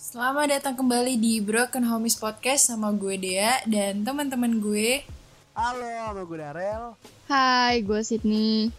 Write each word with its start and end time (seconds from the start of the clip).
Selamat 0.00 0.48
datang 0.48 0.80
kembali 0.80 1.20
di 1.20 1.44
Broken 1.44 1.84
Homies 1.84 2.16
Podcast 2.16 2.72
sama 2.72 2.88
gue 2.96 3.20
Dea 3.20 3.60
dan 3.68 4.00
teman-teman 4.00 4.56
gue. 4.56 5.04
Halo, 5.52 5.84
sama 5.84 6.24
gue 6.24 6.38
Darel. 6.40 6.84
Hai, 7.28 7.84
gue 7.84 8.00
Sydney. 8.00 8.72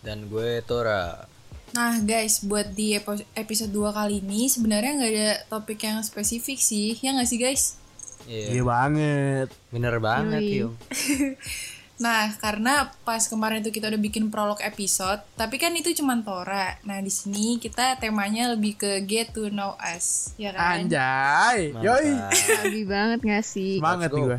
Dan 0.00 0.32
gue 0.32 0.64
Tora. 0.64 1.28
Nah 1.76 2.00
guys, 2.00 2.40
buat 2.40 2.72
di 2.72 2.96
episode 3.36 3.68
2 3.68 3.92
kali 3.92 4.24
ini 4.24 4.48
sebenarnya 4.48 4.96
nggak 4.96 5.12
ada 5.12 5.30
topik 5.52 5.84
yang 5.84 6.00
spesifik 6.00 6.56
sih, 6.56 6.96
ya 7.04 7.12
nggak 7.12 7.28
sih 7.28 7.36
guys? 7.36 7.76
Iya, 8.24 8.56
Iya 8.56 8.62
banget. 8.64 9.48
bener 9.68 10.00
banget. 10.00 10.40
Yung. 10.40 10.72
Nah, 12.02 12.34
karena 12.42 12.90
pas 13.06 13.22
kemarin 13.30 13.62
itu 13.62 13.70
kita 13.70 13.86
udah 13.86 14.02
bikin 14.02 14.26
prolog 14.26 14.58
episode, 14.58 15.22
tapi 15.38 15.54
kan 15.62 15.70
itu 15.78 15.94
cuma 15.94 16.18
Tora. 16.18 16.74
Nah, 16.82 16.98
di 16.98 17.14
sini 17.14 17.62
kita 17.62 17.94
temanya 18.02 18.50
lebih 18.50 18.74
ke 18.74 19.06
get 19.06 19.30
to 19.30 19.46
know 19.54 19.78
us, 19.78 20.34
ya 20.34 20.50
kan? 20.50 20.82
Anjay. 20.82 21.70
Yoi. 21.78 22.10
Sabi 22.34 22.82
banget 22.82 23.22
gak 23.22 23.44
sih? 23.46 23.78
Nih 23.78 24.10
go. 24.10 24.34
gue. 24.34 24.38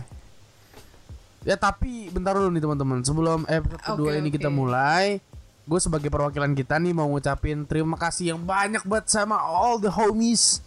Ya 1.48 1.56
tapi 1.56 2.12
bentar 2.12 2.36
dulu 2.36 2.52
nih 2.52 2.60
teman-teman. 2.60 3.00
Sebelum 3.00 3.48
episode 3.48 3.80
Oke, 3.80 3.88
kedua 3.96 4.12
ini 4.20 4.28
kita 4.28 4.52
mulai, 4.52 5.24
gue 5.64 5.80
sebagai 5.80 6.12
perwakilan 6.12 6.52
kita 6.52 6.76
nih 6.84 6.92
mau 6.92 7.08
ngucapin 7.08 7.64
terima 7.64 7.96
kasih 7.96 8.36
yang 8.36 8.40
banyak 8.44 8.84
buat 8.84 9.08
sama 9.08 9.40
all 9.40 9.80
the 9.80 9.88
homies 9.88 10.60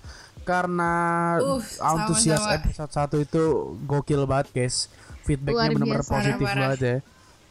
karena 0.49 0.93
Uh, 1.43 1.61
antusias 1.83 2.41
episode 2.49 3.21
1 3.21 3.27
itu 3.29 3.45
gokil 3.85 4.25
banget 4.25 4.49
guys. 4.57 4.89
Feedbacknya 5.27 5.77
biasa. 5.77 6.09
positif 6.09 6.47
banget 6.47 6.81
ya. 6.81 6.97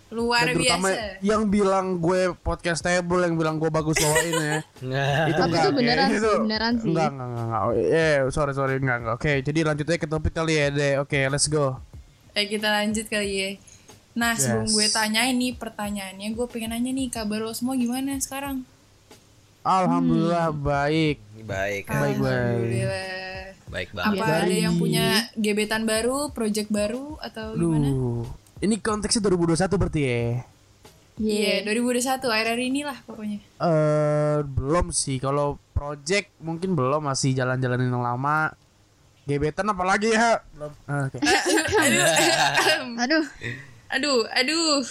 Luar 0.08 0.46
Dan 0.46 0.54
terutama 0.56 0.88
biasa. 0.88 1.20
yang 1.20 1.42
bilang 1.50 1.86
gue 1.98 2.22
podcast 2.40 2.80
table, 2.80 3.22
yang 3.22 3.36
bilang 3.36 3.58
gue 3.58 3.68
bagus 3.68 3.98
bawain 3.98 4.32
ya. 4.32 4.58
Itu 5.30 5.36
Tapi 5.36 5.50
enggak, 5.50 5.60
itu 5.60 5.70
beneran 5.74 6.08
oke. 6.08 6.16
sih, 6.16 6.36
beneran 6.40 6.74
sih. 6.78 6.88
Enggak, 6.88 7.10
enggak, 7.10 7.28
enggak, 7.28 7.44
enggak. 7.44 7.62
Oh, 7.62 7.74
eh, 7.76 8.16
sorry, 8.30 8.54
sorry, 8.54 8.74
enggak, 8.78 8.98
enggak. 9.02 9.16
Oke, 9.18 9.32
jadi 9.42 9.60
lanjut 9.66 9.86
aja 9.86 9.98
ke 9.98 10.08
topik 10.08 10.32
kali 10.32 10.54
ya, 10.56 10.68
deh. 10.70 10.94
Oke, 11.00 11.20
let's 11.26 11.48
go. 11.48 11.82
Eh 12.32 12.46
kita 12.46 12.70
lanjut 12.70 13.06
kali 13.06 13.32
ya. 13.34 13.50
Nah 14.16 14.32
sebelum 14.34 14.64
Yes. 14.64 14.72
gue 14.72 14.88
tanyain 14.90 15.36
nih 15.36 15.52
pertanyaannya, 15.54 16.28
gue 16.32 16.46
pengen 16.48 16.72
nanya 16.72 16.92
nih 16.94 17.08
kabar 17.10 17.42
lo 17.42 17.52
semua 17.52 17.76
gimana 17.76 18.16
sekarang? 18.18 18.64
Alhamdulillah 19.62 20.54
baik. 20.54 21.18
baik, 21.42 21.84
ya. 21.84 22.00
Baik, 22.00 22.16
baik. 23.68 23.90
Baik 23.92 24.06
Apa 24.08 24.16
banget. 24.16 24.44
ada 24.46 24.56
yang 24.56 24.76
punya 24.76 25.06
gebetan 25.34 25.84
baru, 25.84 26.30
project 26.30 26.70
baru 26.70 27.18
atau 27.20 27.54
gimana? 27.54 27.88
Duh. 27.88 28.24
Ini 28.58 28.76
konteksnya 28.80 29.22
2021 29.22 29.76
berarti 29.76 30.02
ya? 30.02 30.24
Iya, 31.16 31.64
2021 31.64 32.28
akhir-akhir 32.28 32.60
inilah 32.62 32.98
pokoknya. 33.04 33.40
Eh, 33.40 34.38
belum 34.44 34.92
sih. 34.92 35.16
Kalau 35.18 35.56
project 35.72 36.28
mungkin 36.40 36.76
belum 36.76 37.04
masih 37.04 37.32
jalan-jalanin 37.32 37.88
yang 37.88 38.04
lama. 38.04 38.52
Gebetan 39.26 39.66
apalagi 39.68 40.12
ya? 40.12 40.44
Belum. 40.54 40.72
Ah, 40.86 41.08
Oke. 41.08 41.18
Aduh, 43.04 43.24
Aduh, 43.90 44.20
aduh. 44.28 44.82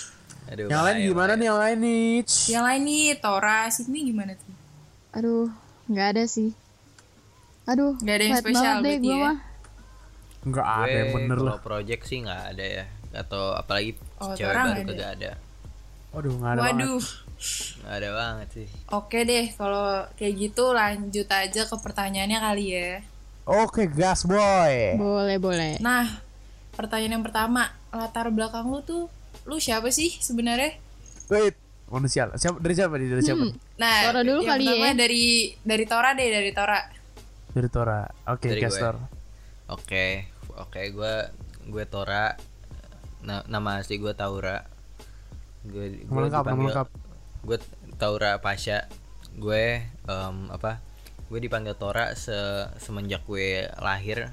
Aduh, 0.45 0.67
Yang 0.69 0.83
lain 0.85 0.97
gimana 1.09 1.33
nih 1.35 1.47
yang 1.49 1.59
lain 1.59 1.79
nih? 1.81 2.09
Yang 2.53 2.65
lain 2.69 2.81
nih, 2.85 3.05
Tora, 3.17 3.59
Sydney 3.69 4.03
gimana 4.05 4.33
tuh? 4.37 4.53
aduh, 5.15 5.47
nggak 5.87 6.07
ada 6.17 6.25
sih. 6.27 6.51
Aduh, 7.65 7.97
Nggak 7.97 8.15
ada 8.15 8.25
yang 8.25 8.37
spesial 8.37 8.65
banget 8.75 8.85
deh 8.85 8.97
gue 9.01 9.09
ya? 9.11 9.25
mah. 9.25 9.37
Enggak 10.45 10.67
Gue 10.67 10.83
ada 10.83 10.93
yang 10.95 11.11
bener 11.15 11.39
lah. 11.41 11.57
project 11.59 12.03
sih 12.05 12.19
nggak 12.21 12.43
ada 12.51 12.65
ya. 12.65 12.85
Atau 13.15 13.43
apalagi 13.53 13.91
Oh, 14.19 14.33
cewek 14.33 14.51
baru 14.51 14.61
nggak 14.61 14.77
ada. 14.77 14.85
kagak 14.87 15.11
ada. 15.15 15.31
Waduh, 16.11 16.33
enggak 16.35 16.51
ada 16.51 16.61
banget. 16.61 16.75
Waduh. 16.77 17.05
Nggak 17.81 17.95
ada 17.95 18.11
banget 18.13 18.49
sih. 18.53 18.69
Oke 18.91 19.19
deh, 19.23 19.45
kalau 19.51 19.85
kayak 20.15 20.35
gitu 20.39 20.65
lanjut 20.71 21.29
aja 21.29 21.63
ke 21.63 21.77
pertanyaannya 21.77 22.39
kali 22.39 22.65
ya. 22.71 22.91
Oke, 23.45 23.85
gas 23.87 24.25
boy. 24.25 24.97
Boleh, 24.97 25.37
boleh. 25.37 25.77
Nah, 25.79 26.09
pertanyaan 26.73 27.21
yang 27.21 27.25
pertama, 27.25 27.69
latar 27.91 28.29
belakang 28.29 28.65
lu 28.65 28.81
tuh, 28.81 29.09
lu 29.45 29.57
siapa 29.59 29.89
sih 29.89 30.09
sebenarnya? 30.15 30.81
Wait, 31.27 31.53
manusia. 31.87 32.29
Siapa 32.31 32.57
dari 32.59 32.73
siapa 32.75 32.97
nih? 32.97 33.09
Dari 33.11 33.23
siapa? 33.23 33.41
nih? 33.43 33.53
Nah, 33.77 33.97
Tora 34.07 34.21
dulu 34.23 34.41
yang 34.41 34.49
kali 34.51 34.65
ya. 34.65 34.93
dari 34.95 35.25
dari 35.61 35.85
Tora 35.85 36.11
deh, 36.13 36.29
dari 36.31 36.51
Tora. 36.51 36.79
Dari 37.55 37.69
Tora. 37.71 38.03
Oke, 38.27 38.51
Dari 38.51 38.59
gue. 38.59 38.67
Castor. 38.67 38.95
Oke, 39.71 40.29
oke 40.53 40.81
gue 40.91 41.15
gue 41.65 41.85
Tora. 41.87 42.35
Na- 43.23 43.47
nama 43.47 43.79
asli 43.79 43.97
gue 43.97 44.13
Taura. 44.13 44.67
Gue 45.65 46.05
Nama 46.05 46.19
lengkap, 46.21 46.45
lengkap. 46.45 46.89
Gue 47.41 47.59
Taura 47.97 48.37
Pasha. 48.39 48.85
Gue 49.33 49.81
em, 49.87 50.37
apa? 50.51 50.83
Gue 51.31 51.41
dipanggil 51.41 51.73
Tora 51.75 52.13
se- 52.15 52.69
semenjak 52.77 53.25
gue 53.25 53.65
lahir 53.79 54.29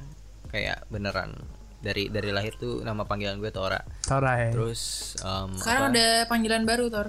kayak 0.52 0.84
beneran 0.92 1.32
dari 1.80 2.12
dari 2.12 2.30
lahir 2.30 2.54
tuh 2.54 2.84
nama 2.84 3.08
panggilan 3.08 3.40
gue 3.40 3.50
Tora. 3.50 3.80
Tora 4.04 4.34
ya. 4.40 4.52
Terus 4.52 4.82
em, 5.22 5.56
Sekarang 5.56 5.84
apa? 5.88 5.94
ada 5.94 6.08
panggilan 6.28 6.64
baru, 6.66 6.90
Tor. 6.90 7.08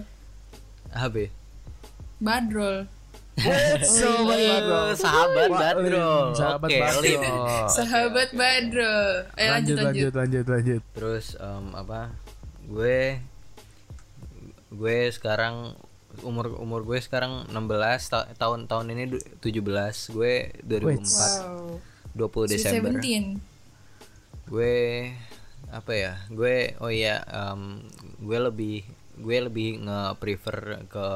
HB. 0.93 1.17
Badrol. 2.21 2.87
So, 3.83 4.29
Eh, 4.29 4.93
sahabat. 4.95 5.49
Lim, 5.81 6.37
Sahabat 6.37 6.69
Oke, 6.69 6.77
Lim. 7.01 7.17
Badrol. 7.17 7.67
Sahabat 7.67 8.31
Badrol. 8.31 9.09
Eh 9.35 9.49
lanjut, 9.49 9.77
lanjut, 9.77 10.13
lanjut, 10.13 10.13
lanjut, 10.15 10.47
lanjut. 10.47 10.83
Terus 10.93 11.27
em, 11.37 11.67
apa? 11.73 12.13
Gue 12.63 13.19
gue 14.69 14.99
sekarang 15.09 15.77
umur 16.21 16.57
umur 16.57 16.81
gue 16.83 16.97
sekarang 16.99 17.49
16 17.49 17.57
ta- 18.07 18.29
tahun 18.35 18.65
tahun 18.67 18.87
ini 18.91 19.05
du- 19.11 19.25
17 19.39 19.65
gue 20.11 20.33
2004 20.63 21.41
Wow. 21.43 21.81
20 22.15 22.47
Si 22.47 22.53
Desember 22.55 22.93
Seventeen. 22.93 23.25
gue 24.47 24.77
apa 25.67 25.93
ya 25.93 26.13
gue 26.29 26.77
oh 26.79 26.89
iya 26.89 27.25
em, 27.25 27.81
gue 28.19 28.39
lebih 28.39 28.85
gue 29.15 29.39
lebih 29.43 29.81
nge-prefer 29.83 30.57
ke 30.87 31.07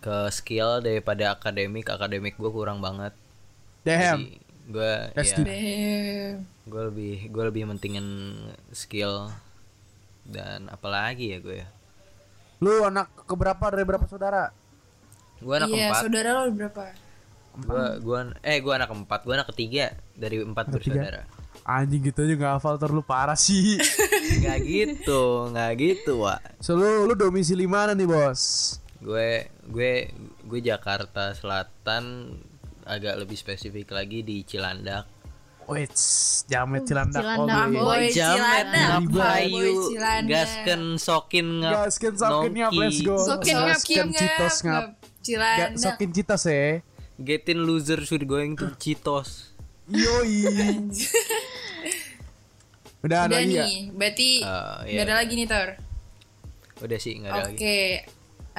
ke 0.00 0.32
skill 0.32 0.80
daripada 0.80 1.36
akademik 1.36 1.88
akademik 1.92 2.34
gue 2.40 2.50
kurang 2.50 2.80
banget. 2.80 3.12
Damn. 3.84 4.20
Jadi 4.20 4.40
gue 4.70 4.92
ya. 5.18 6.38
gue 6.70 6.82
lebih 6.92 7.16
gue 7.28 7.44
lebih 7.44 7.62
mentingin 7.68 8.06
skill 8.70 9.28
dan 10.24 10.72
apalagi 10.72 11.36
ya 11.36 11.38
gue 11.44 11.56
ya. 11.64 11.68
Lu 12.60 12.84
anak 12.84 13.08
keberapa? 13.24 13.60
Dari 13.72 13.84
berapa 13.84 14.06
saudara? 14.08 14.52
gue 15.40 15.54
anak 15.56 15.72
Iya, 15.72 15.88
keempat. 15.88 16.02
saudara 16.04 16.28
lo 16.36 16.40
berapa? 16.52 16.84
gue 17.50 17.86
gue 17.98 18.18
eh 18.46 18.58
gue 18.62 18.72
anak 18.72 18.88
keempat. 18.88 19.20
Gue 19.26 19.34
anak 19.36 19.48
ketiga 19.52 19.92
dari 20.16 20.40
empat 20.40 20.66
bersaudara. 20.72 21.24
Anjing 21.60 22.00
gitu 22.08 22.24
aja 22.24 22.34
gak 22.40 22.52
hafal 22.56 22.80
ter 22.80 22.88
lu 22.88 23.04
parah 23.04 23.36
sih. 23.36 23.76
nggak 24.40 24.58
gitu 24.62 25.50
nggak 25.50 25.70
gitu 25.76 26.22
wa 26.22 26.38
so 26.62 26.78
lu, 26.78 27.10
lu 27.10 27.14
domisili 27.18 27.66
mana 27.66 27.92
nih 27.92 28.06
bos? 28.06 28.76
Gue 29.00 29.30
gue 29.66 29.92
gue 30.42 30.60
Jakarta 30.60 31.32
Selatan 31.32 32.36
agak 32.84 33.16
lebih 33.16 33.34
spesifik 33.34 33.90
lagi 33.90 34.20
di 34.20 34.42
Cilandak 34.42 35.08
Wait, 35.64 35.94
jamet 36.50 36.82
cilandak. 36.82 37.22
Cilandak, 37.22 37.70
Oh, 37.70 37.86
boy. 37.86 38.02
iya. 38.02 38.34
Cilandak. 38.34 38.88
ngapain 39.06 39.46
Boy, 39.46 39.62
yuk 39.62 39.82
Cilandak. 39.88 40.26
gasken 40.28 40.82
sokin 40.98 41.46
ngap 41.62 41.74
Gaskin 41.86 42.12
sokin 42.12 42.52
ngap, 42.52 42.72
let's 42.74 42.98
go. 43.00 43.14
Sokin 43.16 43.54
ngap, 43.54 43.78
ngap, 43.78 44.08
citos 44.10 44.56
ngap. 44.60 44.84
Gak 44.90 45.22
Cilandak. 45.22 45.78
sokin 45.78 46.08
citos 46.10 46.42
ya. 46.44 46.82
getin 47.16 47.58
loser 47.62 48.00
should 48.00 48.26
going 48.26 48.52
to 48.52 48.66
Citos 48.74 49.54
Yoi. 49.86 50.42
Udah 53.00 53.24
ada 53.24 53.32
Udah 53.32 53.38
lagi 53.38 53.54
ya? 53.54 53.64
nih, 53.64 53.80
berarti 53.92 54.30
Eh, 54.40 54.76
nggak 54.82 54.90
iya. 54.90 55.02
ada 55.06 55.14
lagi 55.16 55.32
nih 55.34 55.46
Tor. 55.46 55.68
udah 56.80 56.98
sih 56.98 57.12
nggak 57.14 57.30
ada 57.30 57.42
lagi 57.46 57.54
Oke, 57.54 57.78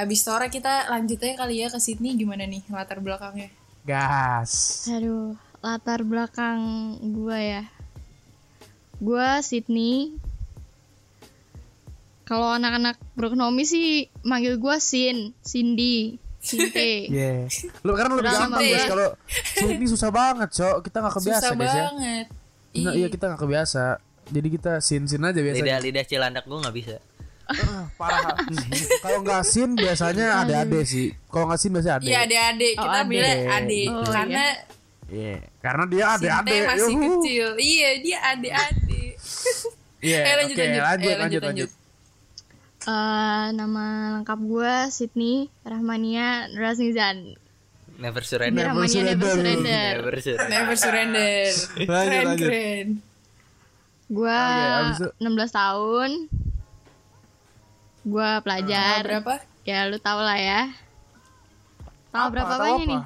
abis 0.01 0.25
Tora 0.25 0.49
kita 0.49 0.89
lanjut 0.89 1.21
aja 1.21 1.35
kali 1.45 1.61
ya 1.61 1.67
ke 1.69 1.77
Sydney 1.77 2.17
gimana 2.17 2.49
nih 2.49 2.65
latar 2.73 2.97
belakangnya? 2.97 3.53
Gas. 3.85 4.85
Aduh, 4.89 5.37
latar 5.61 6.01
belakang 6.01 6.59
gue 7.01 7.39
ya. 7.39 7.63
Gue 8.97 9.29
Sydney. 9.45 10.17
Kalau 12.25 12.55
anak-anak 12.55 12.95
berekonomi 13.13 13.67
sih 13.67 14.07
manggil 14.23 14.55
gue 14.55 14.75
Sin, 14.79 15.35
Cindy, 15.43 16.15
Sinte. 16.41 16.91
Yeah. 17.11 17.45
Lu 17.85 17.93
karena 17.93 18.17
lebih 18.17 18.31
Udah 18.31 18.39
gampang 18.49 18.61
guys 18.65 18.85
kalau 18.89 19.07
ini 19.69 19.85
susah 19.85 20.09
banget, 20.09 20.49
Cok. 20.49 20.75
Kita 20.89 20.97
gak 21.05 21.15
kebiasa 21.21 21.45
Susah 21.45 21.57
guys 21.59 21.69
ya. 21.69 21.83
banget. 21.91 22.25
Nah, 22.81 22.93
iya 22.97 23.07
kita 23.11 23.23
gak 23.35 23.41
kebiasa. 23.45 23.85
Jadi 24.31 24.47
kita 24.47 24.79
sin-sin 24.79 25.21
aja 25.27 25.39
biasanya. 25.43 25.59
lidah 25.59 25.79
lidah 25.83 26.05
Cilandak 26.07 26.45
gue 26.47 26.55
nggak 26.55 26.75
bisa 26.77 26.95
Ah, 27.53 27.85
parah. 27.93 28.35
kalau 28.99 29.19
nggak 29.21 29.43
sin 29.43 29.73
biasanya 29.73 30.41
ada 30.41 30.61
ade 30.61 30.81
sih. 30.83 31.11
Kalau 31.25 31.45
nggak 31.45 31.59
sin 31.59 31.71
biasanya 31.71 31.95
ade. 31.97 32.05
Iya 32.05 32.19
adik-adik, 32.21 32.73
Oh, 32.73 32.81
kita 32.81 32.97
adik. 32.97 33.09
bilang 33.09 33.39
adik 33.51 33.87
Oh, 33.89 34.05
karena 34.07 34.43
Iya. 35.07 35.35
Karena 35.59 35.83
dia 35.85 36.05
ade 36.09 36.23
Sinte 36.23 36.39
ade. 36.41 36.57
masih 36.65 36.95
kecil. 36.97 37.47
Iya, 37.57 37.89
dia 37.99 38.17
adik-adik. 38.27 39.11
Iya. 40.01 40.17
Eh, 40.19 40.33
lanjut, 40.35 40.55
Oke, 40.55 40.63
lanjut. 40.63 40.81
lanjut, 40.81 41.05
Eh, 41.07 41.19
lanjut, 41.19 41.41
lanjut. 41.43 41.69
Eh, 42.81 43.45
nama 43.53 43.85
lengkap 44.15 44.39
gue 44.41 44.73
Sydney 44.89 45.35
Rahmania 45.61 46.27
Rasnizan. 46.51 47.37
never 47.95 48.25
surrender 48.25 48.65
never 48.65 48.89
surrender 48.89 49.13
never 49.13 50.17
surrender 50.17 50.49
Never 50.49 50.73
surrender. 50.73 51.45
Lanjut, 51.77 52.09
keren 52.09 52.25
lanjut. 52.25 52.49
keren. 52.49 52.87
Gua 54.09 54.39
abis 54.81 54.97
itu? 54.97 55.09
16 55.21 55.53
tahun. 55.53 56.09
Gua 58.01 58.41
pelajar. 58.41 59.01
Tanggal 59.01 59.21
berapa? 59.21 59.33
Ya 59.61 59.85
lu 59.85 59.97
tau 59.97 60.19
lah 60.19 60.37
ya. 60.37 60.61
Tanggal 62.09 62.29
berapa 62.31 62.49
Tahu 62.49 62.59
apanya 62.59 62.75
apa? 62.75 62.89
nih? 62.89 63.01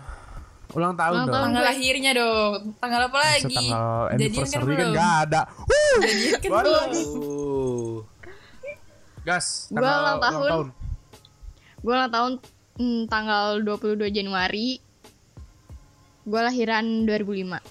Ulang 0.76 0.94
tahun 0.94 1.14
Ulang 1.14 1.26
dong. 1.26 1.32
tahun. 1.32 1.46
Tanggal 1.46 1.64
lahirnya 1.64 2.12
dong. 2.14 2.54
Tanggal 2.78 3.02
apa 3.04 3.18
lagi? 3.18 3.44
Jadian 3.46 3.72
kan 3.72 4.14
anniversary 4.14 4.56
kan 4.56 4.66
belum. 4.66 4.94
gak 4.94 5.14
ada. 5.24 5.42
Wuh, 5.62 5.98
Jadian 6.02 6.40
kan 6.42 6.50
belum. 6.52 6.76
lagi. 6.76 7.04
Gas. 9.24 9.46
Gua 9.68 9.80
tanggal 9.80 10.00
ulang 10.00 10.20
tahun. 10.22 10.66
Gua 11.82 11.94
ulang 11.94 12.12
tahun 12.12 12.32
mm, 12.78 13.02
tanggal 13.08 13.46
22 13.62 14.10
Januari. 14.12 14.68
Gua 16.24 16.42
lahiran 16.44 16.86
2005. 17.04 17.62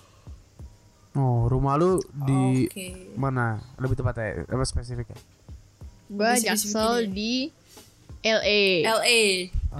Oh, 1.14 1.46
rumah 1.46 1.74
lu 1.74 1.98
di 2.26 2.66
Oke. 2.66 3.14
mana? 3.14 3.62
Lebih 3.78 3.94
tepatnya, 3.96 4.42
apa 4.44 4.64
spesifik 4.64 5.14
spesifik 6.06 6.44
jaksel 6.46 6.92
di 7.08 7.34
LA. 8.20 8.62
LA. 8.84 9.20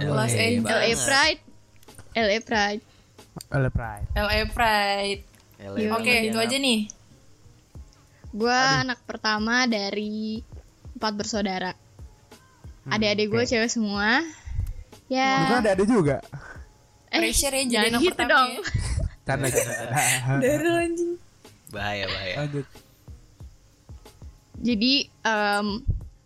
Los 0.04 0.32
LA 0.32 0.44
Angeles. 0.58 0.64
LA. 0.66 0.90
Pride. 1.00 1.40
LA 2.14 2.38
Pride. 2.40 2.82
LA 3.50 3.70
Pride. 3.70 4.06
LA 4.14 4.40
Pride. 4.48 5.20
Iya. 5.54 5.88
Oke, 5.96 6.14
itu 6.28 6.36
aja 6.36 6.56
nih. 6.56 6.80
Gua 8.30 8.82
anak 8.82 9.00
pertama 9.06 9.64
dari 9.64 10.42
empat 10.92 11.12
bersaudara. 11.14 11.72
Adik-adik 12.84 13.30
gue 13.30 13.44
cewek 13.46 13.70
semua. 13.70 14.20
Lu 14.20 15.14
Ya. 15.14 15.48
kan 15.48 15.62
ada 15.62 15.72
ada 15.72 15.84
juga. 15.86 16.18
Pressure 17.08 17.54
ya 17.54 17.64
jadi 17.64 17.88
anak 17.94 18.00
gitu 18.02 18.12
pertama 18.18 18.28
dong. 18.28 18.50
Canda. 19.26 19.48
Darah 20.42 20.76
anjing. 20.84 21.12
bahaya 21.70 22.04
bahaya. 22.04 22.36
Jadi 24.60 24.92
em, 25.22 25.66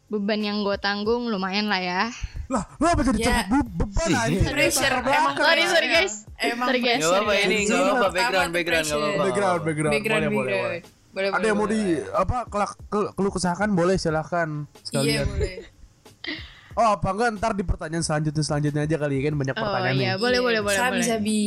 beban 0.09 0.41
yang 0.41 0.59
gue 0.61 0.77
tanggung 0.77 1.29
lumayan 1.29 1.67
lah 1.67 1.79
ya. 1.79 2.03
Lah, 2.49 2.65
lu 2.75 2.87
apa 2.87 3.05
jadi 3.05 3.19
Ya. 3.19 3.27
cepet 3.45 3.47
bu- 3.47 3.69
beban 3.79 4.09
aja? 4.11 4.41
Pressure 4.49 4.95
emang 4.99 5.35
Sorry, 5.37 5.65
sorry, 5.67 5.87
ya. 5.87 5.95
guys. 5.95 6.15
Emang 6.35 6.67
Sorry, 6.67 6.81
guys. 6.81 6.99
Gak 6.99 7.11
apa-apa 7.11 7.33
ini 7.37 7.57
Iya. 7.59 7.69
gak 7.69 7.77
Pertama 7.77 8.09
background 8.09 8.51
background 8.51 8.57
gak 8.83 8.89
pressure. 8.89 8.97
apa-apa 8.99 9.23
Background, 9.23 9.61
background. 9.63 9.93
Background, 9.93 10.23
boleh, 10.25 10.33
boleh, 10.33 10.59
boleh. 10.59 10.81
Boleh, 11.09 11.29
Ada 11.31 11.47
yang 11.47 11.57
mau 11.57 11.67
di 11.67 11.81
apa 12.15 12.37
kelak 12.47 12.73
ke- 12.87 13.11
keluh 13.13 13.33
kesahkan 13.33 13.69
boleh 13.71 13.97
silahkan 13.97 14.49
Iya, 14.65 14.81
sekalian. 14.83 15.27
boleh. 15.27 15.57
Oh 16.79 16.95
apa 16.95 17.11
enggak 17.11 17.29
ntar 17.35 17.53
di 17.53 17.65
pertanyaan 17.65 18.01
selanjutnya 18.01 18.39
selanjutnya 18.41 18.83
aja 18.85 18.97
kali 18.97 19.19
kan 19.19 19.35
banyak 19.35 19.51
Oh 19.53 19.61
pertanyaan 19.61 19.97
iya, 19.99 20.11
nih. 20.15 20.17
boleh, 20.17 20.39
boleh, 20.39 20.61
boleh, 20.63 20.79
Sabi, 20.79 20.95
boleh. 20.95 21.09
sabi. 21.11 21.43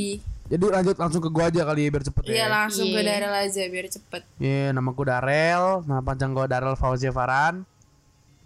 Jadi 0.45 0.63
lanjut 0.67 0.95
langsung 0.97 1.21
ke 1.21 1.29
gua 1.31 1.47
aja 1.47 1.61
kali 1.63 1.81
ya 1.81 1.89
biar 1.89 2.03
cepet 2.03 2.23
ya. 2.25 2.33
Iya, 2.33 2.45
langsung 2.51 2.85
ke 2.85 2.99
Iya. 2.99 3.07
Darel 3.09 3.33
aja 3.39 3.61
biar 3.65 3.87
cepet. 3.87 4.21
Iya, 4.37 4.65
nama 4.69 4.89
gue 4.91 5.05
Darel, 5.07 5.63
nama 5.81 6.01
panjang 6.03 6.29
gue 6.29 6.45
Darel 6.45 6.75
Fauzi 6.75 7.07
Farhan. 7.07 7.63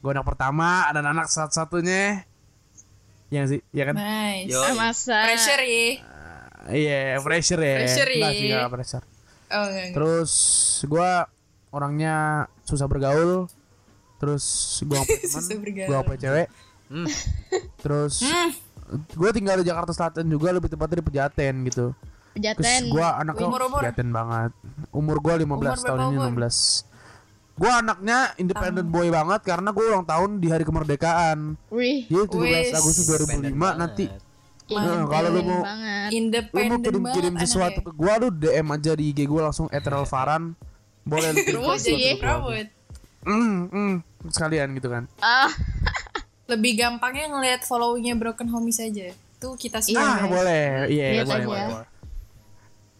Gue 0.05 0.13
anak 0.13 0.21
pertama, 0.21 0.85
dan 0.93 1.01
anak 1.01 1.25
satu-satunya. 1.25 2.21
Iya 3.33 3.41
sih, 3.49 3.59
iya 3.73 3.89
kan? 3.89 3.97
Nice. 3.97 4.53
Yo. 4.53 4.61
Masa. 4.77 5.17
Pressure 5.25 5.65
ya. 5.65 5.85
Iya, 6.69 7.17
pressure 7.19 7.57
ya. 7.57 7.75
Pressure 7.81 8.09
Enggak 8.13 8.29
ya. 8.29 8.37
sih, 8.37 8.47
enggak 8.53 8.69
pressure. 8.69 9.05
Oh, 9.49 9.65
enggak, 9.65 9.65
enggak. 9.65 9.93
Terus 9.97 10.31
gue 10.85 11.09
orangnya 11.73 12.15
susah 12.61 12.85
bergaul. 12.85 13.49
Terus 14.21 14.45
gue 14.79 14.93
punya 14.93 15.17
teman, 15.25 15.41
Susah 15.41 15.57
bergaul. 15.57 15.89
gue 15.89 15.97
punya 16.05 16.19
cewek. 16.21 16.47
Hmm. 16.85 17.07
Terus 17.81 18.13
gue 19.09 19.29
tinggal 19.33 19.57
di 19.57 19.65
Jakarta 19.65 19.89
Selatan 19.89 20.29
juga, 20.29 20.53
lebih 20.53 20.69
tepatnya 20.69 21.01
di 21.01 21.05
Pejaten 21.05 21.53
gitu. 21.65 21.97
Terus 22.37 22.61
Pejaten. 22.61 22.81
gue 22.93 23.07
anaknya 23.09 23.47
Umur-umur? 23.49 23.79
Pejaten 23.81 24.09
banget. 24.13 24.51
Umur 24.93 25.17
gue 25.17 25.33
15 25.33 25.49
Umur 25.49 25.65
tahun 25.81 25.99
ini 26.13 26.17
umur? 26.21 26.45
16. 26.45 26.93
Gue 27.55 27.71
anaknya 27.71 28.35
independent 28.35 28.89
boy 28.89 29.07
banget 29.07 29.41
karena 29.43 29.71
gue 29.71 29.85
ulang 29.85 30.03
tahun 30.03 30.43
di 30.43 30.47
hari 30.51 30.63
kemerdekaan. 30.63 31.55
Wih, 31.71 32.03
Jadi 32.05 32.27
17 32.27 32.43
Wis. 32.43 32.67
Agustus 32.73 33.05
2005 33.07 33.51
nanti 33.75 34.05
Nah, 34.65 35.05
kalau 35.05 35.29
lu 35.29 35.45
mau 35.45 35.61
banget. 35.61 36.09
lu 36.09 36.09
mau 36.09 36.09
Independent 36.09 36.81
kirim 36.81 37.03
kirim 37.13 37.33
banget 37.37 37.45
sesuatu 37.45 37.79
ke 37.79 37.91
gua 37.93 38.17
lu 38.17 38.33
DM 38.33 38.65
aja 38.65 38.91
di 38.97 39.13
IG 39.13 39.29
gua 39.29 39.47
langsung 39.47 39.69
@relfaran. 39.69 40.57
Boleh 41.05 41.29
lu 41.31 41.39
kirim 41.45 41.61
ya. 41.61 42.13
Promote. 42.17 42.69
Hmm, 43.21 43.69
hmm, 43.69 43.93
sekalian 44.27 44.73
gitu 44.73 44.89
kan. 44.89 45.05
Ah, 45.17 45.53
Lebih 46.51 46.77
gampangnya 46.77 47.29
ngelihat 47.29 47.61
followingnya 47.61 48.17
Broken 48.17 48.49
Homies 48.49 48.77
aja. 48.77 49.13
Tuh 49.37 49.53
kita 49.53 49.81
semua. 49.81 50.01
ah, 50.01 50.17
guys. 50.25 50.33
boleh. 50.33 50.65
Iya, 50.89 51.05
Lihat 51.13 51.25
boleh, 51.25 51.37
aja. 51.37 51.45
boleh, 51.45 51.65
boleh. 51.69 51.87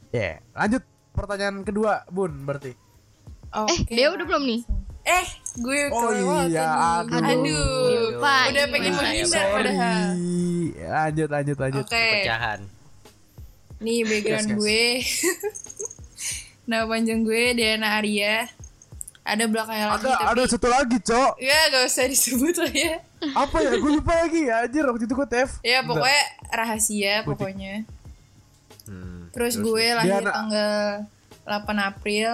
Ya, 0.10 0.32
lanjut 0.54 0.84
pertanyaan 1.12 1.58
kedua, 1.62 2.06
Bun, 2.08 2.46
berarti. 2.46 2.78
Eh, 3.48 3.62
Oke. 3.62 3.92
dia 3.92 4.08
udah 4.10 4.26
belum 4.26 4.44
nih? 4.44 4.62
Eh, 5.06 5.28
gue 5.56 5.80
Oh 5.90 6.10
iya, 6.10 6.50
nih. 6.50 6.66
aduh. 6.66 7.22
Aduh. 7.22 8.18
Lupa, 8.18 8.36
Udah 8.50 8.66
pengen 8.68 8.92
menghindar 8.92 9.46
padahal. 9.50 10.10
Lanjut, 10.76 11.30
lanjut, 11.30 11.58
lanjut. 11.60 11.86
Oke. 11.86 12.08
pecahan 12.20 12.60
Nih 13.78 14.02
background 14.02 14.48
Yes, 14.48 14.50
yes. 14.50 14.58
gue. 14.58 14.86
Nama 16.70 16.84
panjang 16.86 17.22
gue 17.22 17.44
Diana 17.54 18.02
Arya. 18.02 18.50
Ada 19.22 19.46
belakangnya 19.46 19.88
lagi 19.90 20.06
Ada 20.06 20.10
tapi 20.12 20.26
ada 20.28 20.44
satu 20.46 20.68
lagi, 20.70 20.98
Cok. 21.00 21.32
ya 21.40 21.60
gak 21.68 21.84
usah 21.84 22.06
disebut 22.06 22.56
lah 22.56 22.72
ya. 22.72 22.96
Apa 23.34 23.58
ya? 23.60 23.72
Gue 23.76 23.92
lupa 23.96 24.14
lagi. 24.16 24.42
Anjir, 24.48 24.86
waktu 24.86 25.04
itu 25.04 25.14
gue 25.14 25.28
TF. 25.28 25.52
Ya 25.62 25.82
Bentar. 25.82 25.90
pokoknya 25.92 26.24
rahasia 26.52 27.14
pokoknya. 27.22 27.74
Hmm. 28.86 29.34
Terus, 29.34 29.58
gue 29.58 29.86
lahir 29.92 30.22
Diana- 30.22 30.30
tanggal 30.32 30.78
8 31.42 31.50
April 31.84 32.32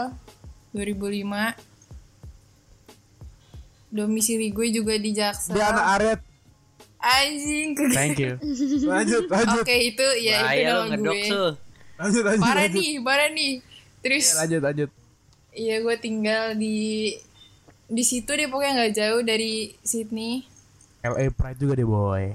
2005. 0.74 1.56
Domisili 3.92 4.48
gue 4.56 4.68
juga 4.72 4.96
di 4.96 5.12
Jaksel. 5.12 5.56
Dia 5.56 5.76
anak 5.76 5.86
Aret. 6.00 6.20
Anjing 7.02 7.70
ke 7.76 7.84
Thank 7.98 8.18
you. 8.22 8.40
Lanjut, 8.88 9.28
lanjut. 9.28 9.64
Oke 9.66 9.76
itu 9.76 10.08
ya 10.22 10.38
itu 10.38 10.46
bahaya 10.48 10.64
nama 10.64 10.84
ngedok 10.96 11.14
gue. 11.18 11.52
Lanjut, 12.00 12.24
lanjut. 12.24 12.42
Parah 12.42 12.66
lanjut. 12.66 12.80
nih, 12.80 12.92
parah 13.04 13.30
nih. 13.34 13.54
Terus 14.02 14.26
Ya, 14.26 14.36
lanjut, 14.46 14.62
lanjut. 14.64 14.90
Iya 15.52 15.76
gue 15.84 15.96
tinggal 16.00 16.44
di 16.56 16.78
di 17.92 18.04
situ 18.08 18.32
deh 18.32 18.48
pokoknya 18.48 18.72
nggak 18.80 18.94
jauh 18.96 19.20
dari 19.20 19.76
Sydney 19.84 20.48
LA 21.04 21.28
Pride 21.34 21.60
juga 21.60 21.74
deh, 21.76 21.84
boy. 21.84 22.26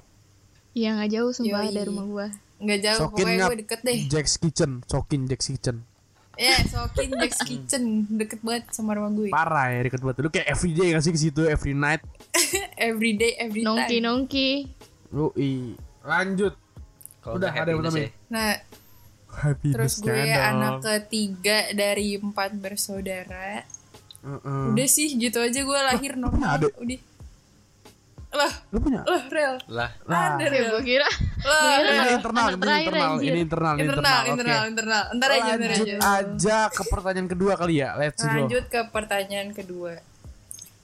Iya 0.77 1.00
nggak 1.00 1.11
jauh 1.17 1.31
sumpah 1.32 1.65
Yoi. 1.65 1.73
dari 1.73 1.87
rumah 1.89 2.05
gua. 2.05 2.29
nggak 2.56 2.81
jauh 2.85 3.00
Sokin 3.05 3.25
pokoknya 3.25 3.47
gue 3.49 3.59
deket 3.65 3.81
deh 3.85 3.99
Jack's 4.09 4.35
Kitchen, 4.37 4.81
Sokin 4.85 5.25
Jack's 5.25 5.49
Kitchen. 5.49 5.85
Ya 6.37 6.56
Sokin 6.65 7.11
Jack's 7.12 7.41
Kitchen 7.41 7.84
deket 8.10 8.41
banget 8.41 8.69
sama 8.70 8.93
rumah 8.93 9.10
gue 9.10 9.29
Parah 9.29 9.69
ya 9.69 9.81
deket 9.82 10.01
banget. 10.01 10.17
Lu 10.20 10.29
kayak 10.29 10.49
everyday 10.49 10.93
gak 10.93 11.03
sih 11.03 11.10
ke 11.10 11.20
situ 11.20 11.43
every 11.44 11.72
night? 11.72 12.05
every 12.79 13.13
day 13.13 13.32
every 13.37 13.60
Nongki 13.60 13.96
time 13.96 14.05
nongki. 14.05 14.51
Lu 15.08 15.32
i. 15.34 15.72
Lanjut. 16.01 16.55
Kalau 17.19 17.37
Udah, 17.37 17.51
ada 17.51 17.69
yang 17.69 17.81
namanya. 17.81 18.06
ya. 18.06 18.10
nah 18.29 18.51
Happiness 19.29 19.75
terus 19.75 19.94
gue 20.01 20.15
dong. 20.15 20.49
anak 20.49 20.75
ketiga 20.81 21.58
dari 21.70 22.17
empat 22.17 22.55
bersaudara 22.55 23.67
Heeh. 24.22 24.65
udah 24.70 24.87
sih 24.87 25.13
gitu 25.13 25.37
aja 25.37 25.60
gue 25.60 25.81
lahir 25.84 26.17
normal 26.22 26.56
adik? 26.56 26.72
udah 26.75 26.99
lah 28.36 28.52
Lu 28.69 28.78
punya? 28.78 29.00
lah 29.02 29.22
rel 29.26 29.55
lah 29.66 29.90
Lah. 30.05 30.36
ada 30.36 30.44
Ya 30.46 30.62
gua 30.69 30.82
kira. 30.82 31.08
lah 31.43 31.72
Ini 31.74 32.08
internal, 32.12 32.46
ini 32.46 32.55
internal, 32.55 32.81
ini 33.19 33.40
internal, 33.40 33.74
ini 33.74 33.82
internal 33.82 34.22
internal. 34.22 34.62
internal 34.66 35.02
ntar 35.12 35.31
aja 35.31 35.52
ntar 35.55 35.70
Lanjut 35.70 35.86
aja 35.88 35.96
aja 36.14 36.58
ke 36.69 36.82
pertanyaan 36.86 37.26
kedua 37.26 37.52
kali 37.55 37.74
ya. 37.78 37.88
Let's 37.94 38.19
go. 38.19 38.28
Lanjut 38.28 38.64
ke 38.66 38.81
pertanyaan 38.86 39.48
kedua. 39.50 39.93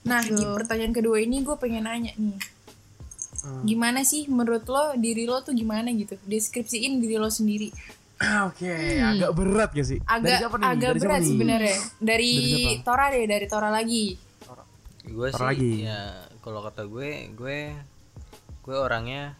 Nah, 0.03 0.19
di 0.21 0.43
pertanyaan 0.43 0.91
kedua 0.91 1.17
ini 1.17 1.41
gue 1.41 1.55
pengen 1.55 1.83
nanya 1.83 2.11
nih. 2.13 2.35
Hmm. 3.39 3.63
Gimana 3.63 4.01
sih 4.01 4.27
menurut 4.27 4.63
lo 4.65 4.95
diri 4.95 5.23
lo 5.23 5.39
tuh 5.39 5.51
gimana 5.51 5.91
gitu? 5.91 6.15
Deskripsiin 6.21 6.97
diri 6.97 7.15
lo 7.15 7.27
sendiri. 7.27 7.71
Ah, 8.15 8.47
Oke, 8.47 8.71
agak 8.95 9.31
berat 9.31 9.69
gak 9.71 9.83
sih? 9.85 9.99
Dari 9.99 10.15
Agak 10.23 10.37
siapa 10.39 10.55
nih? 10.55 10.65
agak 10.65 10.79
Dari 10.85 10.87
siapa 10.93 11.03
berat 11.03 11.21
sebenarnya. 11.25 11.77
Dari, 11.99 12.31
Dari? 12.31 12.79
Tora 12.81 13.05
deh, 13.09 13.25
dari 13.25 13.45
Tora 13.45 13.69
lagi. 13.69 14.05
gue 15.03 15.27
Ntar 15.27 15.35
sih 15.35 15.43
lagi. 15.45 15.71
ya 15.83 15.99
kalau 16.43 16.59
kata 16.61 16.85
gue 16.85 17.09
gue 17.31 17.59
gue 18.61 18.75
orangnya 18.77 19.33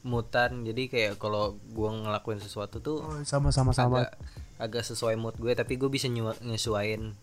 mutan 0.00 0.62
jadi 0.62 0.82
kayak 0.86 1.12
kalau 1.16 1.44
gue 1.66 1.90
ngelakuin 1.90 2.38
sesuatu 2.38 2.78
tuh 2.78 3.00
Oh, 3.00 3.20
sama-sama 3.22 3.72
sama. 3.72 4.00
agak 4.00 4.10
agak 4.58 4.82
sesuai 4.86 5.16
mood 5.16 5.36
gue 5.36 5.52
tapi 5.52 5.74
gue 5.74 5.88
bisa 5.88 6.08
nyesuain 6.38 7.16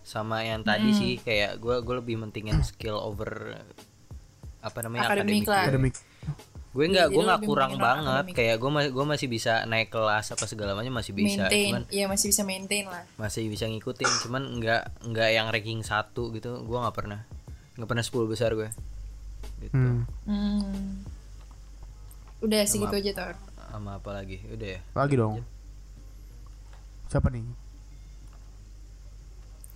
sama 0.00 0.40
yang 0.42 0.60
tadi 0.60 0.86
Hmm. 0.86 0.98
sih 0.98 1.12
kayak 1.18 1.56
gue 1.58 1.80
gue 1.80 1.94
lebih 1.96 2.16
mentingin 2.18 2.60
skill 2.62 2.96
over 2.98 3.56
apa 4.60 4.78
namanya 4.80 5.04
Akademik 5.06 5.44
akademik, 5.44 5.44
lah. 5.44 5.56
gue. 5.56 5.64
Akademik. 5.66 5.94
gue 6.74 6.86
nggak 6.90 7.08
gue 7.08 7.16
lo 7.16 7.24
nggak 7.24 7.42
kurang 7.42 7.72
banget 7.78 8.04
akademik. 8.24 8.34
kayak 8.34 8.56
gue 8.58 8.70
masih 8.70 8.90
gue 8.90 9.06
masih 9.06 9.28
bisa 9.28 9.52
naik 9.64 9.88
kelas 9.88 10.26
apa 10.28 10.44
segala 10.44 10.72
macam 10.72 10.92
masih 10.94 11.12
bisa 11.12 11.44
maintain. 11.44 11.70
cuman 11.70 11.82
Iya, 11.88 12.04
masih 12.06 12.26
bisa 12.28 12.42
maintain 12.42 12.84
lah. 12.84 13.04
masih 13.14 13.46
bisa 13.46 13.64
ngikutin 13.64 14.10
cuman 14.24 14.42
nggak 14.58 14.82
nggak 15.06 15.28
yang 15.30 15.46
ranking 15.48 15.80
satu 15.80 16.32
gitu 16.32 16.60
gue 16.60 16.78
nggak 16.78 16.92
pernah 16.94 17.20
nggak 17.74 17.86
pernah 17.86 18.04
10 18.04 18.24
besar 18.26 18.50
gue 18.52 18.68
gitu 19.60 19.74
Hmm. 19.74 20.02
Hmm. 20.24 21.04
Udah 22.40 22.60
segitu 22.64 22.92
aja, 22.92 23.10
Tor. 23.12 23.34
sama 23.66 23.96
apa 23.96 24.10
lagi? 24.12 24.38
Udah 24.46 24.68
ya. 24.68 24.80
Lagi 24.92 25.14
dong. 25.16 25.40
Siapa 27.08 27.28
nih? 27.28 27.42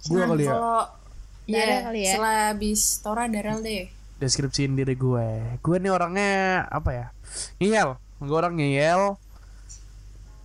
Gua 0.06 0.22
kali 0.26 0.44
ya. 0.44 0.52
Kalau 0.52 0.80
ya, 1.48 1.64
kali 1.82 2.00
ya. 2.00 2.10
setelah 2.12 2.36
habis 2.52 2.80
Tora 3.00 3.24
Daryl 3.26 3.58
deh. 3.60 3.88
Deskripsiin 4.18 4.74
diri 4.74 4.94
gue. 4.94 5.26
Gue 5.58 5.76
nih 5.78 5.90
orangnya 5.90 6.30
apa 6.68 6.90
ya? 6.92 7.06
Ngeyel. 7.56 7.96
Gue 8.20 8.36
orang 8.36 8.54
ngeyel. 8.54 9.16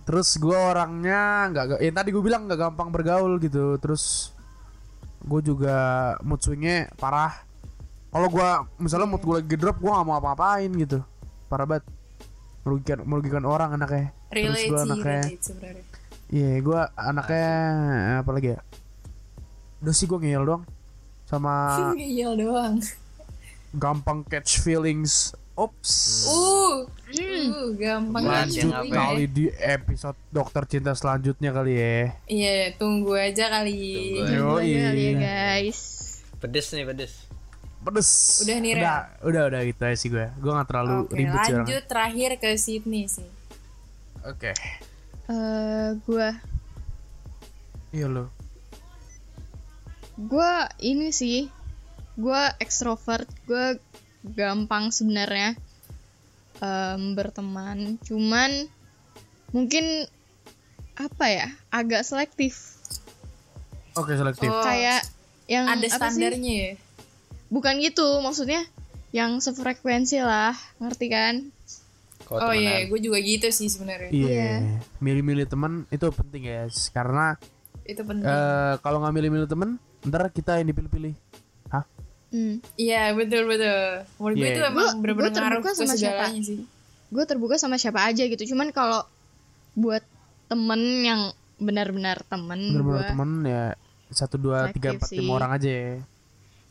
Terus 0.04 0.36
gue 0.36 0.56
orangnya 0.56 1.20
nggak 1.48 1.64
ga- 1.66 1.82
yang 1.82 1.94
tadi 1.94 2.08
gue 2.08 2.22
bilang 2.22 2.48
nggak 2.48 2.60
gampang 2.60 2.88
bergaul 2.88 3.36
gitu. 3.38 3.76
Terus 3.78 4.32
gue 5.20 5.40
juga 5.44 5.76
mood 6.20 6.40
swingnya 6.40 6.88
parah. 6.96 7.43
Kalau 8.14 8.28
gue 8.30 8.48
misalnya 8.78 9.10
mood 9.10 9.26
gue 9.26 9.36
lagi 9.42 9.56
drop, 9.58 9.82
gue 9.82 9.90
nggak 9.90 10.06
mau 10.06 10.22
apa-apain 10.22 10.70
gitu. 10.70 11.02
Parah 11.50 11.66
banget. 11.66 11.82
Merugikan 12.62 12.98
merugikan 13.02 13.42
orang 13.42 13.74
anaknya. 13.74 14.14
Terus 14.30 14.54
Relate 14.54 14.70
gue 14.70 14.78
sih, 14.78 14.86
anaknya. 14.86 15.22
Iya, 16.30 16.50
gue 16.62 16.80
anaknya 16.94 17.48
apa 18.22 18.30
lagi 18.30 18.48
ya? 18.54 18.60
Udah 19.82 19.92
sih 19.92 20.06
gue 20.06 20.16
ngeyel 20.16 20.46
doang. 20.46 20.62
Sama 21.26 21.52
Ngeyel 21.98 22.32
doang. 22.38 22.78
gampang 23.74 24.22
catch 24.24 24.62
feelings. 24.62 25.34
Ops. 25.54 26.26
Uh, 26.30 26.82
uh, 26.86 27.66
gampang 27.74 28.26
Lanjut 28.26 28.70
ya. 28.70 28.90
kali 28.90 29.26
di 29.26 29.46
episode 29.54 30.18
dokter 30.30 30.66
cinta 30.66 30.94
selanjutnya 30.94 31.50
kali 31.50 31.78
ya. 31.78 31.98
Iya, 32.26 32.54
tunggu 32.74 33.14
aja 33.14 33.50
kali. 33.50 34.18
Tunggu 34.18 34.30
Tunggu 34.34 34.62
aja 34.62 34.78
kali 34.90 35.02
ya 35.02 35.12
guys. 35.18 35.78
Pedes 36.38 36.70
nih, 36.70 36.86
pedes. 36.86 37.33
Pedes. 37.84 38.10
Udah 38.40 38.56
nih. 38.58 38.72
Udah, 38.74 38.98
udah, 39.22 39.42
udah 39.48 39.60
gitu 39.62 39.80
aja 39.84 39.96
sih 39.96 40.08
gue. 40.08 40.26
Gue 40.40 40.50
gak 40.50 40.68
terlalu 40.68 41.04
Oke, 41.04 41.14
ribet 41.14 41.40
sih 41.44 41.52
lanjut 41.52 41.82
terakhir 41.84 42.30
ke 42.36 42.48
Sydney 42.56 43.04
sih. 43.06 43.28
Oke. 44.24 44.56
Eh 45.26 45.88
gue 46.00 46.28
Iya 47.90 48.08
lo. 48.08 48.26
gue 50.14 50.52
ini 50.80 51.10
sih 51.10 51.50
gue 52.14 52.42
ekstrovert 52.58 53.26
gue 53.44 53.82
gampang 54.24 54.88
sebenarnya 54.88 55.58
em, 56.58 57.14
berteman 57.14 57.98
cuman 57.98 58.70
mungkin 59.50 60.06
apa 60.94 61.24
ya 61.26 61.48
agak 61.68 62.02
selektif 62.02 62.78
Oke, 63.94 64.14
selektif. 64.14 64.50
Oh, 64.50 64.62
kayak 64.62 65.02
yang 65.46 65.66
ada 65.66 65.78
apa 65.78 65.86
sih? 65.86 65.98
standarnya 65.98 66.54
ya. 66.54 66.72
Bukan 67.46 67.74
gitu 67.78 68.18
maksudnya 68.18 68.62
yang 69.10 69.38
sefrekuensi 69.38 70.18
lah 70.18 70.52
ngerti 70.78 71.06
kan 71.08 71.34
Kalau 72.20 72.40
Oh 72.40 72.48
temenan. 72.48 72.64
iya, 72.64 72.76
gue 72.86 73.00
juga 73.00 73.18
gitu 73.18 73.46
sih 73.48 73.68
sebenarnya. 73.68 74.08
Iya. 74.08 74.80
Milih-milih 74.96 75.44
teman 75.44 75.84
itu 75.88 76.08
penting 76.08 76.42
guys. 76.42 76.88
Karena 76.88 77.36
Itu 77.82 78.00
penting. 78.00 78.24
eh 78.24 78.74
kalau 78.80 78.96
nggak 78.98 79.12
milih-milih 79.12 79.44
teman, 79.44 79.76
ntar 80.00 80.32
kita 80.32 80.56
yang 80.56 80.64
dipilih-pilih. 80.66 81.12
Hah? 81.68 81.84
hmm. 82.30 82.64
Iya, 82.74 83.12
betul 83.12 83.44
betul. 83.44 84.08
Menurut 84.16 84.34
gue 84.34 84.40
Iya. 84.40 84.50
itu 84.50 84.60
Gua- 84.62 84.72
emang 84.72 84.88
bener-bener 84.96 85.30
gua 85.30 85.36
ngaruh 85.38 85.60
ke 85.60 85.70
sama 85.74 85.94
siapa? 85.94 86.24
sih. 86.34 86.60
gue 87.06 87.24
terbuka 87.24 87.54
sama 87.54 87.76
siapa 87.76 88.00
aja 88.02 88.24
gitu 88.24 88.42
cuman 88.48 88.72
kalau 88.72 89.04
buat 89.74 90.00
temen 90.46 90.80
yang 91.04 91.20
benar-benar 91.56 92.24
temen 92.24 92.58
Bener-bener 92.72 92.88
gue 92.96 93.02
teman 93.06 93.30
ya 93.44 93.64
satu 94.08 94.34
dua 94.36 94.72
tiga 94.72 94.96
empat 94.96 95.12
lima 95.12 95.32
orang 95.36 95.52
aja. 95.52 95.68
ya. 95.68 95.94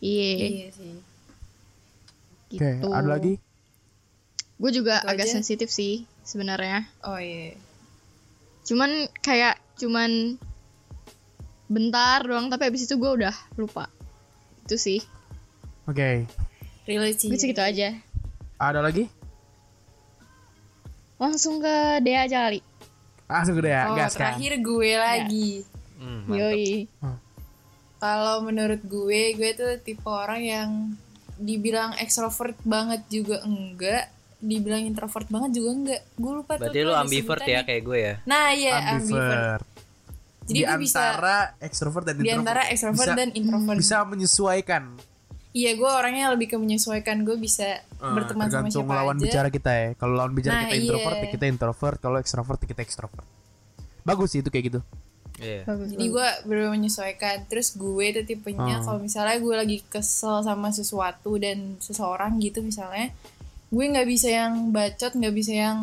Iya 0.03 0.31
Iya 0.35 0.67
sih. 0.69 0.95
gitu 2.51 2.59
Oke, 2.83 2.91
ada 2.91 3.07
lagi? 3.09 3.33
gue 4.53 4.71
juga 4.71 4.99
Itu 4.99 5.07
agak 5.07 5.25
aja. 5.25 5.33
sensitif 5.33 5.69
sih 5.69 5.93
sebenarnya 6.21 6.83
Oh 7.01 7.15
iya. 7.15 7.55
cuman 8.63 8.91
kayak 9.19 9.55
cuman 9.75 10.35
bentar 11.65 12.21
doang 12.21 12.47
tapi 12.47 12.67
abis 12.67 12.85
itu 12.85 12.95
gue 12.95 13.11
udah 13.17 13.33
lupa 13.55 13.87
itu 14.63 14.75
sih 14.77 14.99
Oke. 15.83 16.27
Relate 16.83 17.17
sih. 17.17 17.27
gue 17.27 17.35
segitu 17.35 17.59
aja 17.59 17.95
Ada 18.55 18.79
lagi? 18.79 19.07
langsung 21.15 21.57
ke 21.57 21.75
Dea 21.99 22.23
aja 22.23 22.47
kali 22.47 22.59
Langsung 23.23 23.55
gede 23.55 23.71
ya, 23.71 23.83
Oh, 23.87 23.95
gas 23.95 24.13
kan. 24.13 24.35
terakhir 24.35 24.51
gue 24.59 24.91
lagi. 24.93 25.49
Hmm, 25.97 26.27
mantap. 26.27 26.53
yoi 26.53 26.85
Kalau 28.03 28.43
menurut 28.43 28.83
gue, 28.83 29.31
gue 29.31 29.49
tuh 29.55 29.79
tipe 29.79 30.03
orang 30.03 30.43
yang 30.43 30.69
dibilang 31.39 31.95
ekstrovert 31.95 32.59
banget 32.61 32.99
juga 33.07 33.39
enggak, 33.47 34.11
dibilang 34.43 34.83
introvert 34.83 35.31
banget 35.31 35.55
juga 35.55 35.69
enggak. 35.71 36.01
Gue 36.19 36.31
lupa 36.35 36.59
tuh. 36.59 36.67
Berarti 36.67 36.79
tuh 36.79 36.83
lu 36.83 36.91
ada 36.91 37.01
ambivert 37.07 37.43
ya 37.47 37.59
kayak 37.63 37.81
gue 37.81 37.99
ya. 38.03 38.15
Nah, 38.27 38.51
iya 38.51 38.71
ambivert. 38.91 39.23
Ambivert. 39.23 39.63
Jadi 40.43 40.59
di 40.59 40.63
gue 40.67 40.75
bisa 40.83 40.99
antara 40.99 41.37
extrovert 41.63 42.03
dan 42.03 42.15
di 42.19 42.27
introvert. 42.27 42.39
antara 42.43 42.61
extrovert 42.67 43.07
Bisa- 43.07 43.15
dan 43.15 43.29
introvert. 43.31 43.77
Bisa 43.79 43.97
menyesuaikan. 44.03 44.83
Iya, 45.53 45.71
gue 45.77 45.85
orangnya 45.87 46.25
lebih 46.35 46.47
ke 46.51 46.57
menyesuaikan. 46.59 47.23
Gue 47.23 47.39
bisa 47.39 47.79
Eh, 47.79 48.11
berteman 48.11 48.51
sama 48.51 48.67
tergantung 48.67 48.83
siapa 48.83 48.93
lawan 48.99 49.15
aja. 49.15 49.23
bicara 49.23 49.47
kita 49.47 49.71
ya. 49.71 49.87
Kalau 49.95 50.13
lawan 50.19 50.33
bicara 50.35 50.51
Nah, 50.51 50.61
kita 50.67 50.75
introvert, 50.75 51.15
iya. 51.15 51.23
ya 51.23 51.29
kita 51.31 51.45
introvert. 51.47 51.97
Kalau 52.01 52.17
extrovert, 52.19 52.59
ya 52.59 52.67
kita 52.67 52.81
extrovert. 52.83 53.25
Bagus 54.03 54.35
sih 54.35 54.43
itu 54.43 54.51
kayak 54.51 54.65
gitu. 54.67 54.79
Iya. 55.43 55.61
bagus 55.63 55.87
Jadi 55.91 56.05
gue 56.07 56.27
bener 56.43 56.67
menyesuaikan. 56.69 57.35
Terus 57.45 57.67
gue 57.73 58.05
tuh 58.11 58.23
tipenya 58.23 58.79
Oh. 58.79 58.83
kalau 58.83 58.99
misalnya 58.99 59.35
gue 59.35 59.53
lagi 59.53 59.77
kesel 59.83 60.41
sama 60.41 60.69
sesuatu 60.69 61.35
dan 61.35 61.75
seseorang 61.77 62.39
gitu 62.39 62.59
misalnya, 62.59 63.11
gue 63.67 63.83
nggak 63.83 64.05
bisa 64.05 64.27
yang 64.27 64.71
bacot, 64.71 65.11
nggak 65.11 65.33
bisa 65.33 65.51
yang 65.51 65.77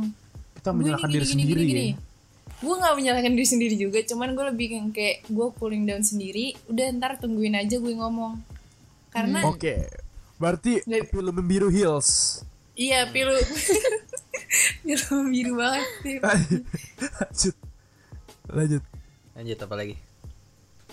Kita 0.54 0.70
gue 0.70 0.78
menyalahkan 0.80 1.08
diri 1.08 1.26
sendiri 1.26 1.62
ya. 1.62 1.94
Gue 2.60 2.74
nggak 2.76 2.94
menyalahkan 2.94 3.32
diri 3.32 3.48
sendiri 3.48 3.74
juga, 3.74 3.98
cuman 4.02 4.32
gue 4.32 4.44
lebih 4.46 4.66
kayak 4.90 5.24
gue 5.26 5.46
cooling 5.54 5.84
down 5.84 6.00
sendiri. 6.00 6.52
Udah 6.66 6.92
ntar 6.92 7.16
tungguin 7.16 7.54
aja 7.54 7.76
gue 7.76 7.94
ngomong. 7.94 8.40
Karena 9.08 9.44
Oke. 9.44 9.88
Berarti 10.36 10.80
Nggak- 10.82 11.08
film 11.10 11.34
membiru 11.34 11.68
heels. 11.68 12.40
iya 12.74 13.04
pilu, 13.06 13.32
pilu 14.84 15.16
biru 15.28 15.52
banget 15.54 15.84
sih. 16.00 16.16
Lanjut. 17.18 17.54
Lanjut. 18.48 18.82
Lanjut 19.40 19.56
apa 19.56 19.72
lagi? 19.72 19.96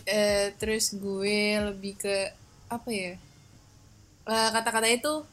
Eh, 0.08 0.56
terus 0.56 0.96
gue 0.96 1.60
lebih 1.68 2.00
ke 2.00 2.32
apa 2.72 2.88
ya? 2.96 3.20
Eh, 4.24 4.50
kata-kata 4.56 4.88
itu 4.88 5.28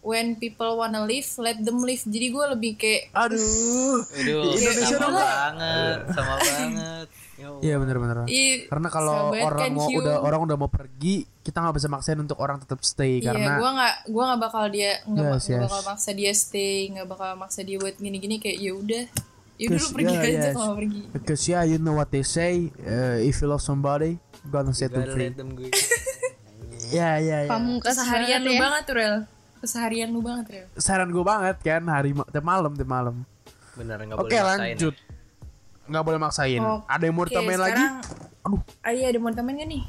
when 0.00 0.32
people 0.40 0.80
wanna 0.80 1.04
live, 1.04 1.28
let 1.44 1.60
them 1.60 1.84
live. 1.84 2.00
Jadi 2.08 2.32
gue 2.32 2.44
lebih 2.56 2.72
kayak 2.80 3.12
Aduh. 3.12 4.00
Aduh, 4.16 4.56
Indonesia 4.56 4.96
sama 4.96 5.12
dong, 5.12 5.16
banget, 5.20 5.98
sama 6.16 6.34
banget. 6.40 7.06
Ya. 7.36 7.48
Iya 7.60 7.74
benar-benar. 7.84 8.16
Ih, 8.32 8.64
Karena 8.64 8.88
kalau 8.88 9.28
orang 9.28 9.60
kan, 9.68 9.76
mau 9.76 9.86
udah 9.92 10.16
orang 10.24 10.40
udah 10.48 10.56
mau 10.56 10.72
pergi, 10.72 11.28
kita 11.44 11.60
nggak 11.60 11.76
bisa 11.76 11.88
maksain 11.92 12.16
untuk 12.16 12.40
orang 12.40 12.64
tetap 12.64 12.80
stay 12.80 13.20
Iya, 13.20 13.36
karena 13.36 13.60
gue 13.60 13.70
nggak 13.76 13.94
gue 14.08 14.22
nggak 14.24 14.40
bakal 14.40 14.64
dia 14.72 15.04
nggak 15.04 15.36
Yes, 15.36 15.44
yes. 15.52 15.62
bakal 15.68 15.80
maksa 15.84 16.10
dia 16.16 16.32
stay, 16.32 16.96
nggak 16.96 17.06
bakal 17.12 17.36
maksa 17.36 17.60
dia 17.60 17.76
buat 17.76 17.94
gini-gini 18.00 18.40
kayak 18.40 18.56
ya 18.56 18.72
udah, 18.72 19.04
ya 19.58 19.66
udah 19.66 19.74
lu 19.74 19.78
Cause- 19.80 19.92
pergi 19.92 20.06
yeah, 20.08 20.22
aja 20.22 20.38
yes. 20.40 20.54
kalau 20.54 20.64
mau 20.64 20.76
pergi. 20.76 21.00
because 21.10 21.42
yeah 21.44 21.62
you 21.62 21.76
know 21.76 21.92
what 21.92 22.08
they 22.08 22.22
say 22.22 22.54
uh, 22.80 23.18
if 23.18 23.36
you 23.36 23.46
love 23.46 23.60
somebody 23.60 24.16
gonna 24.46 24.70
set 24.70 24.88
them 24.88 25.02
free. 25.08 25.28
them. 25.30 25.58
Ya 26.88 27.18
ya 27.18 27.44
ya. 27.44 27.48
pamungkas 27.48 27.92
Keseharian 27.92 28.40
lu 28.40 28.54
ya. 28.54 28.60
banget 28.60 28.82
tuh 28.84 28.94
Rel, 28.96 29.16
keseharian 29.60 30.08
lu 30.08 30.20
banget 30.20 30.44
Rel. 30.48 30.66
Saran 30.74 31.10
gue 31.10 31.20
banget 31.20 31.60
kan 31.60 31.82
hari 31.84 32.14
ma- 32.14 32.24
tiap 32.24 32.40
malam 32.42 32.72
tiap 32.72 32.88
malam. 32.88 33.26
Bener 33.74 33.98
nggak 34.00 34.16
Oke 34.16 34.30
boleh 34.30 34.40
maksain. 34.40 34.56
ya. 34.56 34.72
lanjut. 34.72 34.94
Nggak 35.84 36.04
boleh 36.04 36.18
maksain. 36.18 36.60
Oke, 36.60 36.84
Ada 36.86 37.02
yang 37.02 37.14
mau 37.14 37.24
ditambahin 37.24 37.60
lagi? 37.60 37.84
sekarang- 37.84 38.46
Aduh. 38.46 38.60
Ah 38.80 38.92
iya 38.92 39.06
ada 39.06 39.18
mau 39.18 39.28
tambahin 39.28 39.58
gak 39.58 39.68
nih? 39.68 39.82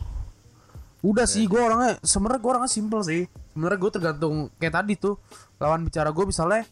Udah 1.00 1.24
sih 1.24 1.44
gue 1.46 1.56
orangnya 1.56 1.96
sebenarnya 2.02 2.40
gue 2.42 2.52
orangnya 2.52 2.68
simple 2.70 3.02
sih. 3.02 3.22
Sebenarnya 3.50 3.80
gue 3.80 3.92
tergantung 3.94 4.36
kayak 4.58 4.74
tadi 4.76 4.94
tuh 4.96 5.16
lawan 5.56 5.82
bicara 5.82 6.10
gue 6.10 6.26
misalnya 6.26 6.68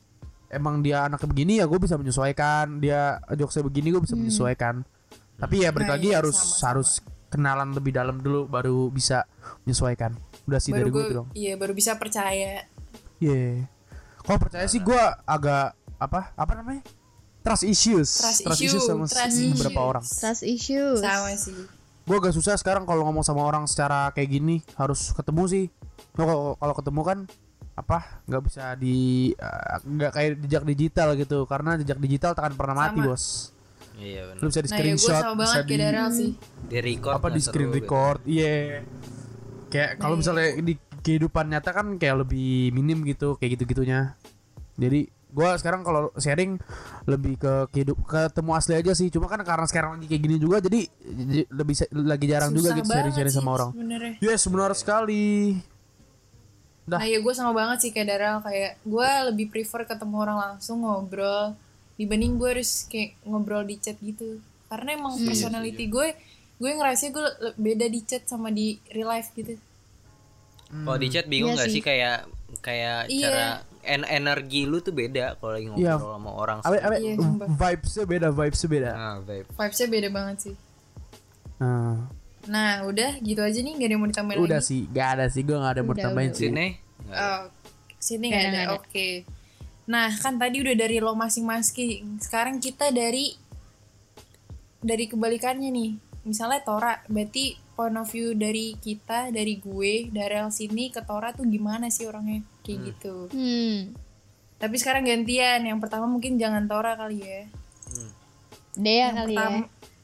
emang 0.50 0.80
dia 0.80 1.06
anaknya 1.06 1.28
begini 1.28 1.54
ya 1.58 1.66
gue 1.66 1.78
bisa 1.78 1.96
menyesuaikan 1.96 2.80
dia 2.80 3.00
jokesnya 3.30 3.64
begini 3.64 3.88
gue 3.90 4.02
bisa 4.02 4.16
menyesuaikan. 4.16 4.82
Tapi 5.38 5.62
ya 5.62 5.70
balik 5.70 5.86
Nah, 5.86 5.94
lagi 5.94 6.08
iya, 6.08 6.18
harus 6.18 6.34
sama-sama. 6.34 6.68
harus 6.72 6.90
kenalan 7.28 7.70
lebih 7.72 7.92
dalam 7.92 8.18
dulu 8.18 8.46
baru 8.46 8.88
bisa 8.88 9.28
menyesuaikan. 9.64 10.16
Udah 10.44 10.58
sih 10.58 10.72
dari 10.72 10.88
Baru 10.88 10.90
gue 10.90 10.98
gue, 10.98 11.06
itu 11.06 11.16
dong. 11.16 11.28
iya 11.34 11.54
baru 11.54 11.72
bisa 11.72 11.94
percaya. 11.94 12.66
Iya. 13.18 13.68
Kalau 14.20 14.38
percaya 14.38 14.66
sih 14.66 14.80
gue 14.80 15.02
agak 15.24 15.76
apa 15.98 16.32
apa 16.34 16.54
namanya 16.54 16.82
trust 17.40 17.64
issues, 17.64 18.10
Trust 18.14 18.44
issue, 18.54 18.78
sama 18.78 19.06
trust 19.06 19.34
beberapa 19.34 19.72
issues. 19.72 19.78
orang. 19.88 20.04
trust 20.06 20.44
issues 20.44 21.00
Sama 21.00 21.32
sih. 21.34 21.56
Gue 22.04 22.16
agak 22.18 22.32
susah 22.32 22.56
sekarang 22.56 22.84
kalau 22.84 23.04
ngomong 23.04 23.22
sama 23.22 23.40
orang 23.42 23.64
secara 23.66 24.12
kayak 24.12 24.32
gini 24.32 24.56
harus 24.76 25.12
ketemu 25.12 25.44
sih. 25.46 25.66
Kalau 26.14 26.56
ketemu 26.74 27.02
kan 27.04 27.18
apa 27.78 28.26
nggak 28.26 28.42
bisa 28.42 28.74
di 28.74 29.30
eh, 29.38 29.78
nggak 29.86 30.12
kayak 30.12 30.32
jejak 30.42 30.64
digital 30.66 31.14
gitu 31.14 31.46
karena 31.46 31.78
jejak 31.78 32.02
digital 32.02 32.34
takkan 32.34 32.58
pernah 32.58 32.76
mati 32.76 33.00
Sama. 33.00 33.08
bos. 33.14 33.26
Iya 33.98 34.22
bener. 34.34 34.42
Lu 34.42 34.48
bisa 34.50 34.62
di 34.62 34.70
Nah 34.70 34.78
ya 34.78 34.82
gue 34.82 34.98
screenshot, 34.98 35.24
bisa 35.38 35.60
di 35.62 35.78
sih. 36.14 36.32
Di 36.70 36.78
record 36.82 37.14
apa 37.18 37.28
di 37.34 37.42
screen 37.42 37.70
seru 37.70 37.78
gitu. 37.78 37.78
record, 37.86 38.20
iya. 38.26 38.82
Kayak 39.70 39.92
kalau 40.02 40.16
Nah, 40.18 40.20
misalnya 40.22 40.48
di 40.62 40.74
kehidupan 41.02 41.46
nyata 41.50 41.72
kan 41.74 41.88
kayak 41.98 42.26
lebih 42.26 42.74
minim 42.74 43.02
gitu 43.06 43.38
kayak 43.38 43.58
gitu 43.58 43.64
gitunya. 43.70 44.18
Jadi 44.78 45.18
Gua 45.28 45.60
sekarang 45.60 45.84
kalau 45.84 46.10
sharing 46.16 46.56
lebih 47.04 47.36
ke 47.36 47.68
hidup 47.76 48.00
ketemu 48.08 48.52
asli 48.56 48.74
aja 48.80 48.96
sih. 48.96 49.12
Cuma 49.12 49.28
kan 49.28 49.44
karena 49.44 49.68
sekarang 49.68 50.00
lagi 50.00 50.08
kayak 50.08 50.22
gini 50.24 50.36
juga 50.40 50.64
jadi, 50.64 50.88
lebih 51.52 51.76
lagi 51.94 52.26
jarang 52.32 52.52
juga 52.56 52.72
Susah 52.72 52.78
gitu 52.80 52.88
banget 52.88 52.96
sharing-sharing 52.96 53.34
sih 53.36 53.44
sama 53.44 53.52
orang. 53.60 53.70
sebenarnya. 53.76 54.14
Yes, 54.24 54.42
benar 54.48 54.72
sekali. 54.74 55.28
Dah. 56.88 56.98
Nah 56.98 57.06
ya 57.06 57.20
gue 57.20 57.34
sama 57.34 57.52
banget 57.52 57.78
sih 57.80 57.92
kayak 57.92 58.08
Daryl 58.08 58.40
kayak 58.40 58.80
gue 58.82 59.10
lebih 59.28 59.46
prefer 59.48 59.84
ketemu 59.84 60.16
orang 60.18 60.38
langsung 60.40 60.82
ngobrol 60.82 61.52
dibanding 61.94 62.36
gue 62.36 62.50
harus 62.50 62.86
kayak 62.86 63.20
ngobrol 63.22 63.62
di 63.62 63.76
chat 63.76 64.00
gitu 64.00 64.40
karena 64.66 64.96
emang 64.96 65.20
personality 65.20 65.86
gue 65.86 66.16
gue 66.56 66.72
ngerasa 66.72 67.10
gue 67.10 67.26
beda 67.54 67.86
di 67.86 68.02
chat 68.02 68.24
sama 68.24 68.48
di 68.50 68.80
real 68.90 69.10
life 69.10 69.30
gitu 69.34 69.60
Kalau 70.68 70.96
di 70.96 71.08
chat 71.08 71.24
bingung 71.26 71.52
Iya 71.52 71.58
nggak 71.58 71.68
sih. 71.68 71.76
sih 71.76 71.84
kayak 71.84 72.18
kayak 72.58 73.00
Iya. 73.08 73.22
cara 73.22 73.46
en- 73.86 74.10
energi 74.10 74.64
lu 74.64 74.80
tuh 74.80 74.92
beda 74.92 75.36
kalau 75.36 75.52
lagi 75.54 75.66
ngobrol 75.66 75.80
Iya. 75.82 75.96
sama 75.96 76.32
orang. 76.34 76.58
Abe, 76.62 76.78
abe, 76.78 76.96
Iya, 76.98 77.16
vibesnya 77.50 78.04
beda, 78.06 78.28
vibesnya 78.30 78.70
beda. 78.70 78.90
Nah, 78.92 79.16
vibe. 79.22 79.48
vibesnya 79.50 79.88
beda 79.90 80.10
banget 80.10 80.38
sih 80.42 80.56
Nah, 81.58 82.06
nah 82.48 82.88
udah 82.88 83.20
gitu 83.20 83.44
aja 83.44 83.60
nih 83.60 83.74
gak 83.76 83.88
ada 83.88 83.94
yang 83.94 84.02
mau 84.02 84.10
ditambahin 84.10 84.40
udah 84.40 84.60
lagi 84.60 84.70
sih, 84.72 84.82
gak 84.92 85.08
ada 85.16 85.26
sih, 85.28 85.42
gue 85.44 85.58
gak 85.60 85.72
ada 85.76 85.80
yang 85.84 85.88
mau 85.88 85.96
Udah, 85.96 86.06
tambahin 86.08 86.32
udah. 86.32 86.40
sih. 86.40 86.50
Sini. 86.50 86.68
Oh, 87.08 87.42
sini 87.98 88.26
Nggak 88.32 88.44
nggak 88.44 88.66
ada. 88.68 88.76
Oke. 88.80 89.10
Nah, 89.88 90.12
kan 90.20 90.36
tadi 90.36 90.60
udah 90.60 90.76
dari 90.76 90.98
lo 91.00 91.16
masing-masing. 91.16 92.20
Sekarang 92.20 92.60
kita 92.60 92.92
dari 92.92 93.36
dari 94.84 95.06
kebalikannya 95.08 95.72
nih. 95.72 95.92
Misalnya 96.28 96.60
Tora, 96.60 97.00
berarti 97.08 97.56
point 97.72 97.96
of 97.96 98.12
view 98.12 98.36
dari 98.36 98.76
kita, 98.76 99.32
dari 99.32 99.64
gue, 99.64 100.12
dari 100.12 100.36
El 100.44 100.52
sini 100.52 100.92
ke 100.92 101.00
Tora 101.08 101.32
tuh 101.32 101.48
gimana 101.48 101.88
sih 101.88 102.04
orangnya? 102.04 102.44
Kayak 102.68 102.80
gitu. 102.92 103.32
Hmm. 103.32 103.96
Tapi 104.60 104.76
sekarang 104.76 105.08
gantian. 105.08 105.64
Yang 105.64 105.80
pertama 105.88 106.04
mungkin 106.04 106.36
jangan 106.36 106.68
Tora 106.68 107.00
kali 107.00 107.24
ya. 107.24 107.48
Dea 108.76 109.10
Yang 109.10 109.16
kali 109.24 109.36
ya. 109.40 109.48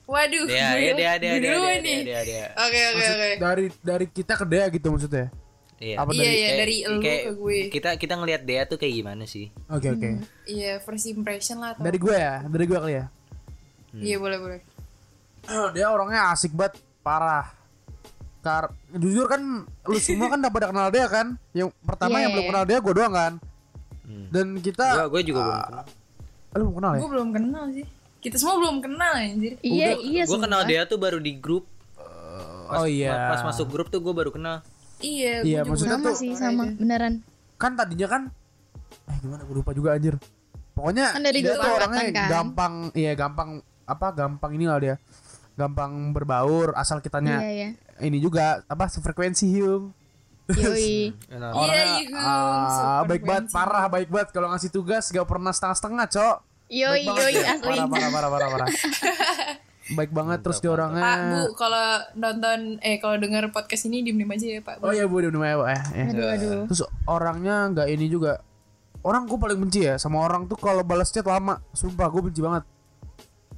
Waduh, 0.04 0.44
Dia, 0.46 0.76
gue 0.76 0.92
dia, 0.94 1.16
dia, 1.16 1.32
gue 1.32 1.40
dia, 1.40 1.52
dulu 1.56 1.64
dia, 1.64 1.80
nih. 1.80 2.00
dia, 2.04 2.04
dia, 2.04 2.22
dia. 2.22 2.46
Oke, 2.60 2.80
oke, 2.86 3.04
oke. 3.06 3.30
dari 3.40 3.66
dari 3.80 4.06
kita 4.06 4.34
ke 4.36 4.46
dia 4.46 4.64
gitu 4.68 4.88
maksudnya. 4.90 5.28
Iya. 5.78 5.96
Apa 5.98 6.12
Iya, 6.12 6.20
dari- 6.20 6.36
iya, 6.38 6.50
dari 6.54 6.76
elu 6.82 7.00
kayak 7.00 7.22
ke 7.22 7.32
gue. 7.34 7.58
Kita 7.70 7.90
kita 7.96 8.14
ngelihat 8.16 8.42
dia 8.44 8.62
tuh 8.64 8.76
kayak 8.76 8.94
gimana 8.94 9.24
sih? 9.24 9.48
Oke 9.68 9.88
oke. 9.90 10.10
Iya, 10.46 10.80
first 10.80 11.08
impression 11.08 11.60
lah. 11.60 11.72
atau 11.74 11.84
Dari 11.84 11.98
gue 11.98 12.16
ya, 12.16 12.44
dari 12.44 12.66
gue 12.66 12.78
kali 12.78 12.94
ya. 12.94 13.06
Iya, 13.94 14.16
boleh, 14.18 14.38
boleh. 14.38 14.60
dia 15.72 15.88
orangnya 15.88 16.32
asik 16.32 16.52
banget, 16.52 16.76
parah. 17.00 17.52
Kar 18.40 18.72
jujur 18.92 19.28
kan 19.28 19.40
lu 19.64 19.98
semua 19.98 20.28
kan 20.28 20.40
udah 20.44 20.52
pada 20.52 20.68
kenal 20.68 20.88
dia 20.88 21.08
kan. 21.08 21.28
Yang 21.52 21.72
pertama 21.82 22.16
Iya, 22.16 22.20
yang 22.20 22.28
iya, 22.28 22.34
belum 22.34 22.44
iya. 22.44 22.52
kenal 22.52 22.64
dia 22.66 22.78
gue 22.80 22.94
doang 22.94 23.14
kan. 23.14 23.34
Hmm. 24.04 24.28
Dan 24.30 24.48
Gua 24.54 24.64
kita 24.66 24.86
gue 25.08 25.22
juga 25.24 25.42
belum 25.42 25.64
kenal. 25.64 25.86
lu 26.54 26.60
belum 26.60 26.74
kenal 26.76 26.92
ya? 26.92 27.00
Gue 27.00 27.10
belum 27.10 27.30
kenal 27.32 27.66
sih. 27.72 27.86
Kita 28.24 28.36
semua 28.36 28.56
belum 28.56 28.80
kenal 28.80 29.14
anjir. 29.14 29.60
Iya, 29.60 30.00
iya 30.00 30.24
Gue 30.24 30.40
kenal 30.40 30.64
dia 30.64 30.84
tuh 30.84 30.96
baru 30.96 31.20
di 31.20 31.36
grup. 31.36 31.68
oh 32.66 32.88
iya. 32.88 33.30
Pas 33.30 33.44
masuk 33.44 33.68
grup 33.68 33.88
tuh 33.88 34.00
gue 34.00 34.12
baru 34.12 34.32
kenal. 34.32 34.64
Iya, 34.98 35.44
Iya, 35.44 35.60
gua 35.62 35.76
juga 35.76 35.76
maksudnya 35.76 35.92
Sama 35.94 36.06
tuh- 36.06 36.18
sih 36.18 36.32
sama, 36.34 36.64
beneran. 36.72 37.14
kan 37.54 37.72
tadinya 37.74 38.08
kan 38.10 38.22
eh 39.04 39.18
gimana 39.18 39.42
gue 39.42 39.56
lupa 39.56 39.72
juga 39.72 39.92
anjir 39.94 40.16
pokoknya 40.74 41.12
Kan 41.12 41.24
dari 41.24 41.40
dia 41.40 41.54
tuh 41.54 41.64
orangnya 41.66 42.04
kan? 42.10 42.28
gampang 42.30 42.74
iya 42.94 43.12
gampang 43.14 43.50
apa 43.84 44.08
gampang 44.12 44.52
ini 44.54 44.66
lah 44.66 44.80
dia 44.80 44.96
gampang 45.54 45.92
berbaur 46.12 46.72
asal 46.74 47.00
kitanya 47.00 47.40
Iya, 47.40 47.52
iya. 47.54 47.70
ini 48.02 48.18
juga 48.18 48.64
apa 48.66 48.88
sefrekuensi 48.88 49.48
hiung 49.50 49.92
Yoi. 50.50 51.12
Iya, 51.30 51.52
orangnya 51.52 52.04
ah, 52.16 52.68
sefrekuensi. 52.70 53.08
baik 53.08 53.24
banget 53.24 53.46
parah 53.50 53.86
baik 53.88 54.10
banget 54.10 54.30
kalau 54.30 54.48
ngasih 54.50 54.70
tugas 54.70 55.04
gak 55.06 55.24
pernah 55.26 55.52
setengah-setengah 55.52 56.06
cok 56.10 56.38
Yoi, 56.72 57.04
yoi 57.04 57.34
dia. 57.36 57.60
asli. 57.60 57.68
parah 57.68 57.88
parah 57.88 58.10
parah 58.10 58.30
parah 58.30 58.50
parah. 58.50 58.68
Baik 60.00 60.16
banget 60.16 60.40
terus 60.40 60.64
dia 60.64 60.72
orangnya 60.72 61.04
Pak, 61.04 61.18
Bu, 61.28 61.40
kalau 61.60 61.88
nonton 62.16 62.80
eh 62.80 63.04
kalau 63.04 63.20
dengar 63.20 63.44
podcast 63.52 63.84
ini 63.92 64.00
diem-diem 64.00 64.32
aja 64.32 64.46
ya, 64.48 64.62
Pak. 64.64 64.80
Bu. 64.80 64.88
oh 64.88 64.92
iya 64.96 65.04
bu 65.04 65.20
udah 65.20 65.30
udah 65.30 65.44
eh, 65.44 65.82
eh. 65.92 66.08
Aduh, 66.08 66.28
aduh. 66.32 66.64
terus 66.72 66.82
orangnya 67.04 67.68
nggak 67.68 67.88
ini 67.92 68.08
juga. 68.08 68.40
Orang 69.04 69.28
gue 69.28 69.36
paling 69.36 69.60
benci 69.60 69.84
ya 69.84 70.00
sama 70.00 70.24
orang 70.24 70.48
tuh 70.48 70.56
kalau 70.56 70.88
balas 70.88 71.12
chat 71.12 71.28
lama. 71.28 71.60
Sumpah 71.76 72.08
gue 72.08 72.32
benci 72.32 72.40
banget. 72.40 72.64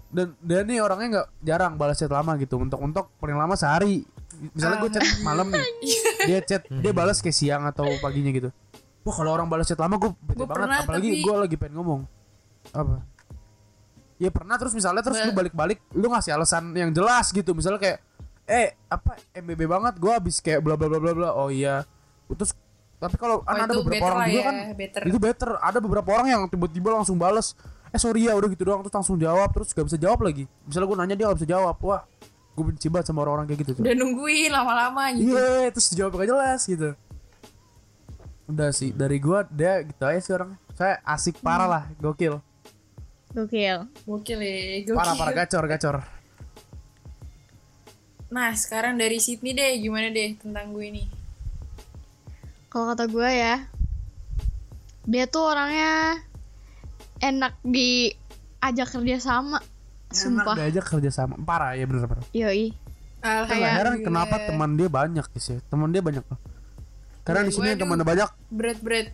Dan 0.10 0.34
dia 0.42 0.66
nih 0.66 0.82
orangnya 0.82 1.08
nggak 1.22 1.28
jarang 1.46 1.74
balas 1.78 2.02
chat 2.02 2.10
lama 2.10 2.34
gitu. 2.42 2.58
Untuk 2.58 2.82
untuk 2.82 3.14
paling 3.22 3.38
lama 3.38 3.54
sehari. 3.54 4.02
Misalnya 4.58 4.82
gue 4.82 4.92
chat 4.98 5.06
malam 5.22 5.48
nih 5.54 5.64
dia 6.26 6.40
chat 6.42 6.66
dia 6.68 6.92
balas 6.92 7.22
kayak 7.22 7.38
siang 7.38 7.70
atau 7.70 7.86
paginya 8.02 8.34
gitu. 8.34 8.50
Wah 9.06 9.14
kalau 9.14 9.30
orang 9.38 9.46
balas 9.46 9.70
chat 9.70 9.78
lama 9.78 10.02
gue 10.02 10.10
bete 10.26 10.42
Gua 10.42 10.50
banget. 10.50 10.58
pernah, 10.58 10.78
apalagi 10.82 11.10
tapi- 11.14 11.22
gue 11.22 11.36
lagi 11.38 11.56
pengen 11.62 11.74
ngomong 11.78 12.02
apa? 12.72 13.04
Ya 14.16 14.32
pernah 14.32 14.56
terus 14.56 14.72
misalnya 14.72 15.04
terus 15.04 15.20
lu 15.20 15.36
balik-balik 15.36 15.84
lu 15.92 16.08
ngasih 16.08 16.32
alasan 16.34 16.72
yang 16.72 16.90
jelas 16.90 17.30
gitu. 17.30 17.52
Misalnya 17.52 17.78
kayak 17.78 18.00
eh 18.46 18.78
apa 18.88 19.20
MBB 19.36 19.68
banget 19.68 20.00
gue 20.00 20.08
habis 20.08 20.40
kayak 20.40 20.64
bla 20.64 20.80
bla 20.80 20.88
bla 20.88 20.98
bla 20.98 21.12
bla. 21.12 21.30
Oh 21.36 21.52
iya. 21.52 21.84
Terus 22.32 22.56
tapi 22.96 23.20
kalau 23.20 23.44
kan 23.44 23.60
Oh, 23.60 23.64
ada 23.68 23.74
itu 23.76 23.84
beberapa 23.84 24.06
orang 24.08 24.28
juga 24.32 24.40
ya, 24.40 24.46
kan 24.48 24.56
better. 24.74 25.02
itu 25.04 25.18
better. 25.20 25.50
Ada 25.60 25.78
beberapa 25.84 26.10
orang 26.16 26.28
yang 26.32 26.42
tiba-tiba 26.48 26.96
langsung 26.96 27.20
bales 27.20 27.54
eh 27.92 28.00
sorry 28.00 28.26
ya 28.26 28.34
udah 28.34 28.48
gitu 28.48 28.64
doang. 28.64 28.80
Terus 28.88 28.96
langsung 28.96 29.20
jawab 29.20 29.52
terus 29.52 29.76
gak 29.76 29.84
bisa 29.84 30.00
jawab 30.00 30.24
lagi. 30.24 30.48
Misalnya 30.64 30.88
gue 30.88 30.98
nanya 31.04 31.16
dia 31.20 31.26
gak 31.28 31.38
bisa 31.44 31.50
jawab. 31.52 31.76
Wah 31.84 32.02
gue 32.56 32.64
benci 32.64 32.88
banget 32.88 33.12
sama 33.12 33.20
orang-orang 33.20 33.52
kayak 33.52 33.68
gitu 33.68 33.72
tuh 33.76 33.84
Udah 33.84 33.96
nungguin 34.00 34.48
lama-lama 34.48 35.12
gitu. 35.12 35.36
iya 35.36 35.68
terus 35.68 35.92
jawab 35.92 36.16
gak 36.16 36.30
jelas 36.32 36.64
gitu. 36.64 36.96
Udah 38.48 38.70
sih 38.72 38.96
dari 38.96 39.20
gue 39.20 39.40
dia 39.52 39.84
gitu 39.84 40.04
aja 40.06 40.20
sih 40.22 40.32
orang 40.32 40.56
saya 40.72 41.04
asik 41.04 41.42
parah 41.42 41.68
lah 41.68 41.84
gokil 41.98 42.40
Gokil. 43.36 43.78
Gokil 44.08 44.40
ya, 44.40 44.56
gokil. 44.88 44.96
parah 44.96 45.14
parah 45.20 45.34
gacor 45.36 45.64
gacor 45.68 45.96
Nah, 48.32 48.52
sekarang 48.58 48.98
dari 48.98 49.22
Sydney 49.22 49.54
deh, 49.54 49.80
gimana 49.80 50.10
deh 50.10 50.36
tentang 50.36 50.72
gue 50.72 50.86
ini? 50.88 51.04
Kalau 52.68 52.92
kata 52.92 53.08
gue 53.08 53.30
ya, 53.32 53.64
dia 55.08 55.24
tuh 55.30 55.46
orangnya 55.46 56.20
enak 57.22 57.56
diajak 57.64 58.92
kerja 58.92 59.18
sama. 59.22 59.62
Sumpah. 60.12 60.56
Enak 60.56 60.68
diajak 60.68 60.86
kerja 60.90 61.12
sama 61.12 61.36
parah 61.44 61.76
ya 61.76 61.84
bener 61.88 62.08
bener 62.08 62.24
Yoi. 62.32 62.72
Alhamdulillah. 63.26 63.74
heran 63.74 63.96
kenapa 64.06 64.36
teman 64.46 64.78
dia 64.78 64.86
banyak 64.86 65.26
sih 65.36 65.58
teman 65.66 65.90
dia 65.90 66.00
banyak 66.06 66.22
loh 66.22 66.38
karena 67.26 67.42
di 67.42 67.52
sini 67.58 67.74
temannya 67.74 68.06
banyak 68.06 68.30
Berat-berat. 68.54 69.10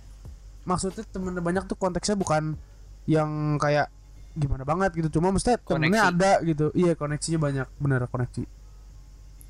maksudnya 0.67 1.07
temennya 1.07 1.39
banyak 1.39 1.63
tuh 1.63 1.79
konteksnya 1.79 2.19
bukan 2.19 2.59
yang 3.07 3.55
kayak 3.55 3.87
gimana 4.33 4.63
banget 4.63 4.91
gitu 4.95 5.19
cuma 5.19 5.29
mesti 5.29 5.59
temennya 5.59 6.07
Koneksi. 6.07 6.15
ada 6.15 6.31
gitu 6.41 6.65
iya 6.71 6.93
koneksinya 6.93 7.39
banyak 7.39 7.67
bener 7.77 8.05
koneksi 8.05 8.43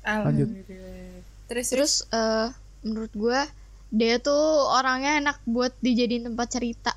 Lanjut. 0.02 0.50
Alhamdulillah. 0.50 1.22
Terus, 1.46 1.66
terus 1.68 1.68
Terus 1.70 1.92
eh, 2.10 2.46
menurut 2.82 3.12
gue 3.12 3.40
dia 3.88 4.14
tuh 4.18 4.42
orangnya 4.68 5.20
enak 5.20 5.38
buat 5.44 5.70
dijadiin 5.78 6.26
tempat 6.26 6.48
cerita. 6.50 6.92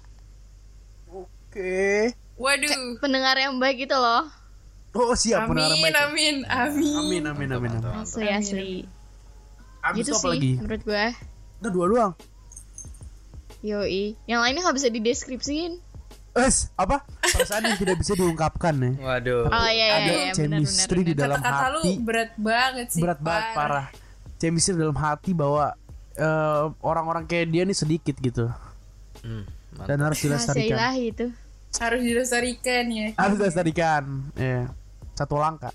oke 1.08 2.12
waduh. 2.36 2.98
Pendengar 2.98 3.36
yang 3.36 3.58
baik 3.58 3.84
gitu 3.84 3.93
loh. 3.93 4.26
oh 4.91 5.13
siap 5.13 5.45
Amin, 5.45 5.60
baik 5.60 5.93
amin, 5.93 5.93
amin. 5.93 6.36
amin 6.48 7.24
amin 7.28 7.50
amin 7.52 7.71
amin 7.76 8.00
Asli 8.00 8.26
Amin, 8.26 8.39
asli. 8.39 8.71
abis 9.84 10.02
Gitu 10.02 10.13
sih 10.15 10.26
lagi 10.26 10.52
menurut 10.58 10.82
gue. 10.82 11.06
udah 11.62 11.71
dua 11.71 11.86
doang 11.86 12.13
Yoi. 13.62 14.13
Yang 14.24 14.39
lainnya 14.39 14.62
nggak 14.62 14.78
bisa 14.78 14.89
dideskripsiin. 14.89 15.74
Es 16.38 16.67
apa 16.76 17.00
perasaan 17.21 17.63
yang 17.65 17.78
tidak 17.78 17.95
bisa 17.98 18.13
diungkapkan 18.13 18.76
ya 18.76 18.91
Waduh. 18.98 19.48
Oh 19.48 19.67
iya 19.67 19.71
iya 19.71 19.95
ada 19.95 20.12
iya 20.13 20.32
chemistry 20.32 21.02
di 21.02 21.13
dalam 21.13 21.39
Kata-kata 21.39 21.67
lu 21.71 21.80
hati 21.80 21.91
berat 21.98 22.32
banget 22.36 22.88
sih. 22.91 23.00
berat 23.00 23.19
banget 23.19 23.45
parah 23.54 23.88
chemistry 24.36 24.76
dalam 24.76 24.95
hati 24.95 25.32
bahwa 25.32 25.71
eh, 26.13 26.63
orang-orang 26.82 27.24
kayak 27.24 27.48
dia 27.50 27.63
nih 27.63 27.74
sedikit 27.74 28.15
gitu 28.17 28.52
Hmm, 29.19 29.41
mantap. 29.74 29.88
dan 29.88 29.98
harus 30.02 30.19
dilestarikan 30.19 30.78
itu. 30.93 31.26
Harus 31.74 32.02
dilestarikan 32.02 32.84
ya. 32.88 33.08
harus 33.15 33.36
dilestarikan 33.36 34.04
ya 34.34 34.69
satu 35.12 35.36
langkah 35.36 35.71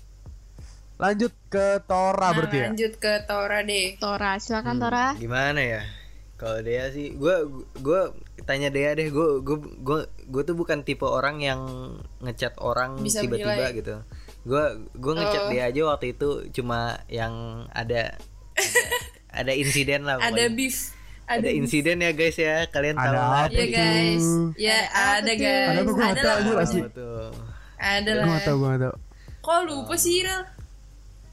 lanjut 0.95 1.33
ke 1.47 1.81
Tora 1.83 2.13
Nah, 2.23 2.31
berarti 2.31 2.55
ya 2.55 2.65
lanjut 2.69 2.93
ke 2.95 3.13
Tora 3.25 3.59
deh. 3.61 3.97
Tora, 3.97 4.37
silakan 4.37 4.77
Tora. 4.77 5.05
Gimana 5.15 5.57
ya? 5.57 5.81
Kalau 6.37 6.57
dia 6.59 6.89
sih, 6.89 7.11
gue 7.11 7.35
gue 7.75 8.01
tanya 8.43 8.67
dia 8.67 8.91
deh, 8.91 9.07
gue 9.07 9.27
gue 9.39 9.57
gue 9.79 9.99
gue 10.05 10.41
tuh 10.41 10.53
bukan 10.53 10.81
tipe 10.81 11.03
orang 11.03 11.39
yang 11.39 11.61
ngechat 12.19 12.57
orang 12.57 12.97
Bisa 12.97 13.21
tiba-tiba 13.21 13.53
menilai. 13.53 13.73
gitu. 13.75 13.95
Gue 14.41 14.63
gue 14.91 15.13
ngechat 15.13 15.43
Oh. 15.43 15.49
dia 15.49 15.63
aja 15.65 15.81
waktu 15.87 16.05
itu 16.11 16.29
cuma 16.51 16.79
yang 17.07 17.33
ada 17.69 18.17
ada, 18.51 18.81
ada 19.31 19.51
insiden 19.51 20.03
lah. 20.03 20.17
Ada 20.17 20.49
beef. 20.49 20.93
ada 21.23 21.47
insiden 21.47 21.97
ya 21.97 22.11
guys 22.11 22.35
ya, 22.35 22.67
kalian 22.67 22.93
tahu 22.93 23.07
Ada 23.07 23.17
lah. 23.17 23.45
apa 23.45 23.53
Ya 23.53 23.65
guys. 23.67 24.25
Ya 24.55 24.77
ada 24.91 25.31
guys. 25.31 25.67
Ada 25.69 25.79
apa? 25.79 25.87
Gua 25.87 25.95
nggak 25.95 26.11
Ada 26.11 26.23
tahu, 26.25 26.51
asli. 26.57 26.81
Betul. 26.83 27.25
Ada 27.77 28.09
gue 28.09 28.17
lah. 28.17 28.25
gak 28.27 28.43
tau 28.43 28.55
gue 28.57 28.73
tau 28.77 28.95
Kok 29.41 29.59
lupa 29.65 29.95
sih, 29.95 30.21
Rel? 30.21 30.43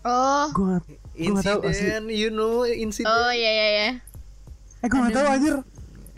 Oh. 0.01 0.47
gue 0.51 0.75
gue 0.79 0.95
Insiden, 1.19 2.07
you 2.07 2.31
know 2.31 2.63
insiden. 2.65 3.05
Oh 3.05 3.29
iya 3.29 3.51
iya 3.51 3.67
iya. 3.69 3.89
eh 4.79 4.87
gue 4.87 4.97
gak 4.97 5.13
tau 5.13 5.27
anjir 5.27 5.59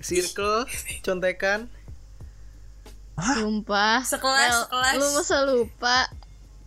Circle, 0.00 0.64
contekan. 1.00 1.68
Sumpah. 3.16 4.00
Sekelas, 4.02 4.64
sekelas. 4.64 4.94
Lu 4.96 5.06
masa 5.12 5.36
lupa? 5.44 6.08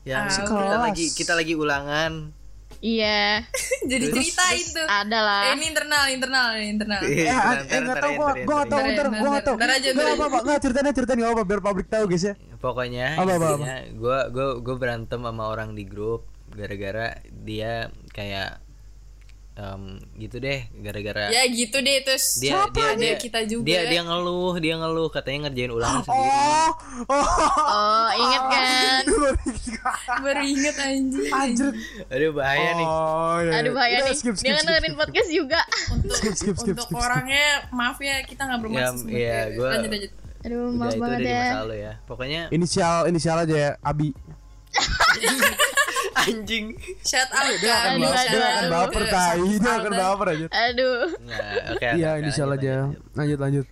yang 0.04 0.22
Ah, 0.22 0.28
kita 0.28 0.44
sekelas. 0.44 0.80
lagi 0.84 1.06
kita 1.10 1.32
lagi 1.32 1.54
ulangan 1.56 2.36
Iya, 2.78 3.48
Jadi 3.88 4.12
ceritain 4.12 4.66
tuh. 4.68 4.84
ada 4.84 5.16
Eh, 5.16 5.24
lah. 5.24 5.44
ini 5.56 5.66
internal, 5.66 6.04
internal, 6.10 6.48
ini 6.54 6.68
internal. 6.70 7.00
Eh, 7.00 7.24
Ntar, 7.24 7.56
eh, 7.64 7.80
nggak 7.80 7.88
ntar, 7.88 7.96
tahu 7.96 8.12
ntar, 8.12 8.20
gua, 8.20 8.28
gua 8.44 8.54
nggak 8.54 8.68
tahu 8.68 8.80
ntar. 8.84 9.08
gua 9.08 9.30
nggak 9.32 9.46
tahu. 9.48 9.56
Ntar 9.56 9.70
aja, 9.72 9.88
Nggak 9.88 9.96
ntar 9.96 10.04
apa 10.04 10.20
aja. 10.20 10.28
apa, 10.28 10.38
nggak 10.44 10.60
ceritain 10.60 10.84
aja, 10.84 10.94
ceritain 10.94 11.18
nggak 11.18 11.32
apa 11.32 11.44
biar 11.46 11.62
publik 11.62 11.88
tahu 11.88 12.04
guys 12.06 12.26
ya. 12.26 12.34
pokoknya 12.58 13.08
Apa, 13.14 13.24
apa, 13.24 13.32
apa? 13.32 13.48
intinya 13.54 13.78
gue 13.94 14.20
gue 14.30 14.48
gue 14.60 14.76
berantem 14.78 15.20
sama 15.20 15.44
orang 15.46 15.70
di 15.72 15.84
grup 15.84 16.22
gara-gara 16.50 17.08
dia 17.34 17.74
kayak 18.10 18.60
em, 19.54 19.84
gitu 20.16 20.38
deh 20.38 20.66
gara-gara 20.76 21.30
Ya 21.30 21.46
gitu 21.46 21.78
deh 21.78 22.02
terus. 22.02 22.38
dia 22.38 22.58
dia 22.68 22.86
ada 22.88 22.98
dia 22.98 23.14
kita 23.16 23.40
juga. 23.44 23.64
dia 23.64 23.86
dia 23.86 24.02
ngeluh 24.02 24.58
dia 24.58 24.74
ngeluh 24.76 25.08
katanya 25.08 25.46
ngerjain 25.46 25.70
ulangan 25.70 26.02
sendiri 26.02 26.26
Oh, 26.26 26.72
oh, 27.06 27.26
Oh, 27.70 28.10
inget 28.16 28.44
kan? 28.44 29.04
Baru 30.24 30.42
inget 30.44 30.76
anjing. 30.76 31.30
anjir. 31.30 31.70
aduh 32.08 32.32
bahaya 32.32 32.70
nih 32.74 32.88
Oh, 32.88 33.38
iya, 33.40 33.52
Aduh 33.60 33.72
bahaya 33.72 33.96
Udah, 33.96 34.08
nih. 34.08 34.16
skip, 34.16 34.34
skip, 34.34 34.44
Dia 34.44 34.52
kan 34.52 34.58
skip, 34.58 34.70
dengerin 34.72 34.86
skip. 34.88 35.00
podcast 35.00 35.30
juga. 35.30 35.62
Untuk 35.92 36.16
Skip, 36.16 36.34
skip, 36.34 36.56
skip, 36.56 36.74
untuk 36.74 36.86
skip, 36.86 36.90
skip. 36.92 37.06
orangnya 37.06 37.46
maaf 37.70 37.98
ya 38.00 38.16
kita 38.24 38.42
nggak 38.44 38.60
bermaksud. 38.60 39.06
Ya, 39.06 39.14
iya, 39.14 39.38
sebagai- 39.44 39.56
gua- 39.56 39.72
lanjut 39.72 39.92
lanjut. 39.92 40.12
Aduh, 40.44 40.66
maaf 40.74 40.94
banget 40.98 41.20
ya. 41.24 41.46
ya 41.64 41.94
pokoknya 42.04 42.42
Inisial 42.50 43.06
inisial 43.06 43.38
aja 43.40 43.56
ya, 43.56 43.72
Abi. 43.80 44.10
anjing 46.16 46.78
Shout 47.02 47.30
out 47.34 47.54
Dia 47.58 47.74
akan 47.74 47.92
kan. 47.92 47.98
Aduh, 47.98 48.06
baper, 48.06 48.24
dia 48.24 48.38
aduh, 48.38 48.44
akan 48.48 48.66
baper 48.70 49.04
tai, 49.08 49.40
dia 49.58 49.74
akan 49.80 49.92
baper 49.94 50.28
aja. 50.30 50.46
Aduh. 50.50 51.00
Oke 51.74 51.88
Iya, 51.98 52.10
oke, 52.16 52.22
inisial 52.22 52.50
aja. 52.54 52.76
lanjut. 53.18 53.38
Lanjut 53.42 53.66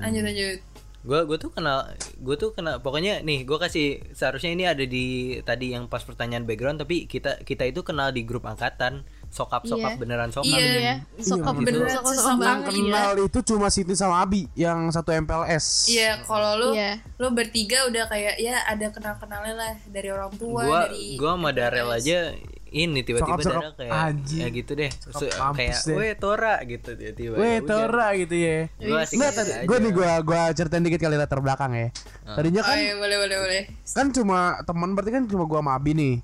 Lanjut 0.00 0.22
lanjut. 0.24 0.58
gue 1.04 1.20
gue 1.28 1.36
tuh 1.36 1.52
kenal 1.52 1.84
gue 2.16 2.36
tuh 2.40 2.56
kenal 2.56 2.80
pokoknya 2.80 3.20
nih 3.20 3.44
gue 3.44 3.58
kasih 3.60 4.00
seharusnya 4.16 4.56
ini 4.56 4.64
ada 4.64 4.88
di 4.88 5.36
tadi 5.44 5.76
yang 5.76 5.84
pas 5.84 6.00
pertanyaan 6.00 6.48
background 6.48 6.80
tapi 6.80 7.04
kita 7.04 7.44
kita 7.44 7.68
itu 7.68 7.84
kenal 7.84 8.08
di 8.08 8.24
grup 8.24 8.48
angkatan 8.48 9.04
sokap 9.34 9.66
sokap 9.66 9.90
Iya. 9.90 9.98
beneran 9.98 10.30
sokap 10.30 10.54
Iya. 10.54 10.62
Iya, 10.62 10.94
sokap 11.18 11.54
bener. 11.56 11.74
bener 11.74 11.88
sokap 11.90 12.04
Sesama 12.08 12.22
sokap 12.38 12.46
Yang 12.46 12.62
kenal 12.70 13.10
iya. 13.12 13.24
itu 13.26 13.38
cuma 13.44 13.66
Siti 13.66 13.94
sama 13.94 14.16
Abi 14.20 14.46
yang 14.54 14.78
satu 14.88 15.10
MPLS. 15.10 15.90
Iya, 15.90 16.22
kalau 16.22 16.54
lu 16.54 16.68
Iya. 16.72 17.02
lu 17.16 17.28
bertiga 17.28 17.82
udah 17.84 18.04
kayak 18.06 18.38
ya 18.38 18.62
ada 18.62 18.86
kenal-kenalnya 18.88 19.54
lah 19.54 19.72
dari 19.84 20.08
orang 20.08 20.30
tua, 20.32 20.62
gue 20.62 20.80
dari 20.86 21.04
gue 21.14 21.26
sama 21.28 21.50
Darel 21.50 21.90
aja 21.90 22.30
ini 22.70 23.00
tiba-tiba 23.00 23.38
Darel 23.38 23.70
kayak 23.72 23.90
anjing. 23.92 24.40
ya 24.40 24.48
gitu 24.50 24.72
deh 24.72 24.90
kampus 24.90 25.56
kayak 25.56 25.78
deh. 25.80 25.94
weh 25.94 26.12
Tora 26.14 26.54
gitu 26.60 26.90
tiba-tiba 26.92 27.34
Weh, 27.34 27.54
Ya. 27.54 27.62
Tora 27.64 28.08
gitu 28.14 28.34
ya. 28.34 28.58
Gua 28.76 29.02
tadi, 29.02 29.18
aja. 29.22 29.62
gue 29.62 29.76
nih 29.80 29.92
gue 29.92 30.10
gue 30.20 30.40
ceritain 30.52 30.82
dikit 30.82 31.00
kali 31.00 31.14
latar 31.14 31.38
belakang 31.38 31.70
ya. 31.72 31.88
Tadinya 32.24 32.60
Oh 32.60 32.68
kan 32.68 32.76
iya, 32.76 32.94
boleh 32.94 33.16
boleh 33.16 33.36
boleh. 33.40 33.62
kan 33.88 34.06
cuma 34.10 34.38
teman 34.62 34.90
berarti 34.92 35.10
kan 35.12 35.22
cuma 35.24 35.42
gua 35.44 35.58
sama 35.58 35.72
Abi 35.72 35.92
nih. 35.92 36.14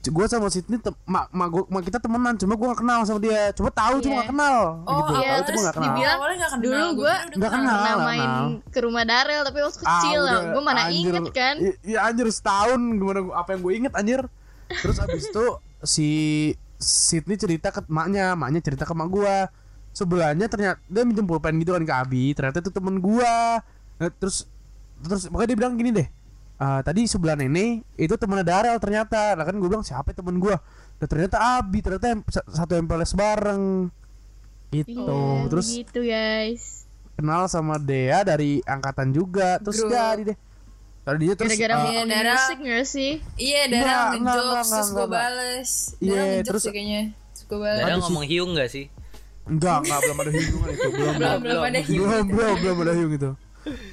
Gue 0.00 0.24
sama 0.24 0.46
Sydney 0.46 0.78
tem 0.78 0.94
ma, 1.04 1.26
ma, 1.28 1.44
gua, 1.46 1.66
ma 1.66 1.78
kita 1.78 1.98
temenan 1.98 2.32
cuma 2.34 2.54
gua 2.54 2.72
gak 2.72 2.80
kenal 2.80 3.02
sama 3.02 3.18
dia. 3.18 3.50
Cuma 3.52 3.68
tahu 3.68 3.98
cuma 3.98 4.14
Iya. 4.14 4.20
gak 4.20 4.30
kenal 4.30 4.56
Oh, 4.80 4.94
gitu. 4.96 5.12
iya, 5.12 5.18
tahu 5.18 5.26
cuma 5.28 5.44
terus 5.44 5.60
gak 5.60 5.74
kenal. 5.74 5.86
dibilang, 5.90 6.16
Awalnya 6.16 6.36
nggak 6.38 6.50
kenal. 6.50 6.62
Dulu 6.62 6.78
Gua 6.78 6.94
gue 6.94 7.14
Nggak 7.36 7.52
kenal. 7.52 7.98
main 8.00 8.20
kenal. 8.22 8.46
ke 8.64 8.78
rumah 8.80 9.04
Darel 9.04 9.42
tapi 9.42 9.58
waktu 9.58 9.78
Ah, 9.78 9.84
kecil 9.92 10.18
lah. 10.18 10.32
udah, 10.32 10.42
Gue 10.48 10.62
mana 10.64 10.80
anjir. 10.82 11.12
inget 11.12 11.26
kan? 11.30 11.54
Iya 11.82 11.98
anjir 12.02 12.26
setahun 12.28 12.80
gimana 12.94 13.20
gua- 13.20 13.36
apa 13.36 13.48
yang 13.50 13.60
gue 13.60 13.72
inget 13.74 13.92
anjir. 13.92 14.20
Terus 14.70 14.96
abis 14.98 15.22
itu 15.26 15.44
si 15.82 16.08
Sydney 16.76 17.34
cerita 17.34 17.68
ke 17.68 17.82
maknya, 17.86 18.32
maknya 18.32 18.60
cerita 18.62 18.86
ke 18.86 18.94
mak 18.94 19.08
gua. 19.08 19.50
Sebelahnya 19.90 20.46
ternyata 20.46 20.78
dia 20.84 21.02
minjem 21.02 21.26
pulpen 21.26 21.58
gitu 21.58 21.74
kan 21.74 21.82
ke 21.82 21.90
Abi, 21.92 22.24
ternyata 22.32 22.60
itu 22.60 22.70
temen 22.70 22.96
gua. 22.98 23.58
Nah, 23.98 24.08
terus 24.14 24.46
terus 25.00 25.26
makanya 25.26 25.48
dia 25.48 25.58
bilang 25.58 25.74
gini 25.74 25.90
deh. 25.92 26.06
"Ah, 26.58 26.80
tadi 26.80 27.06
sebelah 27.06 27.34
nenek 27.34 27.86
itu 27.94 28.14
temennya 28.14 28.42
Darel 28.44 28.76
ternyata. 28.76 29.32
Lah 29.32 29.42
kan 29.42 29.54
gue 29.54 29.64
bilang 29.64 29.80
siapa 29.80 30.10
ya 30.10 30.18
temen 30.18 30.36
gua? 30.36 30.58
Nah, 30.98 31.06
ternyata 31.06 31.36
Abi, 31.56 31.78
ternyata 31.78 32.06
yang- 32.08 32.26
sa- 32.26 32.42
satu 32.44 32.74
MPLS 32.74 33.14
bareng. 33.14 33.86
Gitu. 34.68 34.92
Iya, 34.92 35.48
terus 35.48 35.66
gitu 35.72 36.00
guys. 36.02 36.84
kenal 37.14 37.46
sama 37.46 37.78
Dea 37.78 38.20
dari 38.20 38.58
angkatan 38.62 39.10
juga. 39.10 39.56
Terus 39.58 39.80
Grup. 39.80 39.90
jadi 39.90 40.22
deh. 40.24 40.38
Tadi 41.00 41.18
dia 41.20 41.34
terus 41.34 41.50
Gara-gara 41.50 41.64
ah, 41.64 41.78
Iya, 41.78 41.82
ngomongin 41.96 42.08
Dara. 42.12 42.34
musik 42.36 42.58
gak 42.60 42.84
sih? 42.84 43.12
Iya, 43.34 43.62
Dara 43.64 43.80
enggak, 43.80 44.06
ngejokes 44.36 44.68
terus 44.68 44.88
gue 44.90 45.06
bales. 45.08 45.70
Iya, 45.96 46.12
Dara 46.12 46.26
ngejokes 46.28 46.44
terus- 46.44 46.62
sih 46.62 46.72
kayaknya. 46.74 47.02
Terus 47.32 47.42
gue 47.44 47.58
bales. 47.58 47.78
Darel 47.78 47.88
Ada 47.88 48.02
ngomong 48.02 48.24
hiung 48.24 48.50
gak 48.52 48.68
sih 48.68 48.86
Enggak, 49.48 49.76
enggak 49.80 49.98
belum 50.04 50.16
ada 50.18 50.30
hubungan 50.30 50.68
itu. 50.68 50.88
Belum, 50.90 50.92
Belum 50.92 51.16
belum, 51.16 51.38
belum 51.40 51.62
ada 51.64 51.80
hiu. 51.80 51.96
belum, 51.98 52.24
belum, 52.28 52.56
belum 52.60 52.76
ada 52.78 52.92
hiung 52.92 53.12
itu. 53.14 53.30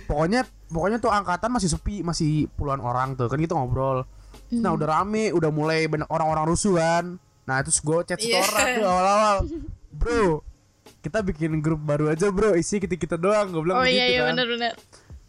Pokoknya 0.05 0.41
pokoknya 0.65 0.97
tuh 0.97 1.09
angkatan 1.09 1.49
masih 1.49 1.69
sepi, 1.69 2.01
masih 2.01 2.29
puluhan 2.51 2.77
orang 2.77 3.13
tuh. 3.13 3.25
Kan 3.25 3.37
kita 3.37 3.53
ngobrol. 3.53 4.03
Nah, 4.51 4.71
udah 4.71 4.87
rame, 4.93 5.31
udah 5.31 5.49
mulai 5.49 5.85
banyak 5.85 6.05
orang-orang 6.07 6.45
rusuh 6.45 6.75
kan. 6.75 7.17
Nah, 7.43 7.61
terus 7.61 7.77
gue 7.77 7.97
chat 8.03 8.17
Iya. 8.17 8.41
setoran 8.41 8.65
tuh 8.75 8.85
awal-awal. 8.85 9.35
Bro, 9.91 10.41
kita 10.99 11.21
bikin 11.21 11.59
grup 11.59 11.79
baru 11.79 12.09
aja, 12.09 12.27
Bro. 12.27 12.53
Isi 12.53 12.77
kita-kita 12.77 13.15
doang, 13.15 13.49
gue 13.49 13.61
bilang 13.61 13.77
Oh 13.77 13.83
begitu 13.83 13.95
iya 13.95 14.05
iya 14.07 14.19
kan. 14.21 14.33
benar-benar. 14.33 14.73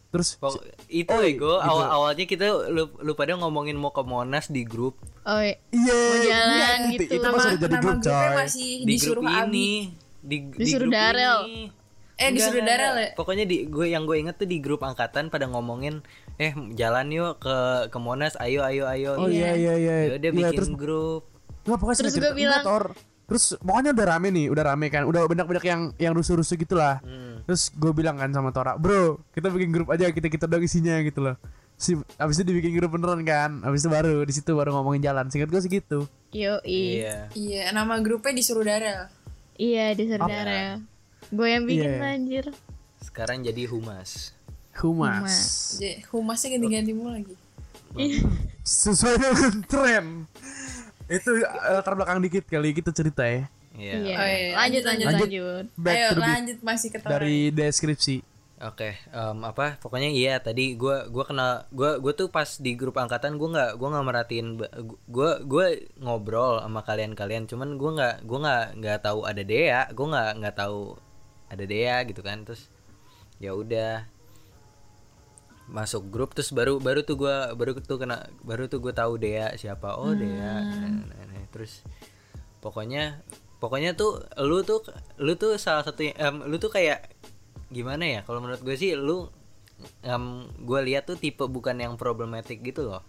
Terus 0.07 0.29
Pok- 0.35 0.63
itu 0.87 1.09
Oh, 1.09 1.21
ego 1.21 1.29
gitu. 1.53 1.61
awal 1.61 1.87
awalnya 1.91 2.25
kita 2.25 2.45
lu, 2.67 2.89
lu 2.97 3.13
pada 3.13 3.35
ngomongin 3.35 3.75
mau 3.75 3.91
ke 3.91 4.01
Monas 4.01 4.49
di 4.49 4.63
grup 4.63 4.97
Oh 5.23 5.37
iya. 5.39 5.61
iya, 5.69 5.93
Mau 5.93 6.17
jalan 6.17 6.55
iya, 6.55 6.69
itu, 6.89 7.05
gitu. 7.05 7.15
itu 7.17 7.27
masih 7.27 7.49
udah 7.49 7.59
jadi 7.59 7.69
nama 7.69 7.83
grup, 7.83 7.97
grupnya 7.99 8.17
coy. 8.23 8.37
masih 8.39 8.71
di 8.79 8.87
disuruh 8.87 9.15
grup 9.19 9.37
ini 9.45 9.71
di, 10.17 10.37
di 10.47 10.57
Disuruh 10.57 10.89
grup 10.89 10.95
Darel. 10.95 11.39
ini. 11.45 11.63
Eh, 12.17 12.33
Darel 12.33 12.61
enggak. 12.65 12.95
ya? 12.97 13.09
Pokoknya 13.13 13.45
di 13.45 13.69
gue 13.69 13.87
yang 13.93 14.09
gue 14.09 14.17
inget 14.17 14.41
tuh 14.41 14.49
di 14.49 14.57
grup 14.59 14.81
angkatan 14.81 15.29
pada 15.29 15.45
ngomongin 15.47 16.01
eh 16.41 16.57
jalan 16.73 17.13
yuk 17.13 17.41
ke 17.41 17.57
ke 17.93 17.99
Monas 18.01 18.37
ayo 18.41 18.65
ayo 18.65 18.89
ayo. 18.89 19.21
Oh 19.21 19.29
iya 19.29 19.53
iya 19.53 19.75
iya. 19.77 19.95
Ya 20.09 20.15
udah 20.17 20.31
Iya, 20.33 20.37
bikin 20.49 20.57
terus 20.57 20.71
grup. 20.73 21.23
Nggak 21.69 21.79
pokoknya 21.79 21.99
Terus 22.01 22.15
cerita, 22.17 22.31
bilang-. 22.33 22.65
Terus 23.27 23.45
pokoknya 23.59 23.91
udah 23.91 24.07
rame 24.07 24.29
nih, 24.31 24.47
udah 24.55 24.65
rame 24.65 24.87
kan, 24.87 25.03
udah 25.03 25.27
banyak-banyak 25.27 25.65
yang 25.67 25.81
yang 25.99 26.13
rusuh-rusuh 26.15 26.57
gitu 26.57 26.79
lah. 26.79 27.03
Hmm. 27.03 27.43
Terus 27.43 27.75
gue 27.75 27.91
bilang 27.91 28.15
kan 28.17 28.31
sama 28.31 28.55
Tora, 28.55 28.79
bro, 28.79 29.19
kita 29.35 29.51
bikin 29.51 29.75
grup 29.75 29.91
aja, 29.91 30.07
kita 30.09 30.31
kita 30.31 30.47
doang 30.47 30.63
isinya 30.63 30.95
gitu 31.03 31.27
loh. 31.27 31.37
Si, 31.77 31.93
abis 32.17 32.41
itu 32.41 32.49
dibikin 32.49 32.73
grup 32.73 32.95
beneran 32.95 33.21
kan, 33.27 33.61
abis 33.61 33.85
itu 33.85 33.91
baru 33.91 34.23
di 34.23 34.33
situ 34.33 34.55
baru 34.55 34.73
ngomongin 34.73 35.05
jalan. 35.05 35.27
Singkat 35.29 35.51
gue 35.51 35.61
sih 35.61 35.69
gitu. 35.69 36.07
Yo 36.31 36.63
Iya. 36.63 36.63
iya. 36.65 37.15
Iya, 37.35 37.63
nama 37.75 37.99
grupnya 37.99 38.31
disuruh 38.33 38.63
Darel. 38.63 39.11
Iya 39.59 39.93
disuruh? 39.93 40.25
Darel. 40.25 40.87
Gue 41.33 41.49
yang 41.51 41.65
bikin 41.67 41.91
Iya. 41.97 42.15
anjir. 42.15 42.45
Sekarang 43.03 43.43
jadi 43.43 43.67
humas. 43.69 44.33
Humas. 44.77 45.21
Humas. 45.25 45.37
Jadi, 45.81 45.95
humasnya 46.13 46.49
ganti-ganti 46.55 46.93
mulu 46.93 47.11
lagi. 47.17 47.35
Sesuai 48.63 49.15
dengan 49.17 49.55
tren. 49.65 50.05
Itu 51.07 51.31
eh, 51.39 51.47
latar 51.73 51.95
belakang 51.95 52.21
dikit 52.21 52.45
kali 52.45 52.75
kita 52.75 52.91
cerita 52.91 53.25
ya. 53.25 53.47
Iya. 53.77 53.95
Iya. 54.01 54.17
Oh, 54.17 54.27
iya. 54.27 54.49
Lanjut 54.57 54.83
lanjut 54.85 55.07
Lanjut. 55.07 55.29
lanjut. 55.29 55.65
Back 55.77 55.97
Ayo 55.97 56.09
lanjut 56.17 56.59
masih 56.61 56.89
ke 56.93 56.99
dari 57.03 57.37
deskripsi. 57.51 58.17
Oke, 58.57 58.97
em, 59.13 59.39
apa? 59.45 59.77
Pokoknya 59.77 60.09
iya 60.09 60.41
tadi 60.41 60.81
gua 60.81 61.05
gua 61.13 61.29
kenal 61.29 61.69
gua 61.69 62.01
gua 62.01 62.17
tuh 62.17 62.33
pas 62.33 62.57
di 62.57 62.73
grup 62.73 62.97
angkatan 62.97 63.37
gua 63.37 63.53
nggak 63.53 63.71
gua 63.77 63.89
nggak 63.93 64.07
merhatiin 64.09 64.49
gua 65.05 65.45
gua 65.45 65.77
ngobrol 66.01 66.65
sama 66.65 66.81
kalian-kalian 66.81 67.45
cuman 67.45 67.77
gua 67.77 67.91
nggak 68.01 68.15
gua 68.25 68.39
nggak 68.41 68.67
nggak 68.81 68.99
tahu 69.05 69.29
ada 69.29 69.43
Dea, 69.45 69.85
gua 69.93 70.07
nggak 70.09 70.31
nggak 70.41 70.57
tahu 70.57 70.97
ada 71.51 71.65
Dea 71.65 72.03
gitu 72.07 72.21
kan. 72.23 72.43
Terus 72.47 72.69
ya 73.43 73.53
udah 73.53 74.07
masuk 75.67 76.09
grup 76.15 76.31
terus 76.31 76.55
baru 76.55 76.79
baru 76.79 77.03
tuh 77.03 77.19
gua 77.19 77.51
baru 77.59 77.75
tuh 77.75 77.99
kena 77.99 78.31
baru 78.47 78.71
tuh 78.71 78.79
gua 78.79 78.95
tahu 78.95 79.19
Dea 79.19 79.53
siapa. 79.59 79.99
Oh, 79.99 80.15
Dea. 80.15 80.63
Nah, 80.63 81.11
nah, 81.11 81.23
nah. 81.27 81.45
Terus 81.51 81.83
pokoknya 82.63 83.23
pokoknya 83.57 83.97
tuh 83.97 84.27
lu 84.45 84.61
tuh 84.67 84.85
lu 85.17 85.33
tuh 85.39 85.57
salah 85.57 85.83
satu 85.87 86.05
em, 86.05 86.35
lu 86.45 86.61
tuh 86.61 86.69
kayak 86.69 87.09
gimana 87.73 88.05
ya 88.05 88.21
kalau 88.23 88.39
menurut 88.45 88.63
gue 88.63 88.77
sih 88.79 88.95
lu 88.95 89.27
em, 90.05 90.47
gue 90.63 90.81
lihat 90.87 91.09
tuh 91.09 91.17
tipe 91.17 91.43
bukan 91.49 91.75
yang 91.79 91.97
problematik 91.97 92.61
gitu 92.63 92.87
loh 92.87 93.03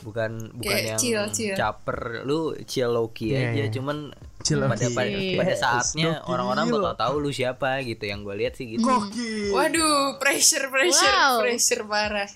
bukan 0.00 0.30
bukan 0.54 0.70
Kayak 0.70 0.86
yang 0.88 1.00
chill, 1.00 1.24
chill. 1.30 1.54
caper 1.54 2.22
lu 2.22 2.54
chill 2.64 2.88
low 2.88 3.10
key 3.10 3.32
Iya, 3.32 3.50
aja 3.50 3.58
iya. 3.58 3.66
cuman 3.68 3.96
Chill 4.38 4.62
pada 4.62 4.70
low-key. 4.70 4.94
pada, 4.94 5.10
Iya. 5.10 5.36
pada 5.36 5.54
saatnya 5.54 6.10
orang-orang 6.24 6.70
bakal 6.70 6.94
tahu 6.94 7.14
lu 7.18 7.30
siapa 7.30 7.82
gitu 7.82 8.06
yang 8.06 8.22
gue 8.22 8.34
lihat 8.34 8.54
sih 8.54 8.70
gitu 8.70 8.86
Gokil. 8.86 9.50
Waduh, 9.50 10.16
pressure, 10.16 10.70
pressure, 10.70 11.10
Wow. 11.10 11.42
pressure 11.42 11.82
parah. 11.84 12.30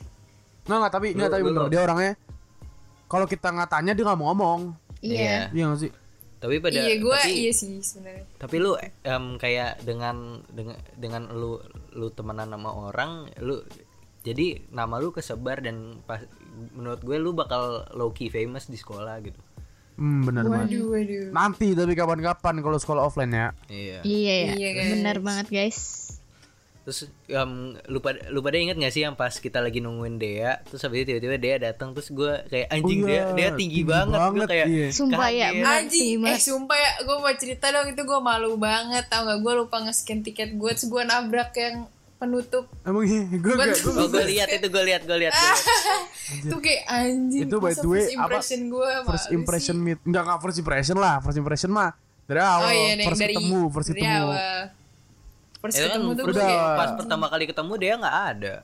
Nggak, 0.62 0.78
nggak, 0.78 0.92
tapi 0.92 1.06
nggak 1.14 1.30
tapi 1.30 1.42
bener. 1.42 1.62
Dia 1.70 1.80
orangnya 1.80 2.12
kalau 3.06 3.24
kita 3.24 3.48
nggak 3.48 3.70
tanya 3.70 3.92
dia 3.92 4.02
nggak 4.02 4.18
mau 4.18 4.34
ngomong. 4.34 4.60
Iya. 4.98 5.50
Iya 5.50 5.64
nggak 5.70 5.80
sih? 5.80 5.92
tapi 6.42 6.58
pada 6.58 6.74
iya, 6.74 6.98
gue 6.98 7.18
tapi, 7.22 7.38
iya 7.38 7.52
sih 7.54 7.78
sebenarnya. 7.78 8.26
tapi 8.34 8.58
lu 8.58 8.74
em, 9.06 9.38
kayak 9.38 9.78
dengan 9.86 10.42
dengan 10.50 10.74
dengan 10.98 11.22
lu 11.30 11.62
lu 11.94 12.10
temenan 12.10 12.50
sama 12.50 12.70
orang 12.74 13.30
lu 13.38 13.62
jadi 14.26 14.58
nama 14.74 14.98
lu 14.98 15.14
kesebar 15.14 15.62
dan 15.62 16.02
pas 16.02 16.18
menurut 16.72 17.00
gue 17.00 17.16
lu 17.16 17.32
bakal 17.32 17.62
low 17.90 18.10
key 18.10 18.28
famous 18.28 18.66
di 18.66 18.76
sekolah 18.76 19.16
gitu 19.20 19.40
Hmm, 19.92 20.24
benar 20.24 20.48
banget. 20.48 20.72
Waduh, 20.72 20.84
waduh. 20.88 21.24
Nanti 21.30 21.76
tapi 21.76 21.92
kapan-kapan 21.92 22.54
kalau 22.58 22.80
sekolah 22.80 23.04
offline 23.04 23.28
ya. 23.28 23.48
iya 23.68 24.00
Iya 24.00 24.34
ya. 24.40 24.52
Iya, 24.54 24.68
guys. 24.72 24.90
Benar 24.90 25.16
banget 25.20 25.46
guys. 25.48 25.78
terus 26.82 27.06
em, 27.28 27.78
lupa 27.86 28.10
lupa 28.26 28.50
deh 28.50 28.58
inget 28.58 28.74
gak 28.74 28.90
sih 28.90 29.06
yang 29.06 29.14
pas 29.14 29.30
kita 29.30 29.62
lagi 29.62 29.78
nungguin 29.78 30.18
Dea 30.18 30.58
terus 30.66 30.82
habis 30.82 31.06
itu 31.06 31.14
tiba-tiba 31.14 31.38
Dea 31.38 31.56
datang 31.62 31.94
terus 31.94 32.10
gue 32.10 32.42
kayak 32.50 32.74
anjing 32.74 32.98
Oh 32.98 33.06
iya, 33.06 33.22
Dea 33.22 33.38
Dea 33.38 33.50
tinggi, 33.54 33.80
banget, 33.86 34.18
gue 34.18 34.46
kayak 34.50 34.66
iya. 34.66 34.88
Sumpah 34.90 35.28
ya, 35.30 35.48
bener 35.54 35.78
Anjing, 35.78 36.18
eh 36.18 36.34
Mas. 36.34 36.42
sumpah 36.42 36.74
ya, 36.74 36.90
gue 37.06 37.16
mau 37.22 37.30
cerita 37.38 37.70
dong 37.70 37.86
itu 37.86 38.02
gue 38.02 38.18
malu 38.18 38.58
banget 38.58 39.04
tau 39.06 39.22
gak 39.22 39.38
gue 39.38 39.52
lupa 39.54 39.76
nge-scan 39.78 40.26
tiket 40.26 40.58
gue 40.58 40.70
terus 40.74 40.90
gue 40.90 41.02
nabrak 41.06 41.54
yang 41.54 41.86
penutup. 42.22 42.64
Emang 42.82 43.02
iya, 43.02 43.26
gue 43.26 43.42
Gua 43.42 43.54
gak, 43.58 43.76
gue 43.76 44.06
gue 44.06 44.24
lihat 44.28 44.48
itu 44.48 44.66
gue 44.68 44.84
lihat 44.84 45.02
gue 45.02 45.18
lihat 45.18 45.32
gua 45.34 45.48
lihat. 45.50 45.58
tuh. 46.50 46.60
Kayak 46.60 46.82
anjing 46.86 47.42
Itu 47.44 47.56
by 47.58 47.72
the 47.72 47.82
way, 47.84 47.98
first 47.98 48.08
apa- 48.08 48.22
impression 48.22 48.60
gue 48.68 48.90
first 49.02 49.26
impression 49.30 49.76
meet 49.76 49.98
enggak 50.02 50.22
enggak 50.22 50.38
first 50.40 50.58
impression 50.58 50.96
lah 50.96 51.18
first 51.18 51.36
impression 51.36 51.68
mah 51.68 51.90
dari 52.22 52.38
awal 52.38 52.64
oh 52.64 52.72
iya 52.72 52.92
nih, 52.94 53.04
first 53.04 53.18
dari, 53.18 53.34
ketemu 53.34 53.60
first 53.68 53.88
dari 53.88 54.00
ketemu. 54.00 54.22
awal. 54.24 54.60
First 55.58 55.74
Itu 55.74 55.82
kan 55.82 55.90
ketemu 55.92 56.10
tuh 56.12 56.24
udah. 56.24 56.34
kayak 56.40 56.66
pas 56.72 56.90
pertama 56.94 57.26
kali 57.26 57.44
ketemu 57.44 57.72
Dea 57.76 57.94
nggak 57.96 58.18
ada. 58.30 58.54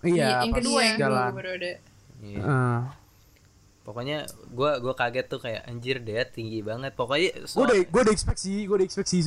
Iya 0.00 0.26
yang 0.40 0.48
pas 0.48 0.56
kedua 0.56 0.80
yang 0.80 0.96
kedua 0.96 1.08
jalan 1.10 1.30
baru 1.34 1.50
ada. 1.52 1.72
Iya. 2.18 2.38
Eh, 2.40 2.80
pokoknya 3.82 4.18
gue 4.48 4.70
gua 4.78 4.94
kaget 4.94 5.26
tuh 5.26 5.38
kayak 5.38 5.62
anjir 5.64 5.96
Dea 5.98 6.22
tinggi 6.22 6.60
banget. 6.60 6.92
Pokoknya 6.94 7.30
gue 7.36 7.64
udah 7.64 7.78
gue 7.82 8.00
udah 8.02 8.14
expect 8.14 8.38
sih 8.38 8.62
gue 8.62 8.74
udah 8.74 8.86
expect 8.86 9.08
sih 9.08 9.20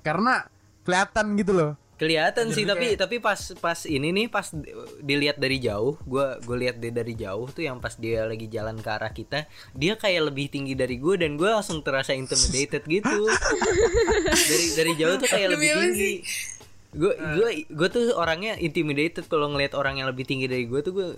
karena 0.00 0.46
kelihatan 0.82 1.26
gitu 1.36 1.52
loh 1.52 1.72
kelihatan 2.02 2.50
sih 2.50 2.66
tapi 2.66 2.98
tapi 2.98 3.22
pas 3.22 3.38
pas 3.62 3.78
ini 3.86 4.10
nih 4.10 4.26
pas 4.26 4.50
dilihat 4.98 5.38
dari 5.38 5.62
jauh 5.62 5.94
gua 6.02 6.34
gue 6.42 6.56
lihat 6.58 6.82
dia 6.82 6.90
dari 6.90 7.14
jauh 7.14 7.46
tuh 7.46 7.62
yang 7.62 7.78
pas 7.78 7.94
dia 7.94 8.26
lagi 8.26 8.50
jalan 8.50 8.74
ke 8.74 8.90
arah 8.90 9.14
kita 9.14 9.46
dia 9.70 9.94
kayak 9.94 10.34
lebih 10.34 10.50
tinggi 10.50 10.74
dari 10.74 10.98
gue 10.98 11.14
dan 11.14 11.38
gue 11.38 11.46
langsung 11.46 11.78
terasa 11.78 12.10
intimidated 12.10 12.82
gitu. 12.84 13.22
Dari 14.50 14.66
dari 14.74 14.92
jauh 14.98 15.14
tuh 15.16 15.28
kayak 15.30 15.48
lebih 15.54 15.68
tinggi. 15.70 16.12
gue 16.92 17.12
gue 17.14 17.48
gue 17.70 17.88
tuh 17.88 18.04
orangnya 18.18 18.58
intimidated 18.58 19.24
kalau 19.24 19.46
ngelihat 19.48 19.78
orang 19.78 20.02
yang 20.02 20.10
lebih 20.10 20.26
tinggi 20.26 20.44
dari 20.44 20.66
gue 20.66 20.80
tuh 20.82 20.92
gue 20.92 21.08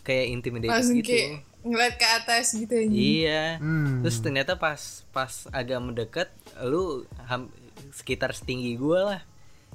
kayak 0.00 0.26
intimidated 0.30 0.72
langsung 0.72 1.02
gitu. 1.02 1.10
kayak 1.10 1.28
ngeliat 1.64 1.94
ke 1.96 2.06
atas 2.06 2.46
gitu 2.54 2.72
anjing. 2.76 2.94
Iya. 3.24 3.58
Hmm. 3.58 4.00
terus 4.00 4.22
ternyata 4.22 4.54
pas 4.56 4.80
pas 5.10 5.32
agak 5.50 5.80
mendekat 5.82 6.28
lu 6.62 7.02
ham- 7.26 7.50
sekitar 7.90 8.30
setinggi 8.32 8.78
gue 8.78 9.00
lah 9.00 9.20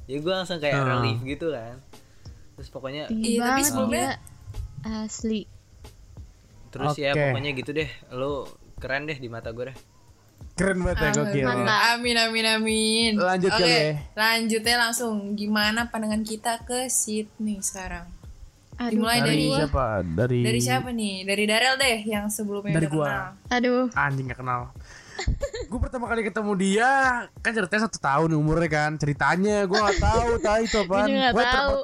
jadi 0.10 0.19
gue 0.19 0.34
langsung 0.34 0.58
kayak 0.58 0.74
Hmm. 0.76 0.89
relief 0.89 1.19
gitu 1.24 1.48
kan 1.50 1.78
terus 2.56 2.67
pokoknya 2.67 3.06
Tinggi 3.08 3.30
Iya, 3.32 3.39
tapi 3.39 3.52
banget 3.54 3.69
sebelumnya-. 3.69 4.17
Asli. 4.82 5.41
terus 6.69 6.93
ya 6.95 7.12
Oke. 7.12 7.22
pokoknya 7.28 7.52
gitu 7.54 7.72
deh 7.72 7.89
lu 8.12 8.45
keren 8.76 9.04
deh 9.04 9.15
di 9.15 9.26
mata 9.26 9.50
gue 9.50 9.65
deh 9.65 9.78
keren 10.56 10.78
banget 10.80 10.98
ya 11.00 11.10
gokil 11.13 11.45
Mantap. 11.45 11.80
Amin 11.93 12.15
amin 12.15 12.45
amin. 12.48 13.12
Lanjut 13.15 13.48
Oke, 13.50 13.60
kali 13.60 13.72
ya. 13.72 13.91
lanjutnya 14.13 14.76
langsung 14.78 15.13
gimana 15.34 15.88
pandangan 15.88 16.19
kita 16.22 16.60
ke 16.62 16.88
Sydney 16.88 17.60
sekarang? 17.60 18.08
Aduh, 18.78 18.91
Dimulai 18.98 19.19
dari 19.19 19.48
dari 19.48 19.56
siapa 19.58 19.84
dari 20.06 20.39
dari 20.41 20.60
siapa 20.60 20.89
nih? 20.89 21.15
Dari 21.24 21.43
Darel 21.45 21.76
deh 21.76 22.00
yang 22.06 22.28
sebelumnya 22.28 22.72
Dari 22.74 22.86
udah 22.86 22.91
gua. 22.93 23.08
kenal. 23.08 23.28
Aduh. 23.52 23.84
anjing 23.93 24.26
gak 24.26 24.39
kenal 24.39 24.62
gue 25.66 25.80
pertama 25.80 26.06
kali 26.06 26.22
ketemu 26.24 26.52
dia 26.56 26.92
kan 27.38 27.52
ceritanya 27.52 27.82
satu 27.86 27.98
tahun 27.98 28.30
umurnya 28.34 28.68
kan 28.68 28.92
ceritanya 28.96 29.64
gue 29.64 29.76
nggak 29.76 30.00
tahu 30.00 30.30
tahu 30.46 30.60
itu 30.62 30.80
Gue 30.82 31.00
gak 31.10 31.34
ter- 31.36 31.54
tahu. 31.56 31.78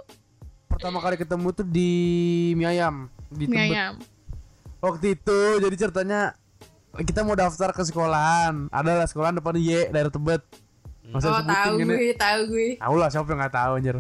pertama 0.68 0.98
kali 1.00 1.16
ketemu 1.16 1.48
tuh 1.52 1.66
di 1.66 1.92
mie 2.54 2.68
ayam 2.68 2.96
di 3.28 3.46
Mie 3.46 3.62
ayam. 3.70 3.94
waktu 4.80 5.14
itu 5.14 5.40
jadi 5.58 5.76
ceritanya 5.78 6.22
kita 6.96 7.22
mau 7.22 7.34
daftar 7.34 7.70
ke 7.70 7.84
sekolahan. 7.84 8.72
Ada 8.72 8.92
lah 8.96 9.04
sekolahan 9.04 9.36
depan 9.36 9.56
Y 9.56 9.90
daerah 9.90 10.08
Tebet 10.08 10.40
Masa 11.06 11.28
Oh 11.30 11.44
tahu 11.44 11.74
gue, 11.78 12.16
tahu 12.16 12.40
gue. 12.50 12.70
tahu 12.76 12.96
lah 12.96 13.10
siapa 13.10 13.28
yang 13.28 13.38
nggak 13.38 13.52
tahu 13.54 13.72
anjir. 13.76 13.98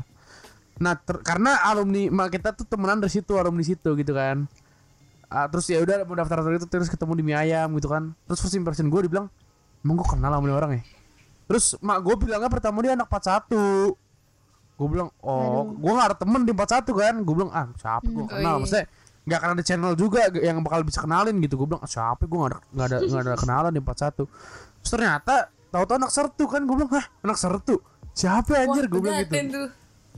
Nah 0.75 0.95
ter- 0.97 1.19
karena 1.21 1.59
alumni 1.65 2.07
mak 2.07 2.31
kita 2.31 2.51
tuh 2.51 2.63
temenan 2.63 2.97
dari 2.97 3.11
situ 3.11 3.35
alumni 3.35 3.61
situ 3.61 3.93
gitu 3.93 4.11
kan 4.11 4.47
Ah, 5.27 5.45
terus 5.45 5.65
ya 5.65 5.79
udah 5.79 6.03
mau 6.03 6.13
daftar 6.13 6.39
daftar 6.39 6.53
itu 6.55 6.67
terus 6.67 6.87
ketemu 6.87 7.13
di 7.15 7.23
mie 7.23 7.37
ayam 7.37 7.69
gitu 7.75 7.87
kan. 7.87 8.13
Terus 8.25 8.39
first 8.39 8.53
impression 8.53 8.87
gue 8.87 9.01
dibilang 9.03 9.27
emang 9.81 9.95
gue 9.97 10.07
kenal 10.07 10.31
sama 10.31 10.47
orang 10.49 10.71
ya? 10.77 10.81
Terus 11.45 11.65
mak 11.79 12.01
gue 12.01 12.15
bilangnya 12.17 12.49
pertama 12.49 12.81
dia 12.81 12.93
anak 12.93 13.05
41 13.07 13.93
gue 14.75 14.87
bilang 14.91 15.07
oh 15.23 15.71
gue 15.71 15.91
gak 15.93 16.07
ada 16.11 16.17
temen 16.17 16.41
di 16.43 16.51
41 16.51 16.83
kan? 16.91 17.15
Gue 17.21 17.33
bilang 17.33 17.51
ah 17.51 17.65
siapa 17.73 18.05
gue 18.05 18.23
Oh, 18.23 18.27
kenal? 18.27 18.55
maksudnya 18.59 18.85
nggak 19.25 19.39
akan 19.41 19.49
ada 19.57 19.63
channel 19.65 19.93
juga 19.97 20.19
yang 20.37 20.61
bakal 20.61 20.81
bisa 20.81 20.99
kenalin 21.01 21.35
gitu. 21.39 21.55
Gue 21.55 21.67
bilang 21.69 21.81
ah, 21.81 21.89
siapa 21.89 22.23
gue 22.23 22.37
gak 22.37 22.51
ada 22.51 22.59
nggak 22.71 22.85
ada 22.85 22.97
nggak 23.01 23.21
ada 23.23 23.33
kenalan 23.35 23.71
di 23.71 23.79
41 23.81 24.25
terus 24.75 24.91
ternyata 24.91 25.35
tahu-tahu 25.69 25.95
anak 25.97 26.11
sertu 26.11 26.43
kan? 26.45 26.61
Gue 26.63 26.75
bilang 26.77 26.91
hah 26.93 27.05
anak 27.21 27.37
sertu? 27.37 27.75
Siapa 28.11 28.51
anjir? 28.57 28.85
Gue 28.87 29.01
bilang 29.01 29.21
gitu. 29.21 29.33
Tuh. 29.49 29.69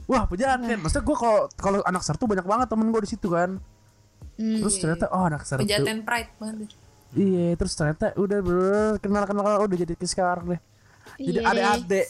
wah 0.06 0.24
pejaten. 0.24 0.78
Maksudnya 0.80 1.04
gue 1.04 1.16
kalau 1.16 1.40
kalau 1.54 1.78
anak 1.84 2.00
sertu 2.00 2.24
banyak 2.24 2.44
banget 2.44 2.66
temen 2.68 2.88
gue 2.88 3.00
di 3.04 3.10
situ 3.10 3.28
kan 3.28 3.60
Hmm. 4.38 4.62
terus 4.62 4.78
ternyata 4.78 5.10
oh 5.10 5.26
anak 5.26 5.42
sertu 5.42 5.66
Pejaten 5.66 6.06
pride 6.06 6.30
banget. 6.38 6.70
iya 7.12 7.58
terus 7.58 7.74
ternyata 7.74 8.14
udah 8.14 8.38
bener 8.38 8.92
kenal 8.98 9.24
kenal 9.24 9.44
udah 9.60 9.76
jadi 9.76 9.94
sekarang 9.98 10.54
deh 10.54 10.60
jadi 11.18 11.40
Iya 11.40 11.50
adik-adik 11.50 12.06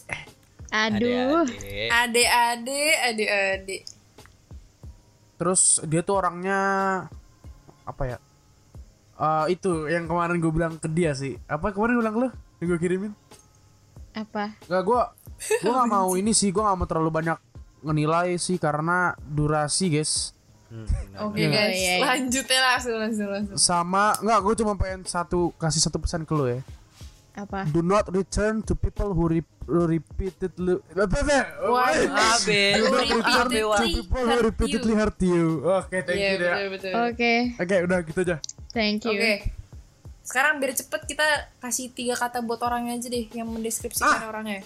Aduh. 0.69 1.49
Adik-adik. 1.49 1.89
Ade-ade, 1.89 2.83
ade-ade. 3.01 3.77
terus 5.35 5.81
dia 5.83 6.03
tuh 6.03 6.19
orangnya 6.19 6.61
apa 7.83 8.05
ya 8.07 8.19
Eh 9.17 9.57
itu 9.57 9.89
yang 9.89 10.05
kemarin 10.05 10.37
gue 10.37 10.53
bilang 10.53 10.77
ke 10.77 10.87
dia 10.87 11.11
sih 11.11 11.35
apa 11.47 11.73
kemarin 11.73 11.97
gue 11.97 12.03
bilang 12.03 12.15
ke 12.15 12.21
lu 12.21 12.29
yang 12.59 12.67
gue 12.69 12.79
kirimin 12.79 13.13
Apa? 14.13 14.55
Gak 14.63 14.83
gue 14.85 15.03
gue 15.59 15.73
gak 15.75 15.89
mau 15.89 16.13
ini 16.13 16.31
sih 16.31 16.51
gue 16.51 16.61
gak 16.61 16.77
mau 16.77 16.87
terlalu 16.87 17.11
banyak 17.11 17.39
ngenilai 17.81 18.37
sih 18.37 18.59
karena 18.59 19.15
durasi 19.19 19.89
guys 19.89 20.35
Hmm. 20.69 20.85
Oke 21.25 21.41
Iya, 21.41 21.49
guys, 21.49 21.73
iya, 21.73 21.93
iya. 21.95 22.05
lanjutnya 22.05 22.61
langsung 22.63 22.97
langsung 22.99 23.29
langsung. 23.31 23.57
sama 23.57 24.13
nggak 24.19 24.39
gue 24.39 24.55
cuma 24.59 24.73
pengen 24.75 25.01
satu 25.03 25.49
kasih 25.55 25.81
satu 25.81 25.97
pesan 25.97 26.23
ke 26.23 26.33
lu 26.33 26.45
ya 26.47 26.61
Apa? 27.35 27.65
do 27.67 27.81
not 27.81 28.05
return 28.07 28.61
to 28.61 28.75
people 28.75 29.09
who, 29.09 29.25
re 29.27 29.41
who 29.63 29.87
repeatedly 29.87 30.77
Wah, 30.93 31.89
Abe, 31.89 32.61
do 32.75 32.85
not 32.87 33.07
return 33.07 33.49
to 33.49 33.65
people 33.81 34.19
who 34.19 34.29
hurt 34.29 34.45
repeatedly 34.45 34.93
you. 34.93 34.99
hurt 34.99 35.19
you 35.19 35.43
oke 35.63 35.89
thank 35.89 36.19
Iya 36.19 36.31
you 36.37 36.69
betul. 36.69 36.93
Oke. 37.01 37.33
oke 37.57 37.75
udah 37.83 37.99
gitu 38.03 38.21
aja 38.23 38.37
Thank 38.69 39.09
you. 39.09 39.17
Oke. 39.17 39.49
Sekarang 40.21 40.61
biar 40.61 40.77
cepet 40.77 41.09
kita 41.09 41.25
kasih 41.57 41.89
tiga 41.89 42.13
kata 42.13 42.45
buat 42.45 42.61
orangnya 42.61 42.93
aja 42.95 43.09
deh 43.09 43.25
yang 43.31 43.49
mendeskripsikan 43.49 44.29
orangnya. 44.29 44.61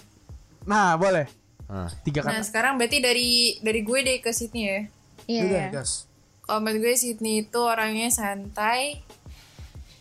nah 0.63 0.95
boleh 0.95 1.31
Ah. 1.63 1.87
tiga 2.03 2.19
Nah 2.21 2.35
kata 2.35 2.43
sekarang 2.43 2.75
berarti 2.75 2.99
dari 2.99 3.29
dari 3.59 3.79
gue 3.79 3.99
deh 4.01 4.17
ke 4.19 4.29
Sydney 4.29 4.63
ya. 4.65 4.79
Iya. 5.25 5.41
udah 5.43 5.61
iya. 5.61 5.67
gas 5.71 6.07
Kalau 6.39 6.59
menurut 6.59 6.83
gue 6.83 6.93
Sydney 6.93 7.35
itu 7.41 7.55
orangnya 7.57 8.11
santai, 8.11 8.99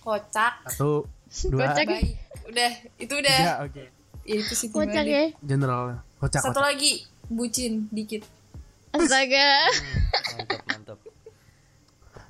kocak, 0.00 0.66
satu 0.66 1.06
dua 1.48 1.70
Kocak. 1.70 1.86
baik. 1.86 2.10
Udah, 2.44 2.70
itu 2.98 3.14
udah. 3.14 3.38
tiga 3.38 3.56
oke 3.62 3.82
Ya, 4.22 4.34
itu 4.36 4.52
Sydney 4.52 4.74
Kocak 4.76 5.04
ya. 5.04 5.24
general 5.40 5.80
kocak 6.16 6.42
Satu 6.42 6.58
kocak 6.58 6.66
lagi 6.66 6.92
bucin 7.26 7.86
dikit. 7.88 8.26
Astaga. 8.90 9.70
Mantap, 10.34 10.60
mantap. 10.66 10.98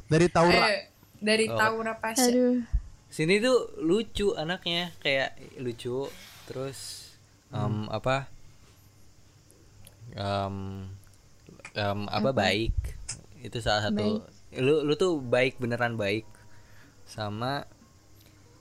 dari 0.06 0.26
Taura 0.28 0.60
Ayo, 0.62 0.78
dari 1.18 1.44
Oh. 1.48 1.56
Taura 1.56 1.94
Pasha. 1.96 2.28
Aduh. 2.28 2.60
Sini 3.08 3.40
tuh 3.40 3.72
lucu 3.78 4.32
anaknya, 4.34 4.92
kayak 4.98 5.36
lucu. 5.56 6.04
Terus 6.44 7.08
em, 7.48 7.88
apa? 7.88 8.28
Em, 10.12 10.56
em, 11.72 12.00
apa 12.06 12.30
baik? 12.30 12.72
Itu 13.42 13.58
salah 13.58 13.82
satu. 13.84 14.22
Lu 14.54 14.80
lu 14.80 14.94
tuh 14.94 15.18
baik 15.18 15.58
beneran 15.58 15.94
baik. 15.94 16.22
Sama 17.04 17.66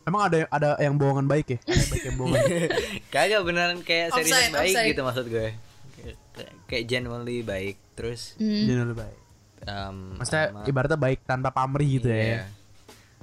emang 0.02 0.26
ada 0.26 0.38
ada 0.50 0.70
yang 0.78 0.98
bohongan 0.98 1.24
baik 1.24 1.46
ya 1.48 1.60
ada 1.64 1.86
baik 1.88 2.04
yang 2.04 2.18
bohongan 2.18 2.42
kagak 3.14 3.42
beneran 3.42 3.78
kayak 3.80 4.10
serius 4.12 4.34
Offside, 4.34 4.50
baik 4.52 4.66
offside. 4.68 4.88
gitu 4.90 5.02
maksud 5.02 5.26
gue. 5.28 5.48
Kayak, 5.94 6.18
kayak 6.66 6.84
genuinely 6.86 7.38
baik. 7.42 7.78
Terus 7.94 8.34
Hmm. 8.36 8.66
general 8.66 8.98
baik 8.98 9.18
em, 9.62 10.18
maksudnya 10.18 10.50
sama- 10.50 10.66
ibaratnya 10.66 10.98
baik 10.98 11.20
tanpa 11.22 11.50
pamrih 11.50 11.90
gitu 11.96 12.10
ya 12.10 12.18
Iya. 12.18 12.42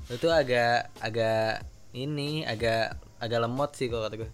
Lu 0.06 0.14
tuh 0.16 0.30
agak 0.30 0.94
agak 0.96 1.66
ini 1.90 2.46
agak 2.46 2.94
agak 3.18 3.38
lemot 3.42 3.74
sih 3.74 3.90
kalau 3.90 4.06
kata 4.06 4.22
gue. 4.22 4.30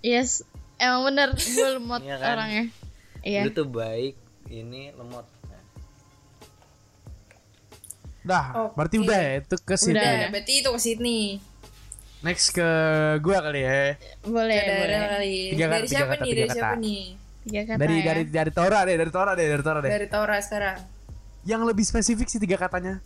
Yes. 0.00 0.44
Emang 0.76 1.02
bener 1.02 1.32
gue 1.32 1.68
lemot 1.80 2.00
Iya 2.00 2.16
kan? 2.18 2.36
orangnya. 2.36 2.64
Iya. 3.20 3.40
Lu 3.42 3.50
tuh 3.50 3.64
baik, 3.64 4.14
ini 4.46 4.92
lemot. 4.92 5.24
Nah, 8.30 8.44
Dah, 8.46 8.46
Oke. 8.62 8.74
berarti 8.78 8.96
udah 8.96 9.18
ya 9.18 9.32
itu 9.42 9.56
ke 9.58 9.74
sini. 9.74 9.92
Udah. 9.92 10.06
Udah, 10.06 10.28
berarti 10.30 10.52
itu 10.54 10.68
ke 10.70 10.78
Sydney. 10.78 11.22
Next 12.20 12.46
ke 12.52 12.68
gua 13.18 13.38
kali 13.40 13.60
ya. 13.60 13.96
Boleh, 14.22 14.60
Ke 14.60 14.72
boleh. 14.76 14.98
Kali. 15.10 15.36
Tiga 15.50 15.66
kata, 15.66 15.74
dari 15.74 15.82
tiga 15.82 15.90
siapa 15.90 16.12
kata, 16.12 16.22
nih? 16.22 16.28
tiga 16.28 16.36
Dari 16.36 16.46
kata. 16.46 16.54
siapa 16.54 16.74
nih? 16.78 17.02
Tiga 17.40 17.60
kata 17.64 17.78
Dari 17.80 17.96
ya. 17.96 18.04
dari 18.04 18.22
dari 18.28 18.50
Tora 18.52 18.78
deh, 18.84 18.94
dari 18.94 19.10
Tora 19.10 19.32
deh, 19.34 19.46
dari 19.48 19.62
Tora 19.62 19.78
deh. 19.80 19.90
Dari 19.90 20.06
Taura 20.06 20.36
sekarang. 20.38 20.78
Yang 21.42 21.62
lebih 21.66 21.84
spesifik 21.84 22.26
sih 22.28 22.38
tiga 22.38 22.54
katanya. 22.54 23.00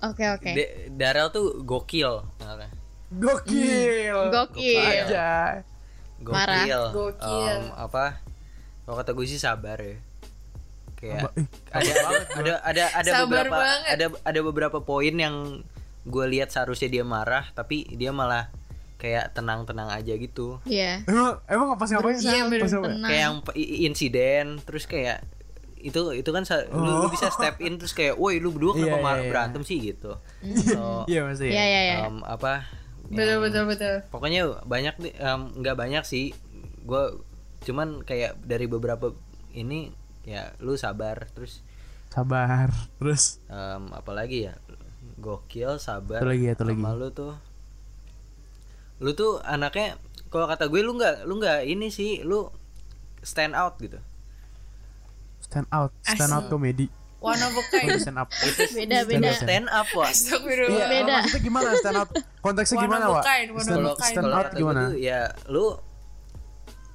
Oke, 0.00 0.24
oke. 0.30 0.50
De- 0.50 0.72
Darel 0.90 1.28
tuh 1.28 1.60
gokil. 1.60 2.22
Gokil. 3.12 4.16
Gokil. 4.30 4.80
Aja. 4.80 5.60
Gokil. 6.18 6.32
Marah. 6.32 6.64
Gokil. 6.90 7.58
Em, 7.60 7.64
apa? 7.76 8.22
Kalau 8.82 8.96
kata 8.96 9.10
gue 9.12 9.26
sih 9.26 9.36
sabar 9.36 9.78
ya. 9.78 9.98
Kayak 11.02 11.20
Ba- 11.20 11.34
ih, 11.34 11.46
ada 11.68 11.92
ada 12.32 12.52
ada 12.62 12.84
ada 12.94 13.10
Sabar 13.12 13.26
beberapa 13.42 13.58
banget. 13.58 13.90
ada 13.90 14.06
ada 14.22 14.40
beberapa 14.40 14.78
poin 14.80 15.10
yang 15.12 15.66
gue 16.02 16.24
lihat 16.28 16.48
seharusnya 16.48 16.88
dia 16.88 17.04
marah 17.04 17.50
tapi 17.50 17.84
dia 17.90 18.10
malah 18.10 18.54
kayak 18.96 19.30
tenang-tenang 19.32 19.86
aja 19.88 20.14
gitu 20.14 20.62
Iya. 20.62 21.02
Emang 21.04 21.42
emang 21.44 21.68
apa 21.72 21.82
sih 21.84 21.92
ngapain? 21.92 22.14
Iya, 22.16 22.42
bener. 22.44 22.60
Pas 22.60 22.70
ngapain? 22.72 23.02
Kayak 23.02 23.20
yang 23.20 23.34
insiden 23.82 24.46
terus 24.60 24.84
kayak 24.84 25.26
itu 25.76 25.98
itu 26.12 26.30
kan 26.30 26.42
sa- 26.42 26.62
lu, 26.64 27.02
lu 27.02 27.08
bisa 27.08 27.26
step 27.28 27.58
in 27.58 27.74
terus 27.74 27.90
kayak 27.90 28.14
woi 28.14 28.38
lu 28.38 28.50
berdua 28.50 28.72
kenapa 28.72 28.86
Oh. 28.86 28.94
Iya, 28.94 29.02
mar- 29.02 29.10
iya, 29.12 29.18
iya. 29.20 29.30
berantem 29.30 29.62
sih 29.64 29.78
gitu 29.80 30.14
so, 30.62 31.02
Iya 31.04 31.20
masih. 31.24 31.50
Iya, 31.50 31.64
iya, 31.64 31.80
iya. 31.82 31.96
em, 32.04 32.22
apa 32.22 32.62
betul 33.04 33.26
yang- 33.28 33.42
betul 33.42 33.62
betul 33.66 33.94
pokoknya 34.08 34.40
banyak 34.62 34.94
em, 35.12 35.40
nggak 35.56 35.74
banyak 35.76 36.04
sih 36.04 36.30
gue 36.80 37.02
cuman 37.62 37.98
kayak 38.00 38.38
dari 38.40 38.66
beberapa 38.66 39.10
ini 39.52 39.90
ya 40.24 40.54
lu 40.62 40.74
sabar 40.76 41.26
terus 41.34 41.62
Sabar. 42.12 42.68
Terus 43.00 43.40
em, 43.48 43.88
apalagi 43.96 44.52
ya 44.52 44.54
gokil 45.16 45.80
sabar 45.80 46.20
lagi 46.20 46.44
ya, 46.44 46.54
lagi. 46.54 46.76
sama 46.76 46.92
lu 46.92 47.08
tuh 47.08 47.32
lu 49.00 49.16
tuh 49.16 49.40
anaknya 49.42 49.96
kalau 50.28 50.44
kata 50.44 50.68
gue 50.68 50.80
lu 50.84 50.92
nggak 50.94 51.24
lu 51.24 51.40
nggak 51.40 51.64
ini 51.64 51.88
sih 51.88 52.20
lu 52.20 52.52
stand 53.24 53.56
out 53.56 53.80
gitu 53.80 53.96
stand 55.40 55.64
out, 55.72 55.90
stand 56.04 56.32
out 56.32 56.46
komedi. 56.48 56.86
one 57.22 57.38
of 57.38 57.54
a 57.54 57.62
kind 57.70 57.96
stand 57.96 58.18
up. 58.18 58.28
Beda 58.34 58.66
Stand 58.66 59.08
beda. 59.08 59.30
up. 59.30 59.36
stand 59.40 59.66
up 59.70 59.88
wah 59.94 60.10
Iya, 60.10 60.84
Beda. 60.90 61.14
maksudnya 61.22 61.40
gimana 61.40 61.68
stand 61.78 61.96
out? 61.96 62.10
Konteksnya 62.42 62.76
One 62.76 62.84
gimana, 62.84 63.04
one 63.08 63.22
Stand, 64.02 64.26
out 64.28 64.48
gimana? 64.52 64.82
tuh 64.90 64.98
ya 64.98 65.20
lu 65.46 65.78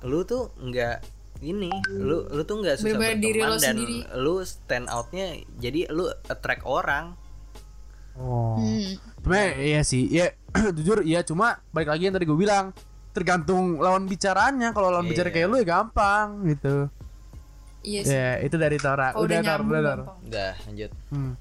lu 0.03 0.19
tuh 0.27 0.51
nggak 0.59 1.16
ini 1.39 1.69
lu 1.87 2.25
lu 2.25 2.41
tuh 2.41 2.57
nggak 2.57 2.77
susah 2.77 2.87
Bener-bener 2.91 3.17
diri 3.19 3.39
berteman 3.39 3.49
lo 3.49 3.57
dan 3.57 3.75
sendiri. 3.75 3.97
lu 4.17 4.35
stand 4.41 4.87
outnya 4.87 5.27
jadi 5.55 5.79
lu 5.89 6.05
attract 6.25 6.63
orang 6.63 7.13
Oh. 8.15 8.57
Hmm. 8.57 8.97
Cuma 9.21 9.37
iya 9.53 9.85
sih, 9.85 10.09
ya 10.09 10.33
jujur 10.73 11.05
iya 11.05 11.21
cuma 11.21 11.61
balik 11.69 11.85
lagi 11.87 12.03
yang 12.03 12.15
tadi 12.15 12.25
gue 12.25 12.33
bilang 12.35 12.73
tergantung 13.11 13.77
lawan 13.77 14.05
bicaranya. 14.05 14.73
Kalau 14.73 14.89
lawan 14.89 15.05
Iya. 15.05 15.11
bicara 15.11 15.29
kayak 15.29 15.47
lu 15.47 15.55
ya 15.55 15.65
gampang 15.67 16.27
gitu. 16.47 16.89
iya 17.83 18.01
sih 18.01 18.11
Ya, 18.11 18.41
itu 18.41 18.57
dari 18.57 18.75
Tora. 18.75 19.13
kalau 19.13 19.21
udah 19.21 19.37
udah 19.37 19.37
Tor, 19.39 19.49
nyambung 19.53 19.69
udah 19.69 19.77
Tor. 19.79 19.97
gampang 19.99 20.17
udah 20.25 20.51
lanjut 20.59 20.91
Hmm. 21.07 21.33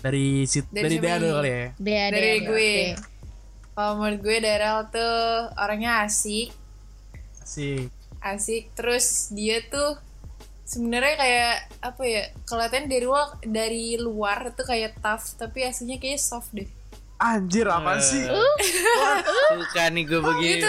Dari 0.00 0.26
sit 0.44 0.64
Dari 0.66 0.82
dari 0.82 0.96
Dea 0.98 1.16
dulu 1.18 1.32
kali 1.34 1.50
ya. 1.50 1.64
Dea, 1.76 2.04
dari 2.08 2.24
Dea, 2.32 2.40
gue 2.42 2.70
oke. 2.72 2.84
kalau 3.70 3.92
menurut 3.94 4.20
gue 4.22 4.36
Daryl 4.38 4.78
tuh 4.88 5.14
orangnya 5.54 5.92
asik 6.02 6.48
Asik. 7.38 7.92
Asik 8.26 8.72
terus 8.72 9.06
dia 9.30 9.60
tuh 9.62 10.00
sebenarnya 10.64 11.14
kayak 11.14 11.54
apa 11.82 12.02
ya 12.02 12.22
kelihatan 12.42 12.86
dari 12.86 13.04
luar 13.04 13.26
dari 13.42 13.84
luar 13.96 14.50
tuh 14.50 14.64
kayak 14.64 14.96
tough 14.98 15.36
tapi 15.36 15.62
aslinya 15.62 15.96
kayak 15.96 16.16
soft 16.16 16.50
deh 16.50 16.64
Anjir 17.16 17.64
apa 17.64 17.94
Eh. 17.94 18.02
sih? 18.02 18.24
suka 19.54 19.84
nih 19.88 20.02
gue 20.02 20.20
begini 20.20 20.58
Gitu 20.58 20.68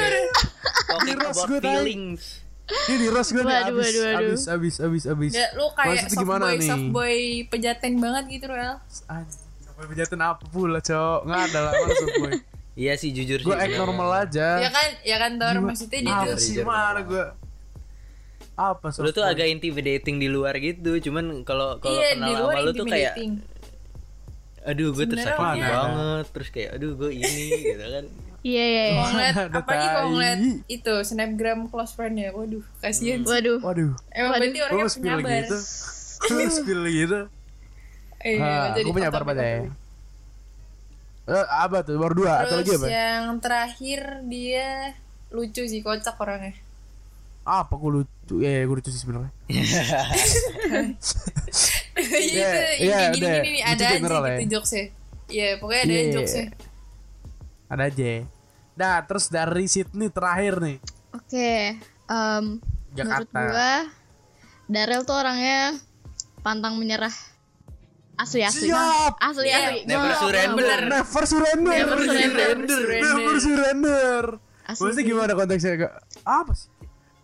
talking 0.85 1.17
about 1.17 1.47
gue 1.47 1.59
feelings 1.59 2.23
Ini 2.65 2.95
di 2.97 3.07
Rose 3.07 3.29
gue 3.29 3.41
nih 3.41 3.57
abis, 3.63 3.71
waduh, 3.71 4.01
waduh. 4.03 4.17
abis, 4.25 4.43
abis, 4.47 4.75
abis, 4.79 5.03
abis. 5.05 5.31
Ya, 5.33 5.47
lu 5.53 5.69
kayak 5.71 6.05
Maksudnya 6.05 6.17
soft 6.17 6.29
boy 6.35 6.53
nih? 6.55 6.67
soft 6.67 6.87
boy 6.91 7.17
pejaten 7.47 7.93
banget 7.95 8.23
gitu 8.31 8.45
Rel 8.47 8.75
Anjir, 9.05 9.37
sampai 9.59 9.85
pejaten 9.87 10.19
apa 10.19 10.43
pula, 10.45 10.79
cowok? 10.79 11.19
Nggak 11.23 11.41
ada 11.45 11.59
lah, 11.61 11.73
maksud 11.77 12.07
gue. 12.11 12.31
iya 12.75 12.93
sih 12.95 13.09
jujur 13.09 13.39
Gue 13.39 13.53
sih 13.53 13.63
act 13.63 13.75
normal 13.75 14.09
aja. 14.19 14.47
ya 14.57 14.69
kan 14.69 14.87
ya 15.01 15.17
kan 15.17 15.31
Tor 15.35 15.55
maksudnya 15.61 15.99
dia 16.01 16.15
tuh 16.25 16.63
mana 16.63 17.01
gue? 17.01 17.23
Apa 18.55 18.87
lu 18.95 19.09
tuh 19.09 19.19
soft 19.19 19.31
agak 19.31 19.47
intimidating 19.49 20.15
di 20.15 20.27
luar 20.27 20.55
gitu 20.55 20.95
cuman 21.01 21.43
kalau 21.43 21.75
kalau 21.77 21.93
iya 21.93 22.15
kenal 22.15 22.25
di 22.25 22.33
luar 22.33 22.53
sama 22.53 22.61
lu 22.61 22.71
tuh 22.73 22.85
kayak 22.85 23.13
aduh 24.65 24.89
gue 24.91 25.05
tersakiti 25.05 25.37
orangnya- 25.37 25.69
banget 25.69 26.25
terus 26.31 26.49
kayak 26.49 26.69
aduh 26.73 26.91
gue 26.95 27.09
ini 27.13 27.43
gitu 27.53 27.85
kan 27.85 28.05
Iya 28.41 28.61
iya 28.63 28.83
iya. 28.87 29.01
ngeliat 29.03 29.35
Ada 29.39 29.57
apalagi 29.57 29.87
kalau 29.89 30.09
ngeliat 30.11 30.39
itu 30.67 30.93
snapgram 31.01 31.59
close 31.65 31.91
friend 31.91 32.15
ya 32.15 32.29
waduh 32.29 32.61
kasihan 32.77 33.19
sih 33.19 33.27
Waduh. 33.27 33.57
Waduh, 33.59 33.91
emang 34.11 34.31
Waduh. 34.31 34.37
berarti 34.39 34.59
orangnya 34.61 34.77
gue 34.77 34.91
spill 34.91 35.17
penyabar 35.17 35.33
gitu. 35.35 35.57
Gue 36.23 36.45
spill 36.47 36.81
gitu. 36.87 37.19
eh, 38.21 38.37
Ah, 38.37 38.69
jadi 38.71 38.85
gue 38.85 38.95
penyabar 38.95 39.21
pada 39.23 39.41
kotor. 39.41 39.73
Eh, 41.25 41.45
apa 41.51 41.77
tuh? 41.81 41.95
Baru 41.97 42.13
dua 42.15 42.33
atau 42.39 42.55
lagi 42.55 42.69
Terus 42.69 42.79
apa? 42.79 42.87
yang 42.87 43.23
terakhir 43.39 43.99
dia 44.23 44.93
lucu 45.29 45.63
sih 45.63 45.81
kocak 45.81 46.13
orangnya. 46.15 46.53
Apa 47.45 47.73
gue 47.73 47.91
lucu? 47.95 48.35
Ya, 48.37 48.61
gue 48.61 48.75
lucu 48.75 48.89
sih 48.89 48.99
sebenarnya. 48.99 49.29
Iya 51.95 52.51
Iya, 52.75 52.99
iya, 53.15 53.33
nih 53.39 53.55
Lucu 53.55 53.63
ada 53.63 53.85
aja 53.85 53.95
gitu 53.95 54.05
ya. 54.27 54.37
jokesnya. 54.51 54.83
Iya 55.25 55.47
pokoknya 55.57 55.81
ada 55.81 55.93
Iya. 55.93 56.11
jokesnya. 56.11 56.45
Ada 57.65 57.83
aja. 57.85 58.11
Nah, 58.75 58.95
terus 59.01 59.25
dari 59.27 59.65
Sydney 59.65 60.09
terakhir 60.09 60.59
nih. 60.59 60.77
Oke. 61.11 61.79
em, 62.05 62.45
menurut 62.91 62.93
Jakarta. 62.93 63.39
gua 63.47 63.73
Darel 64.67 65.01
tuh 65.01 65.15
orangnya 65.15 65.73
pantang 66.41 66.75
menyerah. 66.75 67.13
Asli 68.15 68.41
asli. 68.41 68.69
Siap. 68.69 69.17
Asli 69.17 69.47
Iya, 69.47 69.57
asli. 69.71 69.79
never 69.85 70.05
Gua- 70.07 70.19
surrender. 70.19 70.59
Bener. 70.59 70.81
Never 70.87 71.23
surrender. 71.25 71.71
Never 71.71 71.97
surrender. 71.99 72.47
Never 73.01 73.35
surrender. 73.39 74.23
Asli 74.65 74.81
Maksudnya 74.83 74.95
sih. 74.97 75.05
gimana 75.07 75.31
konteksnya? 75.33 75.73
Apa 76.21 76.51
sih? 76.53 76.67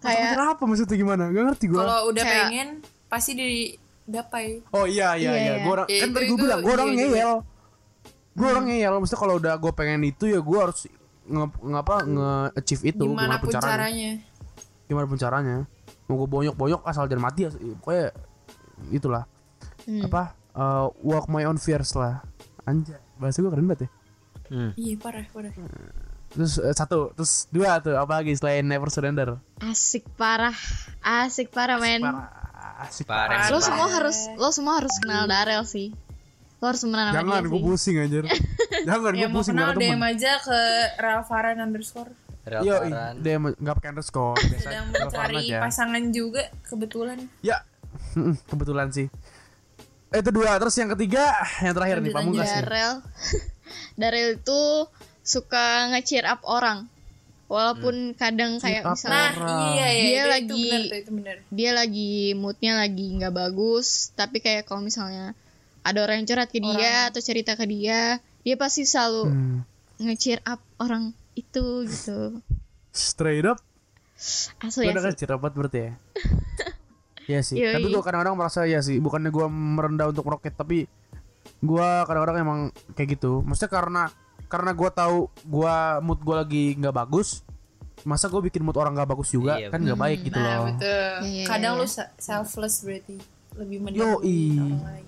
Kayak- 0.01 0.33
Kayak 0.33 0.49
apa 0.57 0.63
maksudnya 0.65 0.95
gimana? 0.95 1.23
Gak 1.29 1.43
ngerti 1.47 1.65
gue. 1.67 1.77
Kalau 1.77 1.99
udah 2.09 2.23
Kayak- 2.23 2.41
pengen 2.47 2.67
pasti 3.05 3.31
digapai. 3.37 4.45
Oh 4.71 4.83
iya 4.83 5.13
iya 5.13 5.29
Iya, 5.29 5.31
iya. 5.31 5.51
iya. 5.53 5.53
Gue 5.61 5.71
orang 5.71 5.87
Ya, 5.87 5.99
kan 6.01 6.09
tadi 6.11 6.25
gue 6.25 6.37
bilang 6.37 6.59
gue 6.59 6.73
orang 6.73 6.89
ngeyel. 6.91 7.33
Gue 8.31 8.47
orang 8.47 8.65
ngeyel. 8.65 8.93
Maksudnya 8.97 9.19
kalau 9.19 9.35
udah 9.37 9.53
gue 9.55 9.71
pengen 9.71 10.01
itu 10.03 10.25
ya 10.25 10.39
gue 10.39 10.57
harus 10.57 10.79
nge 11.21 11.45
ngapa 11.61 11.95
nge 12.03 12.29
achieve 12.55 12.83
itu 12.89 13.03
Gimana 13.05 13.37
pun 13.37 13.49
caranya. 13.49 13.69
caranya. 13.69 14.11
Gimana 14.85 15.05
pun 15.05 15.17
caranya. 15.17 15.55
Mau 16.09 16.15
gue 16.17 16.29
bonyok 16.29 16.55
bonyok 16.55 16.81
asal 16.83 17.05
jangan 17.05 17.23
mati 17.23 17.45
ya. 17.45 17.49
Pokoknya 17.77 18.09
itulah 18.89 19.23
Hmm. 19.81 20.05
apa 20.05 20.23
uh, 20.53 20.89
walk 20.99 21.25
my 21.27 21.43
own 21.43 21.55
fears 21.55 21.93
lah. 21.93 22.25
Anjay 22.63 22.97
bahasa 23.15 23.37
gue 23.37 23.49
keren 23.49 23.65
banget 23.65 23.85
ya. 23.85 23.89
hmm. 24.49 24.71
Iya 24.75 24.95
parah 24.97 25.25
parah. 25.27 25.53
Terus 26.31 26.57
eh, 26.57 26.71
satu, 26.71 27.11
terus 27.11 27.45
dua 27.47 27.77
tuh 27.77 27.93
apa 27.93 28.17
lagi 28.17 28.31
selain 28.33 28.63
never 28.63 28.87
surrender? 28.87 29.35
Asik 29.59 30.07
parah. 30.15 30.55
Asik 30.99 31.49
parah 31.49 31.75
men. 31.75 31.99
Parah, 31.99 32.31
asik 32.81 33.05
Parah. 33.05 33.45
Lo 33.45 33.53
Parah. 33.53 33.61
semua 33.61 33.87
harus 33.89 34.17
lo 34.33 34.49
semua 34.49 34.73
harus 34.77 34.95
kenal 34.97 35.25
Darel 35.25 35.63
sih. 35.63 35.91
Lo 36.57 36.69
harus 36.69 36.79
temenan 36.79 37.09
sama 37.09 37.17
Jangan 37.17 37.43
gue 37.43 37.59
pusing 37.59 37.95
anjir. 37.97 38.23
Jangan 38.87 38.99
gue 39.03 39.11
Ya 39.15 39.27
mau 39.27 39.35
pusing 39.35 39.53
kenal 39.53 39.67
gak 39.67 39.75
ada 39.75 39.81
DM 39.81 39.91
temen. 39.91 40.07
aja 40.07 40.31
ke 40.39 40.59
Ralfaran 40.97 41.57
underscore. 41.59 42.11
Yo, 42.41 42.73
dia 43.19 43.35
nggak 43.37 43.75
pakai 43.75 43.89
underscore. 43.91 44.33
Biasa 44.41 44.61
Sedang 44.63 44.85
mencari 44.89 45.35
aja. 45.45 45.57
pasangan 45.59 46.03
juga 46.09 46.47
kebetulan. 46.63 47.17
Ya, 47.41 47.61
Mm, 48.11 48.39
kebetulan 48.45 48.87
sih. 48.89 49.11
Eh, 50.09 50.19
itu 50.19 50.31
dua, 50.31 50.55
terus 50.55 50.71
yang 50.73 50.89
ketiga, 50.89 51.27
yang 51.59 51.71
terakhir 51.71 51.97
nih, 51.97 52.07
Lanjut, 52.07 52.15
Pamungkas 52.17 52.47
nih. 52.47 52.55
Darel. 52.57 52.93
Darel 53.93 54.27
itu 54.37 54.61
suka 55.21 55.65
nge-cheer 55.89 56.25
up 56.25 56.41
orang. 56.43 56.85
Walaupun 57.45 58.15
kadang 58.15 58.57
kayak 58.57 58.81
up 58.81 58.95
misalnya 58.95 59.11
Nah 59.11 59.31
Orang. 59.35 59.75
iya 59.75 59.87
iya 59.89 60.01
Dia 60.01 60.15
itu, 60.15 60.29
lagi- 60.29 60.47
itu 60.47 60.55
benar 60.63 60.81
tuh, 60.81 60.97
itu 60.97 61.11
benar. 61.13 61.35
dia 61.49 61.71
lagi 61.73 62.11
moodnya 62.33 62.73
lagi 62.77 63.07
nggak 63.13 63.33
bagus 63.33 63.87
tapi 64.13 64.39
kayak 64.39 64.63
kalau 64.63 64.79
misalnya 64.79 65.35
ada 65.81 65.99
orang 65.99 66.23
yang 66.23 66.27
curhat 66.27 66.47
ke 66.47 66.59
dia 66.59 67.07
atau 67.07 67.19
cerita 67.19 67.53
ke 67.53 67.65
dia 67.65 68.17
dia 68.39 68.55
pasti 68.55 68.81
selalu 68.83 69.23
Hmm, 69.27 69.59
nge-cheer 69.99 70.39
up 70.43 70.63
orang 70.77 71.11
itu 71.33 71.83
gitu 71.85 72.39
straight 72.89 73.43
up, 73.43 73.59
asli 74.61 74.87
asli 74.87 74.91
kan 74.93 75.11
cirapat 75.13 75.51
berarti 75.51 75.79
ya. 75.81 75.91
Iya 77.27 77.39
sih, 77.41 77.55
Yoi. 77.55 77.71
tapi 77.71 77.87
gue 77.87 78.01
kadang-kadang 78.01 78.33
merasa 78.33 78.63
ya 78.63 78.79
sih, 78.79 78.97
bukannya 78.97 79.29
gue 79.29 79.45
merendah 79.47 80.09
untuk 80.09 80.25
meroket, 80.25 80.51
tapi 80.51 80.89
gue 81.61 81.89
kadang-kadang 82.01 82.37
emang 82.39 82.59
kayak 82.91 83.15
gitu. 83.15 83.39
Maksudnya 83.41 83.71
karena 83.71 84.03
karena 84.51 84.71
gue 84.71 84.89
tahu 84.91 85.17
gue 85.41 85.75
mood 86.01 86.19
gue 86.19 86.35
lagi 86.35 86.63
nggak 86.75 86.91
bagus, 86.93 87.41
masa 88.03 88.27
gue 88.27 88.43
bikin 88.43 88.59
mood 88.59 88.75
orang 88.75 88.91
nggak 88.91 89.07
bagus 89.07 89.31
juga 89.31 89.55
Iya, 89.55 89.69
kan 89.69 89.79
nggak 89.79 89.95
baik 89.97 90.19
gitu 90.21 90.35
Nah 90.35 90.45
loh. 90.53 90.65
betul. 90.69 91.13
Iya, 91.23 91.31
iya, 91.31 91.45
Kadang 91.47 91.73
iya. 91.73 91.81
lu 91.81 91.87
se- 91.87 92.11
selfless 92.17 92.75
berarti 92.81 93.15
lebih 93.53 93.77
mendahului 93.79 94.43
orang 94.53 94.83
lain. 94.83 95.05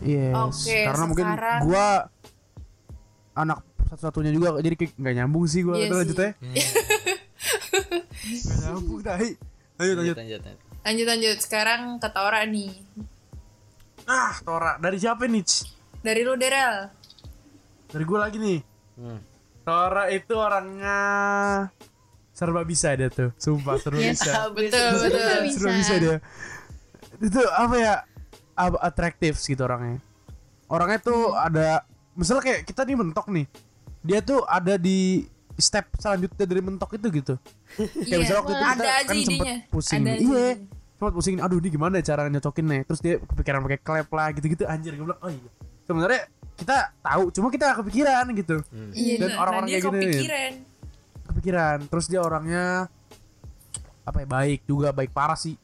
Yes, 0.00 0.34
Oke, 0.36 0.78
karena 0.84 1.04
mungkin 1.06 1.26
sekarang- 1.26 1.60
gua 1.62 1.86
anak 3.32 3.58
satu-satunya 3.84 4.30
juga 4.30 4.58
jadi 4.58 4.74
kayak 4.74 4.92
nggak 4.94 5.14
nyambung 5.16 5.44
sih 5.44 5.62
gua 5.62 5.74
Iya 5.74 5.86
Itu 5.86 5.88
sih. 5.88 6.00
lanjut 6.00 6.18
ya. 6.18 6.30
Nggak 8.24 8.58
nyambung 8.60 9.00
dahi. 9.00 9.30
Lanjut 9.76 9.96
lanjut. 10.16 10.16
lanjut 10.84 11.06
lanjut 11.06 11.36
sekarang 11.40 11.80
ke 11.96 12.08
Tora 12.08 12.42
nih. 12.44 12.72
Ah, 14.04 14.36
Tora. 14.40 14.76
Dari 14.76 14.96
siapa 14.96 15.24
nih? 15.24 15.44
Dari 16.00 16.20
lu 16.20 16.36
Derel. 16.36 16.92
Dari 17.94 18.04
gua 18.04 18.18
lagi 18.20 18.36
nih. 18.36 18.58
Hmm. 18.96 19.20
Tora 19.62 20.10
itu 20.10 20.34
orangnya 20.34 20.98
serba 22.28 22.60
bisa 22.62 22.90
dia 22.92 23.08
tuh. 23.08 23.30
Sumpah 23.36 23.78
serba 23.78 23.96
Yes. 23.96 24.18
bisa. 24.18 24.50
Betul 24.50 24.84
betul. 24.92 25.08
Serba 25.08 25.38
bisa. 25.40 25.56
Serba 25.56 25.72
bisa 25.72 25.94
dia. 25.96 26.16
itu 27.16 27.38
apa 27.46 27.74
ya 27.78 27.94
apa 28.52 28.76
atraktif 28.80 29.38
gitu 29.38 29.62
orangnya 29.62 30.02
orangnya 30.66 30.98
tuh 31.00 31.30
Hmm. 31.30 31.46
ada 31.46 31.86
misalnya 32.12 32.42
kayak 32.42 32.60
kita 32.64 32.82
nih 32.82 32.96
mentok 32.96 33.26
nih 33.28 33.46
dia 34.00 34.18
tuh 34.18 34.42
ada 34.42 34.74
di 34.74 35.22
step 35.54 35.94
selanjutnya 35.94 36.42
dari 36.42 36.58
mentok 36.60 36.90
itu 36.92 37.06
gitu 37.14 37.34
kayak 37.70 38.02
Iya, 38.04 38.16
misalnya 38.18 38.40
waktu 38.40 38.50
itu 38.50 38.58
kita 38.58 38.74
ada 38.74 38.82
aja 38.84 38.90
kan 39.04 39.14
sempet 39.16 39.30
idenya. 39.38 39.56
pusing 39.70 40.02
iya 40.02 40.46
sempet 40.92 41.14
pusing 41.14 41.34
aduh 41.38 41.56
ini 41.56 41.68
gimana 41.70 41.94
ya 41.98 42.04
cara 42.04 42.26
nyocokin 42.26 42.66
nih 42.66 42.80
terus 42.82 42.98
dia 42.98 43.14
kepikiran 43.16 43.60
pakai 43.62 43.78
klep 43.78 44.08
lah 44.10 44.28
gitu-gitu 44.32 44.62
anjir 44.66 44.92
gue 44.92 45.04
bilang 45.04 45.20
oh 45.20 45.30
iya 45.30 45.50
sebenarnya 45.84 46.20
kita 46.54 46.76
tahu 46.98 47.28
cuma 47.30 47.48
kita 47.48 47.64
gak 47.68 47.78
kepikiran 47.80 48.24
gitu. 48.32 48.56
Iya, 48.90 49.14
Dan 49.18 49.30
orang-orang 49.34 49.66
nah, 49.66 49.72
kayak 49.72 49.82
gini. 49.84 49.98
kepikiran. 50.06 50.52
kepikiran. 51.24 51.78
Terus 51.86 52.06
dia 52.06 52.20
orangnya 52.20 52.64
apa 54.02 54.18
ya 54.18 54.28
baik 54.28 54.60
juga 54.64 54.90
baik 54.90 55.10
parah 55.10 55.34
sih. 55.34 55.56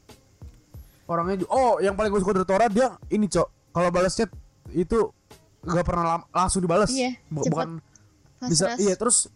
Orangnya 1.05 1.39
ju- 1.39 1.49
oh 1.49 1.77
yang 1.77 1.93
paling 1.93 2.09
gue 2.09 2.19
suka 2.19 2.33
dari 2.33 2.45
Tora 2.45 2.67
dia 2.67 2.91
ini 3.07 3.25
cok. 3.25 3.47
Kalau 3.71 3.89
balas 3.89 4.13
chat 4.13 4.27
itu 4.69 5.11
gak 5.61 5.83
pernah 5.83 6.05
lam- 6.11 6.29
langsung 6.29 6.59
dibalas 6.59 6.89
Iya, 6.89 7.15
bukan 7.27 7.79
bisa 8.41 8.73
iya 8.75 8.95
terus 8.95 9.29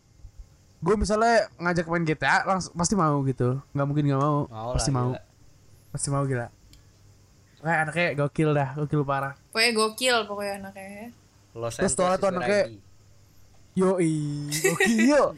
gue 0.77 0.95
misalnya 0.95 1.45
ngajak 1.55 1.85
main 1.85 2.03
GTA 2.03 2.43
langsung 2.43 2.73
pasti 2.73 2.93
mau 2.93 3.21
gitu. 3.23 3.61
Nggak 3.71 3.85
mungkin 3.85 4.03
nggak 4.05 4.19
mau 4.19 4.37
Mau 4.45 4.73
pasti 4.73 4.89
lah, 4.89 4.95
mau. 4.97 5.09
gila. 5.09 5.21
pasti 5.89 6.07
mau 6.09 6.23
gila. 6.23 6.47
Kayak 7.57 7.79
anaknya 7.81 8.07
gokil 8.15 8.49
dah 8.51 8.69
gokil 8.75 9.01
parah. 9.01 9.33
Pokoknya 9.49 9.71
gokil 9.73 10.17
pokoknya 10.25 10.53
anaknya. 10.59 11.09
Los 11.55 11.73
Terus 11.73 11.95
Tora 11.95 12.15
tuh 12.15 12.29
anaknya-. 12.29 12.67
Yoi, 13.73 14.47
gokil. 14.47 15.35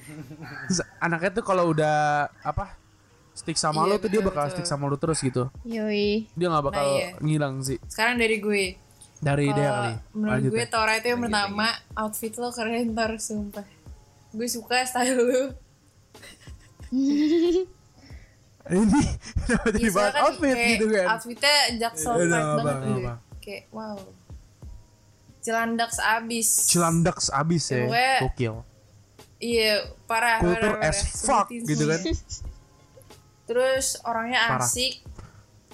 Terus 0.68 0.80
anaknya 0.98 1.30
tuh 1.32 1.44
kalau 1.44 1.70
udah 1.70 1.98
apa 2.40 2.78
stick 3.34 3.54
sama 3.56 3.82
Iya, 3.82 3.90
lo 3.90 3.96
tuh 3.98 4.10
dia 4.10 4.22
bakal 4.22 4.46
betul. 4.46 4.54
stick 4.56 4.66
sama 4.66 4.86
lo 4.86 4.94
terus 4.96 5.18
gitu. 5.20 5.50
Yoi. 5.64 6.26
Dia 6.32 6.48
nggak 6.48 6.66
bakal 6.68 6.82
Nah, 6.84 6.98
iya. 6.98 7.10
ngilang 7.18 7.62
sih 7.62 7.78
Sekarang 7.86 8.18
dari 8.18 8.38
gue. 8.38 8.78
dari 9.18 9.46
dia 9.48 9.58
Kalau 9.64 9.78
kali. 9.80 9.94
menurut 10.12 10.30
Lanjut 10.32 10.52
gue 10.52 10.60
ya. 10.60 10.68
Tora 10.68 10.94
itu 10.94 11.08
yang 11.08 11.18
Lanjut, 11.18 11.34
pertama 11.34 11.68
outfit 11.96 12.34
lo 12.36 12.50
keren 12.52 12.90
Tor 12.92 13.12
sumpah. 13.16 13.66
Gue 14.30 14.48
suka 14.48 14.78
style 14.86 15.18
lo. 15.18 15.42
Ini 18.68 19.02
kenapa 19.40 19.68
jadi 19.72 19.80
Iya, 19.80 19.90
soalnya 19.90 20.22
outfit 20.22 20.52
kayak 20.52 20.70
gitu 20.74 20.86
kan? 20.92 21.06
Outfitnya 21.10 21.56
jaksel 21.80 22.14
Ya 22.14 22.26
nggak 22.28 22.46
banget 22.60 22.78
gitu. 22.84 23.12
Kayak 23.40 23.64
wow. 23.72 23.98
Cilandak 25.48 25.96
abis. 25.96 26.48
Cilandak 26.68 27.18
abis 27.24 27.64
ya, 27.72 27.88
gokil. 28.20 28.68
Iya, 29.38 29.88
parah. 30.04 30.44
Kultur 30.44 30.76
parah, 30.76 30.90
as 30.92 31.00
parah. 31.00 31.16
fuck 31.24 31.48
Sebutin 31.48 31.64
gitu 31.64 31.84
kan. 31.88 32.02
Terus 33.48 33.86
orangnya 34.04 34.40
Parah. 34.52 34.68
asik, 34.68 34.94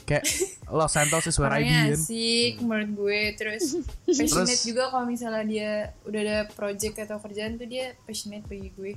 Kayak 0.03 0.27
Los 0.75 0.91
Santos 0.91 1.25
is 1.25 1.39
where 1.39 1.49
I 1.49 1.57
be 1.57 1.65
orangnya 1.65 1.79
kan. 1.89 1.97
asik 1.97 2.53
menurut 2.59 2.91
gue. 2.93 3.21
Terus 3.33 3.63
passionate 4.05 4.51
Terus- 4.51 4.63
juga 4.63 4.83
kalau 4.87 5.07
misalnya 5.07 5.41
dia 5.41 5.71
udah 6.03 6.19
ada 6.21 6.37
project 6.51 6.95
atau 7.01 7.17
kerjaan 7.17 7.55
tuh 7.55 7.65
dia 7.65 7.97
passionate 8.03 8.45
bagi 8.45 8.69
gue. 8.69 8.93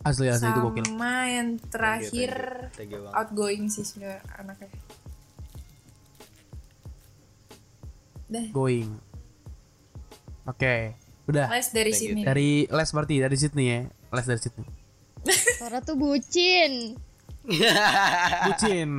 Asli 0.00 0.26
asli 0.26 0.48
itu 0.48 0.58
gokil. 0.58 0.84
Sama 0.88 1.28
yang 1.28 1.60
terakhir 1.60 2.32
Thank 2.72 2.72
you, 2.72 2.74
thank 2.74 2.90
you 2.90 3.00
banget. 3.04 3.14
outgoing 3.14 3.62
sih 3.68 3.84
sebenarnya 3.84 4.24
anaknya. 4.32 4.72
Dah, 8.30 8.46
Going. 8.54 8.94
Oke, 10.46 10.94
udah. 11.26 11.50
les 11.50 11.68
dari 11.74 11.90
Thank 11.90 12.02
sini. 12.02 12.20
Dari 12.22 12.50
Les 12.70 12.88
berarti 12.94 13.14
dari 13.18 13.36
Sydney 13.36 13.66
ya. 13.66 13.80
Les 13.90 14.26
dari 14.26 14.40
Sydney. 14.40 14.66
Tora 15.60 15.82
tuh 15.82 15.98
bucin. 15.98 16.94
Bucin. 18.46 18.90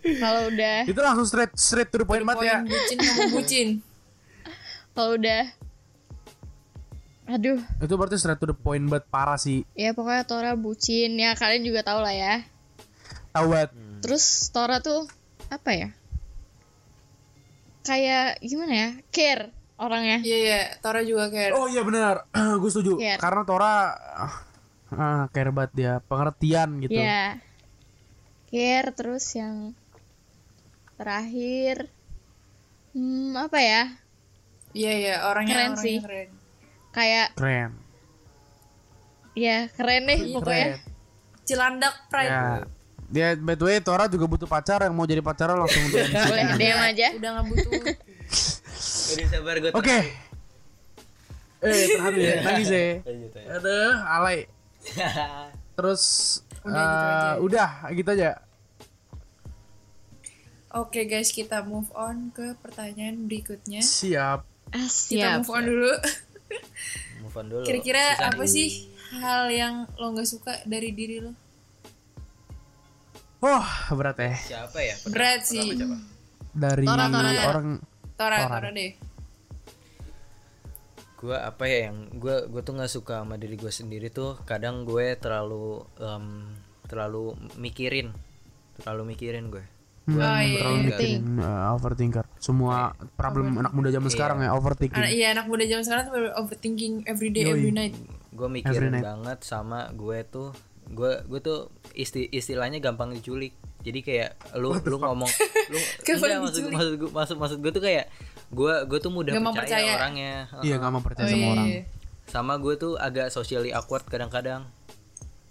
Kalau 0.00 0.48
udah 0.48 0.88
itu 0.88 0.96
langsung 0.96 1.26
straight 1.28 1.52
straight 1.58 1.92
to 1.92 2.00
the 2.00 2.06
point 2.08 2.24
banget 2.24 2.48
ya. 2.48 2.58
Bucin 2.64 2.96
ngomong 2.96 3.30
bucin. 3.36 3.68
kalau 4.96 5.20
udah 5.20 5.44
Aduh, 7.30 7.62
Itu 7.78 7.94
berarti 7.94 8.18
straight 8.18 8.42
to 8.42 8.50
the 8.50 8.56
point 8.58 8.82
banget 8.90 9.06
parah 9.06 9.38
sih. 9.38 9.62
ya 9.78 9.94
pokoknya 9.94 10.26
Tora 10.26 10.52
bucin 10.58 11.14
ya 11.14 11.38
kalian 11.38 11.62
juga 11.62 11.86
tahu 11.86 12.02
lah 12.02 12.10
ya. 12.10 12.42
Tahu 13.30 13.46
banget. 13.54 13.70
Terus 14.02 14.24
Tora 14.50 14.82
tuh 14.82 15.06
apa 15.46 15.70
ya? 15.70 15.88
Kayak 17.84 18.38
gimana 18.44 18.72
ya? 18.72 18.90
Care 19.08 19.44
orangnya. 19.80 20.18
Iya 20.20 20.38
iya, 20.44 20.60
Tora 20.84 21.00
juga 21.00 21.32
kayak 21.32 21.56
Oh 21.56 21.66
iya 21.66 21.80
benar, 21.80 22.28
gue 22.60 22.70
setuju. 22.70 23.00
Care. 23.00 23.20
Karena 23.20 23.42
Tora 23.48 23.74
ah, 24.92 25.24
care 25.32 25.50
banget 25.50 25.72
dia, 25.72 25.92
pengertian 26.04 26.84
gitu. 26.84 27.00
Ya. 27.00 27.40
Care 28.52 28.90
terus 28.92 29.24
yang 29.32 29.72
terakhir 31.00 31.88
hmm 32.92 33.32
apa 33.40 33.58
ya? 33.62 33.82
Iya 34.76 34.92
iya, 35.00 35.14
orangnya 35.26 35.54
Keren 35.56 35.72
orangnya 35.74 35.84
sih. 35.86 35.98
keren. 36.04 36.30
Kayak 36.90 37.28
Keren. 37.38 37.70
ya 39.38 39.70
keren 39.72 40.02
deh 40.10 40.20
pokoknya. 40.36 40.76
Cilandak 41.46 41.94
Pride. 42.10 42.30
Ya. 42.30 42.66
Dia 43.10 43.34
by 43.34 43.58
the 43.58 43.66
way 43.66 43.76
Tora 43.82 44.06
juga 44.06 44.24
butuh 44.24 44.46
pacar 44.46 44.86
yang 44.86 44.94
mau 44.94 45.02
jadi 45.02 45.18
pacar 45.18 45.50
langsung 45.50 45.82
DM. 45.90 46.14
Boleh 46.14 46.44
DM 46.54 46.78
aja. 46.78 47.06
Udah 47.18 47.30
nggak 47.34 47.46
butuh. 47.50 47.72
Udah 49.10 49.26
sabar 49.26 49.54
gue 49.58 49.70
Oke. 49.74 49.98
Eh, 51.60 51.86
tahan 51.92 52.14
ya, 52.16 52.34
nangis 52.46 52.70
ya. 52.70 53.02
Lanjut 53.04 53.32
aja. 53.34 53.48
Aduh, 53.58 53.94
alay. 54.00 54.38
Terus 55.76 56.02
Udah, 56.60 56.70
gitu 56.70 56.78
eh, 56.78 57.10
aja. 57.10 57.36
udah 57.40 57.70
gitu 57.92 58.10
aja. 58.14 58.30
Oke 60.70 61.02
guys, 61.04 61.34
kita 61.34 61.66
move 61.66 61.90
on 61.92 62.30
ke 62.30 62.54
pertanyaan 62.62 63.26
berikutnya. 63.26 63.82
Siap. 63.82 64.46
Ah, 64.70 64.86
Kita 64.86 64.86
siap. 64.86 65.42
move 65.42 65.50
on 65.50 65.62
dulu. 65.66 65.92
Move 67.20 67.34
on 67.34 67.46
dulu. 67.50 67.64
Kira-kira 67.66 68.14
apa 68.22 68.46
sih 68.46 68.86
hal 69.18 69.50
yang 69.50 69.90
lo 69.98 70.14
nggak 70.14 70.30
suka 70.30 70.62
dari 70.64 70.94
diri 70.94 71.18
lo? 71.18 71.34
Wah, 73.40 73.64
berat 73.90 74.18
ya. 74.18 74.34
Siapa 74.36 74.78
ya? 74.78 74.94
Pertama- 74.94 75.12
Berat 75.12 75.40
sih. 75.42 75.64
siapa? 75.70 75.96
Dari 76.50 76.84
Tora, 76.84 77.04
Tora. 77.06 77.30
orang 77.46 77.66
Tora, 78.14 78.36
Tora. 78.38 78.56
Tora 78.58 78.70
deh. 78.70 78.92
gue 81.16 81.36
apa 81.36 81.64
ya 81.64 81.92
yang 81.92 82.08
gue 82.14 82.48
gue 82.48 82.62
tuh 82.62 82.72
nggak 82.72 82.88
suka 82.90 83.20
sama 83.20 83.36
diri 83.36 83.52
gue 83.54 83.68
sendiri 83.68 84.08
tuh 84.08 84.40
kadang 84.42 84.88
gue 84.88 85.12
terlalu 85.14 85.84
em, 85.98 86.48
terlalu 86.82 87.36
mikirin 87.56 88.08
terlalu 88.74 89.12
mikirin 89.12 89.48
gue 89.48 89.60
Hmm, 90.00 90.16
Oh, 90.16 90.40
iya, 90.40 90.58
terlalu 90.58 90.74
iya. 90.74 90.86
mikirin 90.88 91.22
uh, 91.38 91.76
overthinker. 91.76 92.24
Semua 92.40 92.96
problem 93.14 93.60
anak 93.60 93.70
muda 93.70 93.92
zaman 93.92 94.08
Iya. 94.08 94.16
sekarang 94.16 94.38
ya 94.40 94.50
overthinking. 94.50 94.96
Anak, 94.96 95.12
iya 95.12 95.26
anak 95.30 95.44
muda 95.44 95.62
zaman 95.62 95.84
sekarang 95.84 96.04
tuh 96.08 96.16
overthinking 96.34 96.92
every 97.04 97.28
day, 97.28 97.44
Yoi. 97.44 97.52
every 97.52 97.70
night. 97.70 97.94
gue 98.32 98.48
mikirin 98.48 98.90
night. 98.90 99.04
banget 99.04 99.38
sama 99.44 99.92
gue 99.92 100.18
tuh 100.24 100.56
gue 100.90 101.12
gue 101.22 101.40
tuh 101.40 101.58
isti 101.92 102.26
istilahnya 102.28 102.78
gampang 102.78 103.10
diculik 103.10 103.54
jadi 103.80 104.00
kayak 104.00 104.30
lu 104.54 104.74
lu 104.76 104.96
ngomong 104.96 105.30
lu 105.72 105.78
Gampang 106.02 106.28
enggak 106.28 106.40
maksud 106.42 106.62
maksud 106.68 106.92
gue 106.96 107.10
maksud 107.10 107.36
maksud 107.36 107.58
gue 107.58 107.70
tuh 107.70 107.80
kayak 107.80 108.10
gue 108.50 108.74
gue 108.84 108.98
tuh 108.98 109.08
mudah 109.08 109.32
percaya, 109.32 109.54
percaya. 109.54 109.92
orangnya 109.94 110.34
Iya, 110.60 110.74
nggak 110.76 110.90
mau 110.90 111.00
percaya 111.00 111.24
Oh, 111.24 111.30
sama 111.30 111.38
iya, 111.38 111.50
orang. 111.52 111.66
iya. 111.68 111.80
sama 112.26 112.52
gue 112.56 112.74
tuh 112.76 112.92
agak 112.96 113.26
socially 113.28 113.70
awkward 113.70 114.04
kadang-kadang 114.04 114.66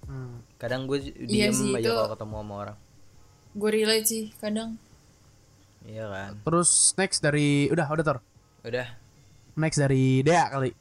Hmm. 0.03 0.41
kadang 0.57 0.83
gue 0.83 1.05
Iya 1.21 1.47
diem 1.47 1.53
sih, 1.53 1.69
aja 1.71 1.89
kalau 1.93 2.09
ketemu 2.11 2.35
sama 2.35 2.53
orang 2.59 2.77
Gue 3.51 3.69
relate 3.71 4.05
sih 4.05 4.23
kadang. 4.35 4.73
iya 5.83 6.05
kan 6.05 6.31
Terus 6.41 6.69
next 6.95 7.19
dari 7.19 7.47
udah 7.67 7.85
udah 7.87 8.03
Tor. 8.03 8.17
udah 8.63 8.87
Next 9.53 9.77
dari 9.77 10.19
Dea 10.19 10.47
kali. 10.47 10.71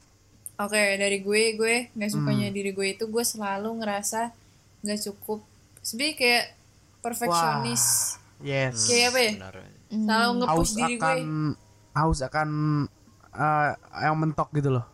Oke 0.57 0.83
dari 0.97 1.19
gue 1.21 1.43
gue 1.55 1.75
nggak 1.93 2.09
Hmm. 2.09 2.17
sukanya 2.19 2.49
diri 2.49 2.71
gue 2.71 2.89
itu 2.89 3.05
gue 3.05 3.21
selalu 3.23 3.79
ngerasa 3.79 4.33
nggak 4.81 5.01
cukup. 5.05 5.41
Sebenernya 5.81 6.15
kayak 6.17 6.45
perfeksionis. 7.01 7.85
Yes. 8.39 8.87
Kayak 8.87 9.07
apa 9.11 9.19
ya? 9.19 9.33
benar 9.35 9.55
Selalu 9.89 10.31
nge-push 10.39 10.53
Haus 10.53 10.71
diri 10.77 10.95
akan 10.95 11.19
gue. 11.19 11.97
haus 11.97 12.19
akan 12.23 12.49
uh, 13.33 13.71
yang 13.99 14.17
mentok 14.17 14.49
gitu 14.53 14.71
loh. 14.71 14.85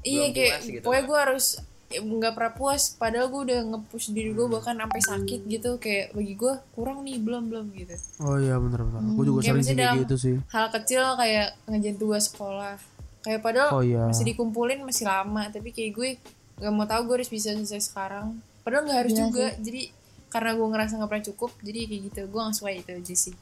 Iya 0.00 0.30
Belum 0.30 0.34
kayak 0.34 0.54
gitu 0.62 0.82
pokoknya 0.82 1.04
gue 1.04 1.18
harus 1.18 1.46
ya, 1.86 2.00
nggak 2.00 2.32
pernah 2.34 2.52
puas. 2.54 2.82
Padahal 2.96 3.26
gue 3.28 3.40
udah 3.46 3.60
nge-push 3.70 4.10
diri 4.10 4.30
gue 4.32 4.46
bahkan 4.48 4.74
sampai 4.74 5.00
sakit 5.02 5.40
gitu. 5.46 5.70
Kayak 5.78 6.16
bagi 6.16 6.34
gue 6.34 6.52
kurang 6.74 6.98
nih 7.04 7.18
belum 7.22 7.42
belum 7.52 7.66
gitu. 7.76 7.94
Oh 8.18 8.40
iya 8.40 8.58
bener 8.58 8.80
bener. 8.82 9.00
Gue 9.14 9.24
juga 9.26 9.40
Kayak 9.44 9.52
sering 9.52 9.66
sih 9.66 9.76
kayak 9.76 10.00
gitu 10.08 10.16
sih. 10.18 10.36
hal 10.50 10.66
kecil 10.72 11.04
kayak 11.14 11.46
ngejain 11.68 11.96
tugas 12.00 12.24
sekolah. 12.26 12.78
Kayak 13.22 13.40
padahal 13.42 13.68
Oh 13.74 13.82
iya. 13.82 14.06
masih 14.06 14.26
dikumpulin 14.26 14.82
masih 14.82 15.06
lama. 15.06 15.46
Tapi 15.50 15.70
kayak 15.70 15.92
gue 15.94 16.08
nggak 16.56 16.72
mau 16.72 16.86
tahu 16.88 17.00
gue 17.04 17.14
harus 17.22 17.30
bisa 17.30 17.52
selesai 17.52 17.82
sekarang. 17.84 18.38
Padahal 18.66 18.82
nggak 18.82 18.98
harus 18.98 19.12
Iya 19.12 19.20
juga. 19.22 19.46
Jadi 19.56 19.82
karena 20.26 20.50
gue 20.52 20.66
ngerasa 20.66 20.92
nggak 20.98 21.06
pernah 21.08 21.24
cukup. 21.24 21.50
Jadi 21.62 21.78
kayak 21.86 22.02
gitu. 22.04 22.20
Gue 22.26 22.40
nggak 22.42 22.56
suka 22.56 22.70
itu 22.72 22.90
aja 22.90 23.14
sih. 23.16 23.34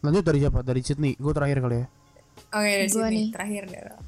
Lanjut 0.00 0.22
dari 0.22 0.38
siapa? 0.38 0.60
Dari 0.60 0.80
Sydney. 0.80 1.12
Gue 1.16 1.32
terakhir 1.32 1.58
kali 1.60 1.76
ya. 1.78 1.86
Oke 2.50 2.70
dari 2.70 2.88
Gua 2.88 3.04
sini 3.04 3.14
nih. 3.14 3.26
terakhir 3.30 3.62
Daryl. 3.66 4.00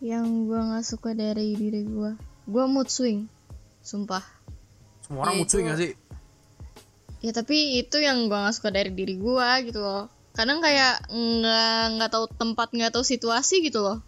Yang 0.00 0.26
gua 0.44 0.60
nggak 0.64 0.84
suka 0.86 1.10
dari 1.12 1.48
diri 1.54 1.80
gua. 1.82 2.12
Gua 2.44 2.64
mood 2.66 2.88
swing. 2.88 3.28
Sumpah. 3.80 4.24
Semua 5.00 5.24
orang 5.24 5.32
Iya, 5.32 5.38
mood 5.38 5.50
swing 5.50 5.66
gak 5.66 5.80
sih? 5.80 5.92
ya 7.20 7.36
tapi 7.36 7.76
itu 7.76 8.00
yang 8.00 8.16
gue 8.26 8.38
nggak 8.38 8.56
suka 8.56 8.72
dari 8.72 8.88
diri 8.88 9.12
gue 9.12 9.48
gitu 9.68 9.76
loh 9.76 10.08
kadang 10.32 10.64
kayak 10.64 11.04
nggak 11.04 12.00
nggak 12.00 12.10
tahu 12.10 12.24
tempat 12.32 12.72
nggak 12.72 12.96
tahu 12.96 13.04
situasi 13.04 13.60
gitu 13.60 13.84
loh 13.84 14.00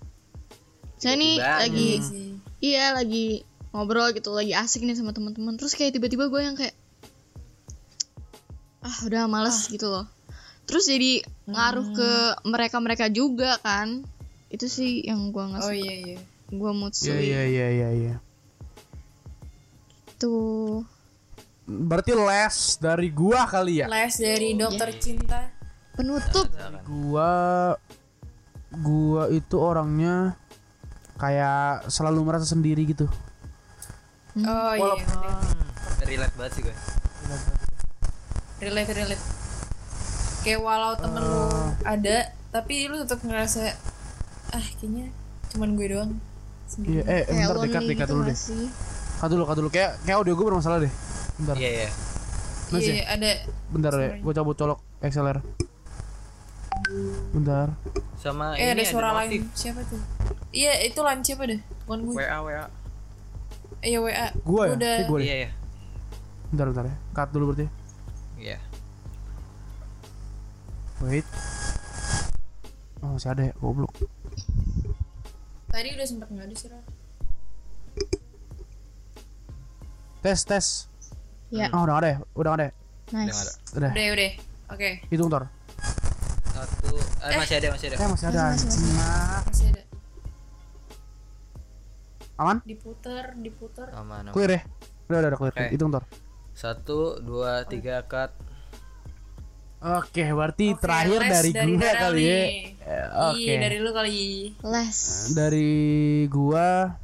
saya 0.97 1.20
nih 1.20 1.37
lagi 1.37 1.91
Iya 1.93 2.09
sih. 2.09 2.29
iya 2.64 2.85
lagi 2.97 3.45
ngobrol 3.73 4.12
gitu 4.12 4.31
lagi 4.31 4.53
asik 4.53 4.85
nih 4.85 4.95
sama 4.95 5.11
teman-teman. 5.11 5.57
Terus 5.57 5.73
kayak 5.73 5.97
tiba-tiba 5.97 6.29
gue 6.29 6.41
yang 6.41 6.55
kayak 6.55 6.77
ah 8.83 8.97
udah 9.07 9.27
males 9.27 9.66
gitu 9.66 9.89
loh. 9.89 10.07
Terus 10.68 10.87
jadi 10.87 11.25
ngaruh 11.49 11.87
ke 11.93 12.11
mereka-mereka 12.47 13.09
juga 13.09 13.57
kan. 13.61 14.05
Itu 14.53 14.68
sih 14.68 15.03
yang 15.03 15.33
gue 15.33 15.43
nggak 15.43 15.62
Oh 15.64 15.73
suka. 15.73 15.81
iya 15.81 15.95
iya. 15.97 16.18
gue 16.53 16.70
mood 16.77 16.93
Iya 16.93 17.01
swing 17.01 17.16
iya 17.25 17.43
iya 17.49 17.66
iya 17.73 17.89
iya. 17.97 18.14
tuh 20.18 20.85
Berarti 21.62 22.12
les 22.12 22.57
dari 22.77 23.09
gua 23.09 23.47
kali 23.47 23.81
ya. 23.81 23.87
Les 23.87 24.12
dari 24.18 24.53
dokter 24.53 24.93
cinta. 24.99 25.49
penutup. 25.95 26.45
Gua 26.85 27.31
gua 28.75 29.23
itu 29.31 29.57
orangnya 29.57 30.35
kayak 31.16 31.87
selalu 31.87 32.20
merasa 32.27 32.45
sendiri 32.45 32.83
gitu. 32.85 33.07
Oh 34.41 34.72
iya. 34.72 35.05
relate 36.03 36.35
banget 36.35 36.53
sih 36.57 36.62
gue 36.64 36.76
Relate 38.62 38.93
relate. 38.95 39.24
Kayak 40.43 40.61
walau 40.62 40.95
temen 40.95 41.22
lu 41.22 41.43
ada, 41.83 42.30
tapi 42.51 42.87
lu 42.87 43.03
tetap 43.03 43.18
ngerasa 43.22 43.74
ah 44.55 44.66
kayaknya 44.78 45.11
cuman 45.51 45.74
gue 45.74 45.87
doang. 45.91 46.11
Iya, 46.83 47.03
eh 47.05 47.22
kayak 47.26 47.49
bentar 47.53 47.57
dekat 47.59 47.83
dekat 47.85 48.07
gitu 48.07 48.12
dulu 48.14 48.22
nggak 48.22 48.30
deh. 48.30 48.39
Kat 49.18 49.28
dulu, 49.28 49.43
kat 49.45 49.57
dulu. 49.59 49.68
Kayak 49.68 49.91
kayak 50.07 50.16
audio 50.22 50.33
gue 50.39 50.47
bermasalah 50.47 50.78
deh. 50.78 50.93
Bentar. 51.43 51.55
iya 51.59 51.70
iya 51.85 51.91
Mas 52.70 52.80
Iya 52.83 52.95
ya? 52.95 53.05
ada. 53.12 53.30
Bentar 53.68 53.93
ya, 53.99 54.11
gue 54.18 54.33
cabut 54.33 54.57
colok 54.57 54.78
XLR. 55.03 55.39
Bentar. 57.35 57.68
sama 58.16 58.55
Eh 58.55 58.70
ini 58.70 58.78
ada 58.78 58.83
suara 58.87 59.09
notif. 59.12 59.43
lain. 59.43 59.43
Siapa 59.59 59.80
tuh? 59.83 60.01
Iya 60.55 60.72
itu 60.87 61.01
lain 61.03 61.20
siapa 61.26 61.43
deh? 61.51 61.59
Bukan 61.85 61.99
gue. 62.07 62.14
WA 62.22 62.39
WA 62.47 62.64
Eh 63.83 63.91
ya 63.91 63.99
WA. 63.99 64.26
Gua 64.43 64.62
ya? 64.68 64.72
Udah. 64.74 64.97
Gue 65.05 65.18
deh. 65.18 65.26
iya 65.26 65.37
iya 65.37 65.51
Bentar 66.49 66.66
bentar 66.68 66.85
ya. 66.87 66.97
Cut 67.12 67.28
dulu 67.30 67.45
berarti. 67.51 67.66
iya 68.39 68.59
Wait. 71.01 71.26
Oh, 73.03 73.18
masih 73.18 73.28
ada 73.28 73.43
ya, 73.43 73.53
goblok. 73.59 73.91
Tadi 75.66 75.89
udah 75.91 76.07
sempet 76.07 76.28
nggak 76.30 76.47
ada 76.47 76.55
sih. 76.55 76.68
Tes, 80.22 80.39
tes. 80.47 80.66
ya 81.51 81.66
Oh, 81.74 81.83
udah 81.83 81.99
ada 81.99 82.09
ya? 82.09 82.18
Udah 82.33 82.53
ada 82.55 82.64
ya? 82.64 82.72
udah 83.11 83.18
nggak 83.18 83.35
ada 83.35 83.51
nice 83.51 83.74
Udah. 83.74 83.91
Udah 83.91 84.07
udah. 84.14 84.30
Oke. 84.70 84.89
Hitung, 85.11 85.28
Tor. 85.28 85.45
satu 86.53 86.95
eh, 87.26 87.35
masih 87.35 87.57
ada 87.59 87.68
masih 87.74 87.87
ada 87.91 87.97
Eh, 87.99 88.09
masih 88.09 88.26
ada. 88.30 88.41
anjing, 88.55 88.70
Mak. 88.95 89.43
Masih 89.51 89.66
ada. 89.66 89.72
Aman? 92.43 92.59
Diputer, 92.62 93.38
diputer. 93.38 93.86
aman 93.95 94.26
aman. 94.26 94.34
Clear 94.34 94.51
ya? 94.51 94.61
Udah, 95.07 95.18
udah, 95.18 95.28
udah 95.30 95.38
clear. 95.38 95.55
Oke. 95.55 95.64
Hitung, 95.70 95.90
Tor. 95.90 96.05
satu 96.53 96.99
dua 97.18 97.64
tiga 97.64 98.03
cut 98.05 98.34
Oke, 99.82 100.22
berarti 100.30 100.66
Oke, 100.70 100.78
terakhir 100.78 101.20
dari, 101.20 101.51
dari 101.51 101.72
gue 101.74 101.90
kali 101.93 102.22
ya. 102.22 102.38
Eh, 102.86 103.07
Oke. 103.26 103.38
Iya 103.40 103.55
dari 103.59 103.76
lu 103.78 103.90
kali. 103.90 104.20
les 104.62 104.99
Dari 105.32 105.70
gua 106.28 106.95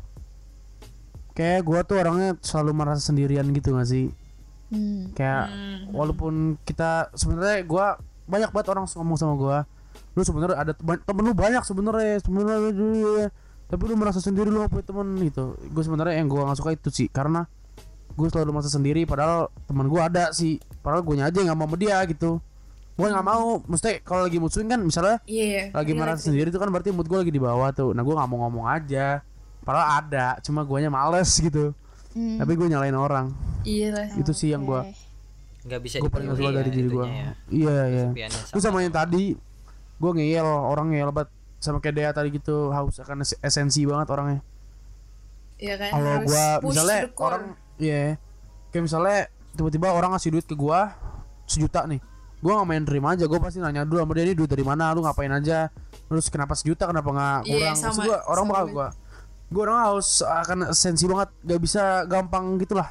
kayak 1.33 1.63
gua 1.63 1.83
tuh 1.83 1.99
orangnya 1.99 2.39
selalu 2.39 2.71
merasa 2.75 3.03
sendirian 3.03 3.47
gitu 3.51 3.75
gak 3.75 3.89
sih? 3.89 4.15
hmm. 4.71 5.11
Kayak 5.11 5.51
Hmm. 5.51 5.79
walaupun 5.91 6.35
kita 6.63 7.11
sebenarnya 7.15 7.65
gua 7.65 7.99
banyak 8.27 8.51
banget 8.53 8.69
orang 8.71 8.87
ngomong 8.87 9.19
sama 9.19 9.35
gua. 9.35 9.59
Lu 10.15 10.23
sebenarnya 10.23 10.59
ada 10.59 10.71
temen, 10.71 11.03
temen 11.03 11.23
lu 11.25 11.35
banyak 11.35 11.63
sebenarnya 11.65 12.23
sebenarnya 12.23 13.31
tapi 13.69 13.83
lu 13.85 13.95
merasa 13.95 14.19
sendiri 14.19 14.49
lu 14.49 14.65
punya 14.67 14.83
temen 14.83 15.07
gitu. 15.23 15.53
Gue 15.69 15.83
sebenarnya 15.83 16.17
yang 16.17 16.27
gua 16.27 16.49
gak 16.49 16.59
suka 16.59 16.71
itu 16.73 16.89
sih 16.89 17.07
karena 17.07 17.45
gue 18.11 18.27
selalu 18.27 18.51
merasa 18.51 18.69
sendiri 18.69 19.05
padahal 19.05 19.47
teman 19.65 19.87
gua 19.87 20.09
ada 20.09 20.33
sih. 20.33 20.57
Padahal 20.81 21.01
gue 21.03 21.15
aja 21.17 21.31
nggak 21.31 21.53
mau 21.55 21.65
sama 21.65 21.77
dia 21.77 22.01
gitu. 22.05 22.41
Gue 22.95 23.07
nggak 23.07 23.23
mau, 23.23 23.63
mesti 23.63 24.03
kalau 24.03 24.27
lagi 24.27 24.37
mood 24.37 24.51
swing 24.51 24.67
kan 24.67 24.81
misalnya 24.81 25.23
Iya. 25.23 25.45
iya. 25.45 25.63
lagi 25.71 25.93
Relate 25.93 26.01
marah 26.03 26.17
sih. 26.17 26.25
sendiri 26.29 26.49
tuh 26.49 26.59
kan 26.59 26.67
berarti 26.67 26.91
mood 26.91 27.07
gue 27.07 27.15
lagi 27.15 27.31
di 27.31 27.39
bawah 27.39 27.71
tuh 27.71 27.95
nah 27.95 28.03
gue 28.03 28.11
nggak 28.11 28.27
mau 28.27 28.39
ngomong 28.43 28.67
aja 28.67 29.23
padahal 29.63 30.03
ada 30.03 30.35
cuma 30.41 30.65
guanya 30.65 30.89
males 30.89 31.31
gitu 31.39 31.71
Hmm. 32.09 32.41
tapi 32.41 32.57
gue 32.57 32.67
nyalain 32.67 32.97
orang 32.97 33.31
Iya 33.63 33.93
lah. 33.93 34.09
itu 34.17 34.33
sih 34.33 34.51
yang 34.51 34.65
gue 34.65 34.81
nggak 35.63 35.79
bisa 35.79 36.01
gue 36.01 36.09
paling 36.09 36.33
suka 36.33 36.51
dari 36.51 36.67
ya, 36.67 36.75
diri 36.75 36.89
gue 36.89 37.05
ya. 37.07 37.31
iya 37.53 37.77
iya 37.87 38.07
terus 38.49 38.65
sama 38.65 38.81
yang 38.81 38.91
tadi 38.91 39.37
gue 39.95 40.11
ngeyel 40.17 40.43
orang 40.43 40.91
ngeyel 40.91 41.13
banget 41.13 41.31
sama 41.59 41.79
kayak 41.79 41.95
Dea 41.95 42.11
tadi 42.11 42.29
gitu 42.31 42.71
haus 42.71 42.99
akan 42.99 43.23
es- 43.23 43.39
esensi 43.39 43.83
banget 43.83 44.09
orangnya. 44.09 44.41
Iya 45.59 45.75
kan. 45.77 45.91
kalau 45.91 46.13
push 46.23 46.71
misalnya 46.71 47.01
orang 47.19 47.43
iya. 47.77 48.15
Kayak 48.71 48.83
misalnya 48.85 49.19
tiba-tiba 49.53 49.91
orang 49.91 50.15
ngasih 50.15 50.31
duit 50.31 50.47
ke 50.47 50.55
gue 50.55 50.81
sejuta 51.45 51.83
nih. 51.85 51.99
Gue 52.39 52.53
nggak 52.55 52.69
main 52.69 52.85
terima 52.87 53.09
aja 53.13 53.27
gue 53.27 53.39
pasti 53.39 53.59
nanya 53.59 53.83
dulu 53.83 53.99
sama 53.99 54.15
dia 54.15 54.25
ini 54.25 54.35
duit 54.35 54.47
dari 54.47 54.63
mana? 54.63 54.95
Lu 54.95 55.03
ngapain 55.03 55.27
aja? 55.29 55.67
Terus 56.07 56.31
kenapa 56.31 56.55
sejuta? 56.55 56.87
Kenapa 56.87 57.11
nggak 57.11 57.39
Iya, 57.43 57.51
kurang? 57.51 57.75
Sama- 57.75 57.87
Maksud 57.91 58.05
gua, 58.07 58.19
orang 58.25 58.45
sama 58.45 58.53
bakal 58.55 58.67
gue. 58.69 58.89
gue 59.49 59.63
orang 59.65 59.79
harus 59.83 60.09
akan 60.21 60.59
sensi 60.71 61.05
banget. 61.05 61.29
Gak 61.43 61.61
bisa 61.61 61.83
gampang 62.07 62.45
gitulah. 62.57 62.89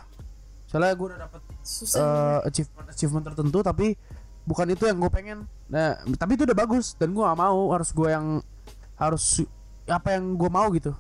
Soalnya 0.67 0.91
gue 0.91 1.07
udah 1.07 1.19
dapet 1.23 1.39
Susah. 1.63 2.03
eh, 2.03 2.39
achievement 2.43 2.87
achievement 2.89 3.23
tertentu 3.23 3.59
tapi 3.61 3.95
bukan 4.43 4.67
itu 4.67 4.83
yang 4.83 4.97
gue 4.97 5.07
pengen. 5.07 5.39
Nah 5.69 5.95
tapi 6.11 6.35
itu 6.35 6.43
udah 6.43 6.57
bagus 6.57 6.91
dan 6.93 7.15
gue 7.15 7.23
gak 7.23 7.39
mau. 7.39 7.71
Harus 7.71 7.95
gue 7.95 8.09
yang 8.09 8.43
harus 8.97 9.45
apa 9.87 10.17
yang 10.17 10.35
gue 10.35 10.49
mau 10.49 10.67
gitu. 10.73 10.91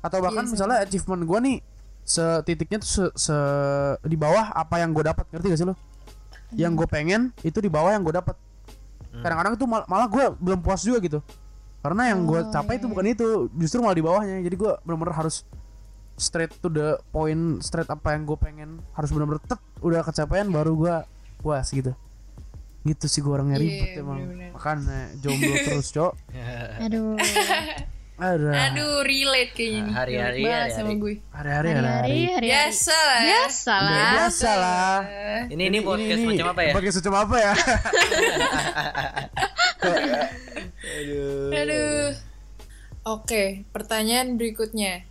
Atau 0.00 0.20
bahkan 0.20 0.44
Iya, 0.44 0.48
sama. 0.48 0.54
misalnya 0.54 0.76
achievement 0.84 1.22
gue 1.24 1.38
nih 1.40 1.56
setitiknya 2.04 2.78
tuh 2.78 2.90
se, 2.90 3.04
se- 3.16 3.96
di 4.04 4.14
bawah 4.14 4.52
apa 4.52 4.76
yang 4.78 4.92
gue 4.92 5.00
dapat 5.02 5.24
ngerti 5.32 5.46
gak 5.48 5.58
sih 5.58 5.66
lo? 5.66 5.74
Yang 6.52 6.72
gue 6.84 6.88
pengen 6.88 7.20
itu 7.40 7.58
di 7.58 7.72
bawah 7.72 7.90
yang 7.90 8.04
gue 8.04 8.12
dapat 8.12 8.36
kadang-kadang 9.14 9.54
itu 9.54 9.64
mal- 9.64 9.86
malah 9.86 10.06
gue 10.06 10.24
belum 10.36 10.60
puas 10.60 10.84
juga 10.84 11.00
gitu. 11.00 11.18
Karena 11.80 12.12
yang 12.12 12.24
gue 12.24 12.40
Oh, 12.40 12.48
capai 12.48 12.76
iya, 12.76 12.80
itu 12.80 12.86
bukan 12.88 13.04
itu 13.06 13.26
justru 13.56 13.80
malah 13.80 13.96
di 13.96 14.04
bawahnya. 14.04 14.36
Jadi 14.40 14.56
gue 14.56 14.72
bener-bener 14.84 15.14
harus 15.14 15.44
straight 16.14 16.52
to 16.62 16.68
the 16.68 16.94
point 17.10 17.58
straight 17.58 17.88
apa 17.88 18.14
yang 18.14 18.22
gue 18.22 18.38
pengen 18.38 18.78
harus 18.94 19.10
bener-bener 19.10 19.42
tet 19.42 19.58
udah 19.82 19.98
kecapaian 20.00 20.46
baru 20.46 20.72
gue 20.72 20.94
puas 21.42 21.66
gitu 21.66 21.90
gitu 22.84 23.04
sih 23.06 23.18
gue 23.18 23.30
orangnya 23.30 23.56
Iya, 23.56 23.64
ribet 23.64 23.90
emang 23.96 24.18
bener-bener. 24.20 24.50
makanya 24.52 25.00
jomblo 25.18 25.54
terus 25.66 25.88
cok 25.90 26.12
aduh 26.78 27.16
ada 28.14 28.70
Aduh, 28.70 29.02
relate 29.02 29.50
kayaknya 29.52 29.80
nih. 29.82 29.92
Hari-hari, 29.92 30.40
banget 30.40 30.54
hari-hari. 30.54 30.76
sama 30.78 30.92
gue. 30.94 31.14
hari-hari 31.34 31.68
hari-hari 31.74 32.18
Biasa 32.46 32.94
lah. 32.94 33.20
biasa 33.20 33.74
lah 33.74 34.12
biasa 34.14 34.50
lah 34.54 34.96
ini 35.48 35.62
ini 35.66 35.78
podcast 35.80 36.22
macam 36.22 36.46
apa 36.48 36.60
ya 36.62 36.72
podcast 36.72 36.96
macam 37.00 37.14
apa 37.18 37.36
ya 37.36 37.52
Aduh. 41.54 42.12
Oke, 43.04 43.42
pertanyaan 43.68 44.36
berikutnya. 44.36 45.04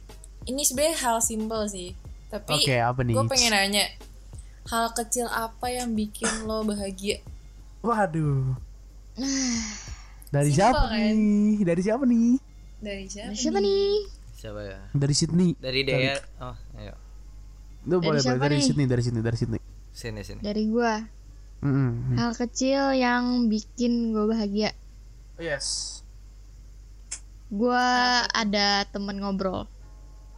Ini 0.44 0.62
sebenarnya 0.62 0.98
hal 1.00 1.18
simpel 1.20 1.68
sih. 1.68 1.94
Tapi 2.28 2.66
apa 2.74 3.00
nih? 3.00 3.14
gue 3.14 3.26
pengen 3.28 3.52
nanya. 3.52 3.86
Hal 4.66 4.90
kecil 4.92 5.28
apa 5.28 5.68
yang 5.68 5.94
bikin 5.94 6.26
lo 6.44 6.64
bahagia? 6.64 7.22
Waduh. 7.84 8.56
Dari 10.34 10.50
siapa 10.50 10.90
kan? 10.90 10.98
nih? 10.98 11.62
Dari 11.62 11.82
siapa 11.84 12.04
nih? 12.08 12.40
Dari 12.82 13.06
siapa? 13.06 13.30
Dari 13.30 13.38
siapa 13.38 13.60
nih? 13.62 13.94
siapa 14.34 14.60
ya? 14.60 14.80
Dari 14.92 15.14
Sydney. 15.16 15.50
Dari 15.56 15.82
Dea. 15.88 16.20
Oh 16.42 16.56
ayo. 16.76 16.96
Itu 17.86 17.96
boleh 18.00 18.20
boleh. 18.20 18.40
dari 18.42 18.58
nih? 18.60 18.66
Sydney 18.66 18.86
dari 18.88 19.02
Sydney 19.06 19.24
dari 19.24 19.38
Sydney. 19.38 19.62
Sini 19.94 20.22
sini. 20.26 20.42
Dari 20.42 20.64
gua. 20.68 21.00
Mm-mm. 21.64 22.20
hal 22.20 22.36
kecil 22.36 22.92
yang 22.92 23.48
bikin 23.48 24.12
gue 24.12 24.28
bahagia. 24.28 24.76
Yes. 25.40 26.04
Gua 27.48 27.80
ada 28.28 28.84
temen 28.92 29.24
ngobrol. 29.24 29.64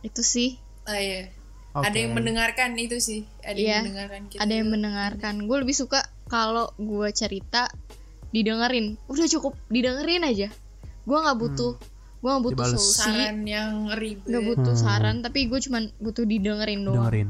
Itu 0.06 0.22
sih. 0.22 0.62
Oh 0.86 0.94
iya. 0.94 1.34
Oke. 1.74 1.82
Ada 1.90 1.98
yang 1.98 2.14
mendengarkan 2.14 2.78
itu 2.78 3.02
sih. 3.02 3.26
Ada 3.42 3.58
Iya, 3.58 3.68
yang 3.82 3.84
mendengarkan 3.90 4.22
kita. 4.30 4.40
ada 4.46 4.54
yang 4.54 4.70
mendengarkan. 4.70 5.34
Gue 5.50 5.58
lebih 5.66 5.74
suka 5.74 6.06
kalau 6.26 6.74
gue 6.76 7.08
cerita 7.10 7.70
didengerin 8.30 8.98
udah 9.06 9.28
cukup 9.30 9.56
didengerin 9.68 10.24
aja 10.24 10.50
gue 11.02 11.18
nggak 11.18 11.38
butuh 11.38 11.78
gue 12.18 12.28
nggak 12.28 12.44
butuh 12.44 12.58
Dibales. 12.60 12.82
solusi 12.82 13.00
saran 13.00 13.38
yang 13.46 13.72
ribet. 13.94 14.26
nggak 14.26 14.44
butuh 14.46 14.74
Hmm. 14.74 14.84
saran 14.84 15.16
tapi 15.22 15.46
gue 15.46 15.60
cuman 15.60 15.94
butuh 15.98 16.24
didengerin 16.24 16.82
doang 16.82 16.98
dengerin 17.04 17.30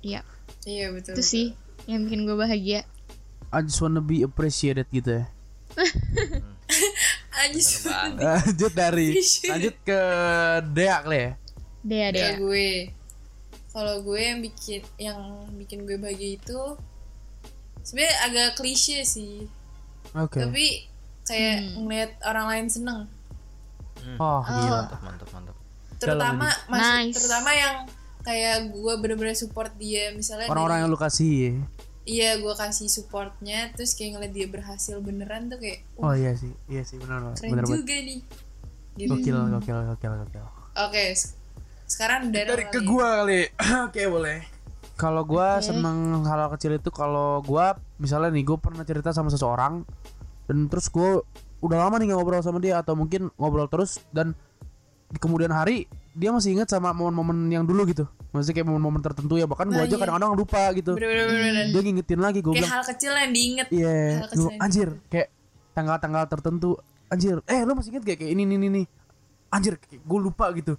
iya 0.00 0.20
Iya 0.60 0.92
betul. 0.92 1.14
itu 1.14 1.22
sih 1.22 1.46
yang 1.84 2.04
bikin 2.04 2.24
gue 2.24 2.34
bahagia 2.34 2.84
I 3.48 3.60
just 3.60 3.78
wanna 3.78 4.00
be 4.00 4.20
appreciated 4.20 4.88
gitu 4.88 5.20
ya 5.20 5.24
Anjir. 7.32 7.88
lanjut 8.20 8.72
dari 8.72 9.16
lanjut 9.44 9.74
ke 9.80 10.00
Dea 10.68 10.96
kali 11.00 11.18
ya 11.18 11.30
dea 11.80 11.96
Ya 11.98 12.08
dea 12.10 12.30
gue. 12.36 12.70
Kalau 13.70 14.02
gue 14.02 14.18
yang 14.18 14.40
bikin 14.40 14.82
yang 14.98 15.20
bikin 15.54 15.82
gue 15.82 15.96
bahagia 15.96 16.36
itu 16.36 16.58
sebenarnya 17.82 18.16
agak 18.22 18.48
klise 18.54 19.02
sih 19.02 19.44
Oke. 20.12 20.38
tapi 20.38 20.86
kayak 21.22 21.56
ngeliat 21.76 22.10
orang 22.22 22.46
lain 22.48 22.66
seneng 22.66 23.00
Oh, 24.16 24.40
gila. 24.40 24.88
mantap 24.88 25.00
mantap 25.02 25.28
mantap 25.30 25.56
terutama 25.94 26.48
maksud 26.66 26.88
Nice. 26.96 27.14
terutama 27.14 27.50
yang 27.52 27.74
kayak 28.20 28.56
gue 28.70 28.94
bener-bener 28.96 29.32
support 29.34 29.72
dia 29.74 30.08
misalnya 30.10 30.48
Orang-orang 30.48 30.82
yang 30.82 30.88
lu 30.88 30.96
kasih. 30.96 31.32
ya. 31.36 31.52
iya 32.02 32.30
gue 32.34 32.54
kasih 32.54 32.88
supportnya 32.88 33.68
terus 33.70 33.92
kayak 33.92 34.16
ngeliat 34.16 34.32
dia 34.32 34.46
berhasil 34.46 34.96
beneran 34.98 35.46
tuh 35.46 35.56
kayak 35.56 35.84
Oh 35.94 36.06
wah 36.06 36.14
iya 36.14 36.32
sih. 36.32 36.48
Iya 36.66 36.82
sih 36.82 36.96
benar. 36.96 37.32
keren 37.34 37.50
Benar 37.50 37.62
banget. 37.62 37.76
juga 37.76 37.96
nih 37.98 38.20
gitu. 38.96 39.10
Gokil, 39.10 39.36
gokil, 39.52 39.78
gokil, 39.86 40.12
gokil. 40.18 40.46
oke 40.78 41.04
s- 41.10 41.36
sekarang 41.86 42.30
dari, 42.30 42.48
Dari 42.48 42.64
ke 42.66 42.80
gua 42.80 43.20
kali. 43.20 43.42
Oke, 43.86 44.06
boleh. 44.06 44.38
Kalau 45.00 45.24
gua 45.24 45.64
seneng 45.64 46.28
hal 46.28 46.52
kecil 46.52 46.76
itu 46.76 46.92
kalau 46.92 47.40
gua 47.40 47.72
misalnya 47.96 48.28
nih 48.36 48.44
gua 48.44 48.60
pernah 48.60 48.84
cerita 48.84 49.16
sama 49.16 49.32
seseorang 49.32 49.80
dan 50.44 50.68
terus 50.68 50.92
gua 50.92 51.24
udah 51.64 51.88
lama 51.88 51.96
nih 51.96 52.12
gak 52.12 52.20
ngobrol 52.20 52.44
sama 52.44 52.60
dia 52.60 52.76
atau 52.84 52.92
mungkin 52.92 53.32
ngobrol 53.40 53.64
terus 53.72 53.96
dan 54.12 54.36
di 55.08 55.16
kemudian 55.16 55.48
hari 55.56 55.88
dia 56.12 56.28
masih 56.36 56.52
ingat 56.52 56.68
sama 56.68 56.92
momen-momen 56.92 57.48
yang 57.48 57.64
dulu 57.64 57.88
gitu. 57.88 58.04
Maksudnya 58.36 58.60
kayak 58.60 58.68
momen-momen 58.68 59.00
tertentu 59.00 59.40
ya 59.40 59.48
bahkan 59.48 59.72
gua 59.72 59.82
Nah, 59.82 59.88
aja 59.88 59.96
iya. 59.96 60.00
kadang-kadang 60.04 60.30
lupa 60.36 60.62
gitu. 60.76 60.92
bener-bener 61.00 61.72
Dia 61.72 61.80
ngingetin 61.80 62.20
lagi 62.20 62.38
gua 62.44 62.52
kayak 62.52 62.60
bilang, 62.60 62.74
hal 62.76 62.84
kecil 62.84 63.12
yang 63.16 63.32
diinget 63.32 63.66
Iya, 63.72 63.96
hal 64.20 64.28
gua, 64.36 64.50
yang 64.52 64.60
anjir, 64.60 64.88
kayak 65.08 65.28
tanggal-tanggal 65.72 66.22
tertentu, 66.28 66.76
anjir. 67.08 67.40
Eh, 67.48 67.64
lu 67.64 67.72
masih 67.72 67.96
inget 67.96 68.04
gak 68.04 68.16
kayak 68.20 68.32
ini 68.36 68.42
ini 68.44 68.54
ini 68.60 68.68
nih? 68.68 68.86
Anjir, 69.50 69.80
gue 69.80 70.18
lupa 70.20 70.52
gitu. 70.54 70.76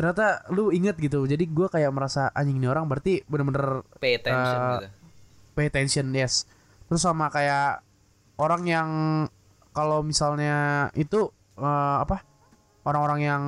Ternyata 0.00 0.48
lu 0.56 0.72
inget 0.72 0.96
gitu. 0.96 1.28
Jadi 1.28 1.44
gua 1.52 1.68
kayak 1.68 1.92
merasa 1.92 2.32
anjing 2.32 2.56
ini 2.56 2.64
orang 2.64 2.88
berarti 2.88 3.20
bener-bener 3.28 3.84
pay 4.00 4.16
attention 4.16 4.56
Eh, 4.56 4.72
gitu 4.80 4.88
pay 5.52 5.68
attention, 5.68 6.08
yes. 6.16 6.48
Terus 6.88 7.04
sama 7.04 7.28
kayak 7.28 7.84
orang 8.40 8.64
yang 8.64 8.88
kalau 9.76 10.00
misalnya 10.00 10.88
itu 10.96 11.28
eh, 11.60 11.96
apa? 12.00 12.24
Orang-orang 12.80 13.20
yang 13.20 13.42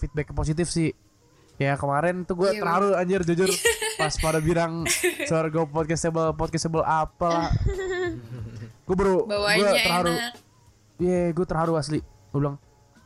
feedback 0.00 0.32
positif 0.32 0.72
sih. 0.72 0.96
Ya 1.60 1.76
kemarin 1.76 2.24
tuh 2.24 2.40
gue 2.40 2.56
Iya, 2.56 2.62
terharu 2.64 2.88
anjir 2.96 3.20
jujur 3.28 3.50
pas 4.00 4.14
pada 4.16 4.38
bilang 4.40 4.86
suara 5.26 5.50
gue 5.50 5.66
podcastable 5.66 6.30
podcastable 6.38 6.86
apa 6.86 7.50
gue 8.86 8.94
baru 8.94 9.26
gue 9.26 9.66
terharu 9.82 10.14
Iya, 11.02 11.34
gue 11.34 11.46
terharu 11.46 11.74
asli. 11.78 11.98
Gue 12.30 12.38
bilang, 12.42 12.56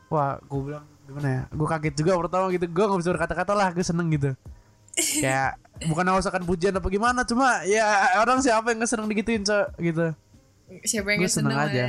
wah, 0.08 0.36
gue 0.40 0.60
bilang 0.64 0.84
gimana 1.12 1.28
ya? 1.28 1.42
Gue 1.52 1.68
kaget 1.68 1.94
juga 2.00 2.16
pertama 2.16 2.48
gitu. 2.48 2.64
Gue 2.64 2.84
nggak 2.88 3.00
bisa 3.04 3.10
berkata-kata 3.12 3.52
lah, 3.52 3.68
gue 3.76 3.84
seneng 3.84 4.08
gitu. 4.16 4.30
Kayak 4.96 5.60
bukan 5.90 6.04
awasakan 6.16 6.42
pujian 6.48 6.72
apa 6.72 6.88
gimana, 6.88 7.20
cuma 7.28 7.60
ya 7.68 7.84
orang 8.16 8.40
siapa 8.40 8.72
yang 8.72 8.80
nggak 8.80 8.90
seneng 8.90 9.06
digituin 9.12 9.44
cok 9.44 9.66
gitu. 9.76 10.06
siapa 10.88 11.12
yang 11.12 11.20
Gue 11.20 11.28
gak 11.28 11.36
seneng 11.36 11.52
seneng 11.52 11.68
aja. 11.68 11.84
ya 11.84 11.88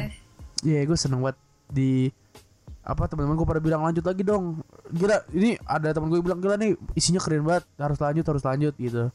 Iya, 0.63 0.79
gue 0.87 0.97
seneng 0.99 1.19
banget 1.23 1.37
di 1.71 1.91
apa 2.83 3.07
teman-teman 3.07 3.39
gue 3.39 3.47
pada 3.47 3.61
bilang 3.63 3.81
lanjut 3.87 4.03
lagi 4.03 4.23
dong. 4.27 4.59
Gila, 4.91 5.23
ini 5.31 5.55
ada 5.63 5.95
teman 5.95 6.11
gue 6.11 6.19
bilang 6.19 6.43
gila 6.43 6.59
nih 6.59 6.75
isinya 6.95 7.23
keren 7.23 7.47
banget, 7.47 7.63
harus 7.79 7.99
lanjut, 7.99 8.25
harus 8.27 8.43
lanjut 8.43 8.73
gitu. 8.75 9.07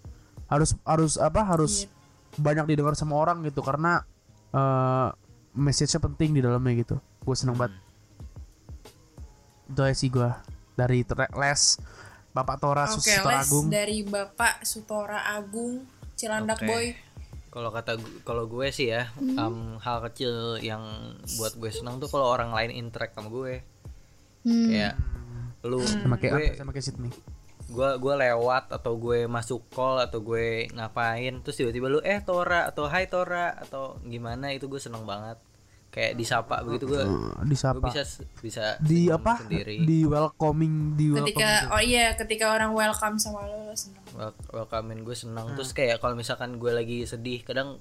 Harus 0.48 0.72
harus 0.88 1.20
apa? 1.20 1.44
Harus 1.44 1.84
banyak 2.40 2.64
didengar 2.64 2.96
sama 2.96 3.16
orang 3.16 3.44
gitu 3.44 3.61
karena 3.61 4.04
eh 4.52 5.09
message-nya 5.56 6.00
penting 6.00 6.36
di 6.36 6.40
dalamnya 6.40 6.72
gitu. 6.80 6.96
Gue 7.24 7.36
seneng 7.36 7.56
banget. 7.56 7.76
Itu 9.69 9.81
aja 9.85 9.95
sih 9.95 10.09
gue 10.09 10.31
dari 10.75 11.05
les 11.37 11.62
Bapak 12.29 12.57
Tora 12.59 12.85
Suster 12.87 13.21
les 13.25 13.45
Agung. 13.45 13.66
dari 13.69 14.03
Bapak 14.03 14.62
Sutora 14.62 15.33
Agung 15.33 15.85
Cilandak 16.14 16.62
Oke. 16.62 16.66
Boy. 16.66 16.87
Kalau 17.49 17.73
kata 17.73 17.97
kalau 18.23 18.45
gue 18.45 18.69
sih 18.69 18.93
ya, 18.93 19.09
em, 19.19 19.81
hal 19.81 19.99
kecil 20.11 20.61
yang 20.61 20.85
buat 21.41 21.57
gue 21.57 21.73
senang 21.73 21.97
tuh 21.97 22.07
kalau 22.07 22.29
orang 22.29 22.53
lain 22.53 22.71
interact 22.71 23.16
sama 23.16 23.33
gue. 23.33 23.64
Hmm. 24.45 24.69
Kayak 24.69 24.95
lu 25.64 25.81
Sama 25.83 26.16
kayak 26.16 26.33
gue 26.37 26.47
apa? 26.53 26.59
Sama 26.61 26.71
kayak 26.71 26.87
Sydney. 26.87 27.11
gue 27.69 27.91
gue 28.01 28.14
lewat 28.16 28.73
atau 28.73 28.97
gue 28.97 29.29
masuk 29.29 29.61
call 29.69 30.01
atau 30.01 30.25
gue 30.25 30.73
ngapain 30.73 31.37
terus 31.45 31.53
tiba-tiba 31.53 31.93
lu 31.93 32.01
eh 32.01 32.16
Tora 32.25 32.64
atau 32.64 32.89
Hai 32.89 33.12
Tora 33.12 33.53
atau 33.61 34.01
gimana 34.09 34.57
itu 34.57 34.73
gue 34.73 34.81
seneng 34.81 35.05
banget 35.05 35.37
kayak 35.89 36.14
disapa 36.14 36.61
begitu 36.62 36.84
gue 36.86 37.01
Eh, 37.01 37.09
gue 37.09 37.49
disapa. 37.49 37.80
bisa 37.82 38.03
bisa 38.39 38.64
Di 38.78 39.09
apa? 39.09 39.41
sendiri 39.41 39.80
Di 39.80 40.05
welcoming, 40.05 40.95
di 40.95 41.07
welcoming. 41.09 41.32
Ketika 41.32 41.49
oh 41.70 41.80
iya, 41.80 42.12
ketika 42.14 42.47
orang 42.51 42.70
welcome 42.72 43.16
sama 43.16 43.43
lo, 43.43 43.64
lo 43.64 43.74
seneng. 43.74 44.05
Wel- 44.12 44.36
welcomein 44.51 45.01
gue 45.01 45.16
seneng 45.16 45.47
Hmm. 45.47 45.57
terus 45.57 45.72
kayak 45.72 45.99
kalau 45.99 46.12
misalkan 46.12 46.57
gue 46.57 46.70
lagi 46.70 47.03
sedih 47.03 47.41
kadang 47.41 47.80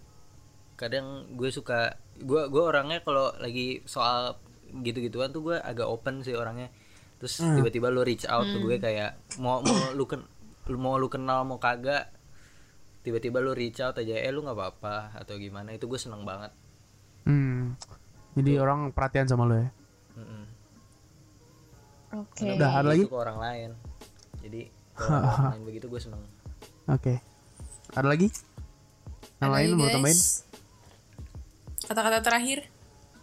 kadang 0.75 1.05
gue 1.31 1.49
suka 1.49 1.93
gue 2.15 2.47
gue 2.47 2.63
orangnya 2.63 3.01
kalau 3.01 3.33
lagi 3.35 3.81
soal 3.83 4.37
gitu-gituan 4.77 5.29
tuh 5.29 5.43
gue 5.43 5.57
agak 5.57 5.85
open 5.85 6.21
sih 6.21 6.33
orangnya 6.33 6.69
terus 7.17 7.37
Hmm. 7.37 7.55
tiba-tiba 7.55 7.89
lu 7.89 8.01
reach 8.01 8.23
out 8.25 8.45
ke 8.45 8.57
gue 8.57 8.77
kayak 8.77 9.11
mau 9.35 9.59
mau 9.59 9.73
lu 9.91 10.05
ken 10.05 10.21
lu 10.65 10.77
mau 10.77 10.95
lu 10.95 11.07
kenal 11.07 11.43
mau 11.43 11.57
kagak 11.57 12.13
tiba-tiba 12.99 13.39
lu 13.39 13.51
reach 13.51 13.79
out 13.79 13.95
aja 13.95 14.15
eh 14.15 14.29
lu 14.29 14.41
nggak 14.41 14.53
apa-apa 14.53 14.95
atau 15.17 15.35
gimana 15.35 15.71
itu 15.71 15.85
gue 15.85 15.97
seneng 15.97 16.23
banget 16.23 16.53
Hmm. 17.23 17.75
Jadi 18.37 18.51
orang 18.61 18.93
perhatian 18.93 19.25
sama 19.25 19.49
lo 19.49 19.57
ya. 19.57 19.69
Oke. 22.15 22.55
Udah, 22.55 22.71
ada 22.81 22.87
lagi? 22.93 23.03
itu 23.03 23.11
ke 23.11 23.19
orang 23.19 23.37
lain 23.37 23.69
jadi 24.39 24.61
kalau 24.95 25.27
orang 25.27 25.51
lain 25.59 25.63
begitu 25.67 25.85
gue 25.91 26.01
seneng 26.01 26.23
Oke. 26.87 27.19
Ada 27.91 28.07
lagi? 28.07 28.31
Yang 29.43 29.51
lain 29.51 29.67
mau 29.75 29.91
tambahin? 29.91 30.19
Kata-kata 31.83 32.23
terakhir. 32.23 32.63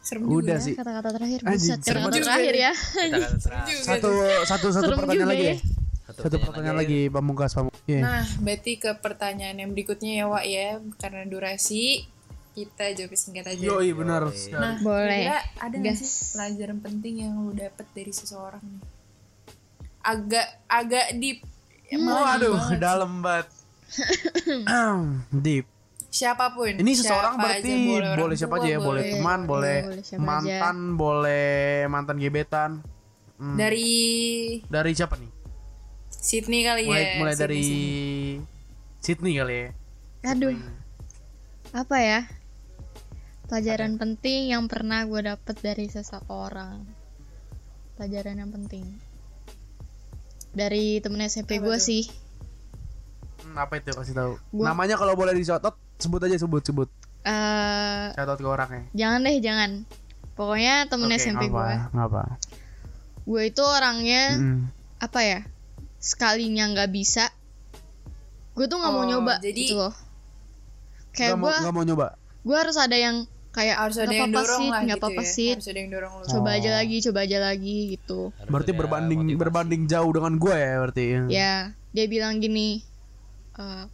Serem 0.05 0.29
Udah 0.29 0.61
juga. 0.61 0.67
sih. 0.69 0.75
Kata-kata 0.77 1.09
terakhir 1.17 1.41
Buset, 1.49 1.81
kata-kata 1.81 2.17
terakhir 2.21 2.55
ya. 2.61 2.73
kata-kata 2.77 3.39
terakhir 3.41 3.77
Satu 3.81 4.11
satu 4.45 4.67
satu 4.69 4.85
Serem 4.85 4.99
pertanyaan 5.01 5.31
lagi 5.33 5.45
ya. 5.49 5.55
ya. 5.57 6.13
Satu 6.13 6.37
pertanyaan 6.45 6.77
lagi 6.77 7.01
pamungkas 7.09 7.57
pamungkas. 7.57 7.81
Iya. 7.89 8.01
Nah, 8.05 8.25
berarti 8.45 8.73
ke 8.77 8.91
pertanyaan 9.01 9.57
yang 9.57 9.71
berikutnya 9.73 10.13
ya, 10.13 10.25
Wak 10.29 10.45
ya. 10.45 10.69
Karena 11.01 11.25
durasi, 11.25 12.05
kita 12.55 12.95
jawab 12.95 13.13
singkat 13.15 13.45
aja. 13.45 13.59
Yoi 13.61 13.91
benar. 13.91 14.31
Nah, 14.31 14.79
Boleh. 14.79 15.27
kira-kira 15.27 15.39
ada 15.59 15.75
nggak 15.75 15.97
sih 15.99 16.09
pelajaran 16.33 16.79
penting 16.79 17.15
yang 17.21 17.35
lu 17.37 17.51
dapet 17.51 17.87
dari 17.91 18.11
seseorang 18.11 18.63
nih? 18.63 18.83
Agak 20.01 20.47
agak 20.65 21.07
deep. 21.19 21.43
Ya, 21.85 21.99
malah 21.99 22.39
deep 22.39 22.47
Waduh, 22.47 22.55
banget. 22.57 22.79
dalam 22.79 23.13
banget. 23.21 23.47
Deep. 25.45 25.67
Siapa 26.09 26.55
pun. 26.55 26.71
Ini 26.71 26.93
seseorang 26.95 27.35
siapa 27.35 27.43
berarti 27.43 27.71
aja, 27.71 27.91
boleh, 27.91 28.23
orang 28.23 28.39
siapa 28.39 28.55
aja 28.55 28.69
ya, 28.71 28.79
boleh 28.79 28.87
boleh. 29.03 29.13
teman, 29.13 29.41
boleh 29.45 29.77
boleh 29.83 30.03
siapa 30.07 30.23
aja. 30.23 30.27
mantan, 30.31 30.77
boleh 30.95 31.55
mantan 31.91 32.17
gebetan. 32.19 32.71
Hmm, 33.35 33.59
Dari 33.59 33.91
dari 34.65 34.93
siapa 34.95 35.19
nih? 35.19 35.31
Sydney 36.09 36.63
kali 36.63 36.87
Mulai 36.87 37.03
ya. 37.03 37.13
mulai 37.19 37.35
Sydney, 37.35 37.43
dari 37.43 37.59
Sydney. 37.61 38.35
Sydney 39.03 39.33
kali 39.35 39.55
ya. 39.55 39.69
Aduh. 40.25 40.55
Apa 41.75 41.97
ya? 41.99 42.21
Pelajaran 43.45 43.95
penting 43.95 44.49
yang 44.49 44.65
pernah 44.67 45.05
gue 45.05 45.21
dapet 45.23 45.57
dari 45.59 45.87
seseorang. 45.87 46.81
Pelajaran 47.95 48.37
yang 48.37 48.51
penting. 48.51 48.85
Dari 50.51 50.99
temen 50.99 51.21
SMP 51.23 51.59
gue 51.59 51.77
sih. 51.77 52.09
Hmm, 53.43 53.59
apa 53.59 53.77
itu 53.77 53.93
kasih 53.93 54.15
tahu? 54.15 54.33
Gua- 54.51 54.67
Namanya 54.67 54.97
kalau 54.97 55.13
boleh 55.13 55.33
dicotot, 55.33 55.77
sebut 55.97 56.21
aja 56.23 56.37
sebut 56.37 56.63
sebut. 56.63 56.89
eh 57.23 58.13
Catat 58.13 58.37
ke 58.37 58.45
orangnya. 58.45 58.85
jangan 58.93 59.21
deh, 59.23 59.37
jangan. 59.39 59.71
Pokoknya 60.35 60.85
temen 60.87 61.09
Oke, 61.09 61.17
SMP 61.19 61.47
gue. 61.47 61.57
apa, 61.57 61.89
nggak 61.91 62.07
apa. 62.07 62.23
Gue 63.25 63.43
itu 63.47 63.63
orangnya 63.63 64.23
Mm. 64.35 64.61
apa 64.99 65.21
ya? 65.23 65.41
Sekalinya 65.97 66.69
nggak 66.69 66.91
bisa, 66.91 67.33
gue 68.53 68.67
tuh 68.67 68.77
nggak 68.77 68.93
mau 68.93 69.05
Oh, 69.05 69.09
nyoba 69.09 69.35
jadi- 69.39 69.57
gitu 69.59 69.77
loh. 69.79 69.95
Kayak 71.13 71.37
mau 71.39 71.49
gue, 71.49 71.57
nggak 71.59 71.73
mau 71.73 71.85
nyoba. 71.87 72.07
gue 72.43 72.57
harus 72.59 72.77
ada 72.77 72.93
yang 72.93 73.25
kayak 73.55 73.77
harus 73.79 73.97
ada 73.97 74.05
"Nggak 74.05 74.19
yang 74.19 74.27
apa-apa 74.27 74.41
dorong 74.43 74.59
sih, 74.59 74.69
lah 74.69 74.81
nggak 74.81 74.91
gitu 74.91 75.05
apa-apa 75.07 75.23
ya. 75.23 75.31
sih. 75.31 75.49
Harus 75.55 75.67
ada 75.67 75.79
yang 75.79 75.91
dorong 75.91 76.13
lu. 76.13 76.25
Coba 76.29 76.49
aja 76.53 76.69
Oh. 76.69 76.75
lagi, 76.75 76.97
coba 77.01 77.19
aja 77.21 77.39
lagi 77.41 77.77
gitu. 77.89 78.21
Harus 78.33 78.51
Berarti 78.51 78.73
berbanding 78.73 79.21
motivasi. 79.25 79.39
berbanding 79.39 79.83
jauh 79.87 80.11
dengan 80.11 80.33
gue 80.35 80.57
ya 80.57 80.75
berarti. 80.77 81.05
Ya, 81.29 81.53
dia 81.89 82.07
bilang 82.07 82.35
gini, 82.37 82.83
"Eh, 83.55 83.85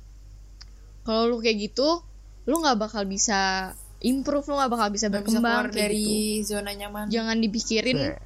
kalau 1.02 1.22
lu 1.26 1.36
kayak 1.38 1.60
gitu, 1.62 2.00
lu 2.42 2.56
nggak 2.56 2.80
bakal 2.80 3.04
bisa 3.04 3.72
improve, 4.00 4.46
lu 4.46 4.56
nggak 4.56 4.72
bakal 4.72 4.88
bisa 4.88 5.06
bisa 5.06 5.12
berkembang 5.12 5.68
kayak 5.68 5.76
dari 5.78 6.04
gitu. 6.40 6.56
zona 6.56 6.72
nyaman. 6.72 7.06
Jangan 7.06 7.36
dipikirin. 7.36 8.16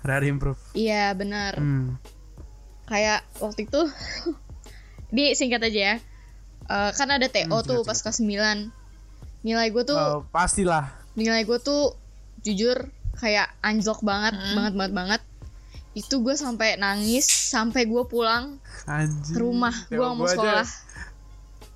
Rare 0.00 0.26
improve. 0.26 0.58
Iya 0.72 1.12
benar. 1.12 1.54
Hmm. 1.54 2.00
Kayak 2.84 3.22
waktu 3.38 3.64
itu, 3.64 3.80
di 5.14 5.34
singkat 5.34 5.62
aja 5.62 5.80
ya. 5.86 5.96
Eh, 6.66 6.90
kan 6.92 7.08
ada 7.08 7.26
TO 7.26 7.46
Hmm, 7.52 7.62
tuh 7.62 7.80
pas 7.84 7.94
kelas 7.94 8.18
9 8.18 8.74
Nilai 9.40 9.68
gue 9.68 9.82
tuh, 9.82 9.94
Oh, 9.94 10.20
pastilah. 10.28 10.92
nilai 11.12 11.42
gue 11.42 11.58
tuh 11.58 11.96
jujur 12.40 12.88
kayak 13.14 13.52
anjlok 13.60 14.00
banget, 14.00 14.32
Hmm. 14.32 14.54
banget 14.54 14.74
banget 14.74 14.92
banget. 14.94 15.22
Itu 15.90 16.20
gue 16.20 16.32
sampai 16.34 16.76
nangis 16.76 17.24
sampai 17.26 17.84
gue 17.84 18.04
pulang 18.04 18.60
Anjing. 18.84 19.32
ke 19.32 19.38
rumah, 19.38 19.74
gue 19.86 19.98
mau 19.98 20.14
gua 20.14 20.26
aja. 20.26 20.34
sekolah. 20.34 20.68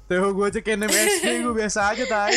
Tuh 0.04 0.30
gue 0.30 0.48
cek 0.50 0.66
NMSD 0.70 1.24
gue 1.40 1.54
biasa 1.54 1.80
aja 1.90 2.04
tai. 2.04 2.36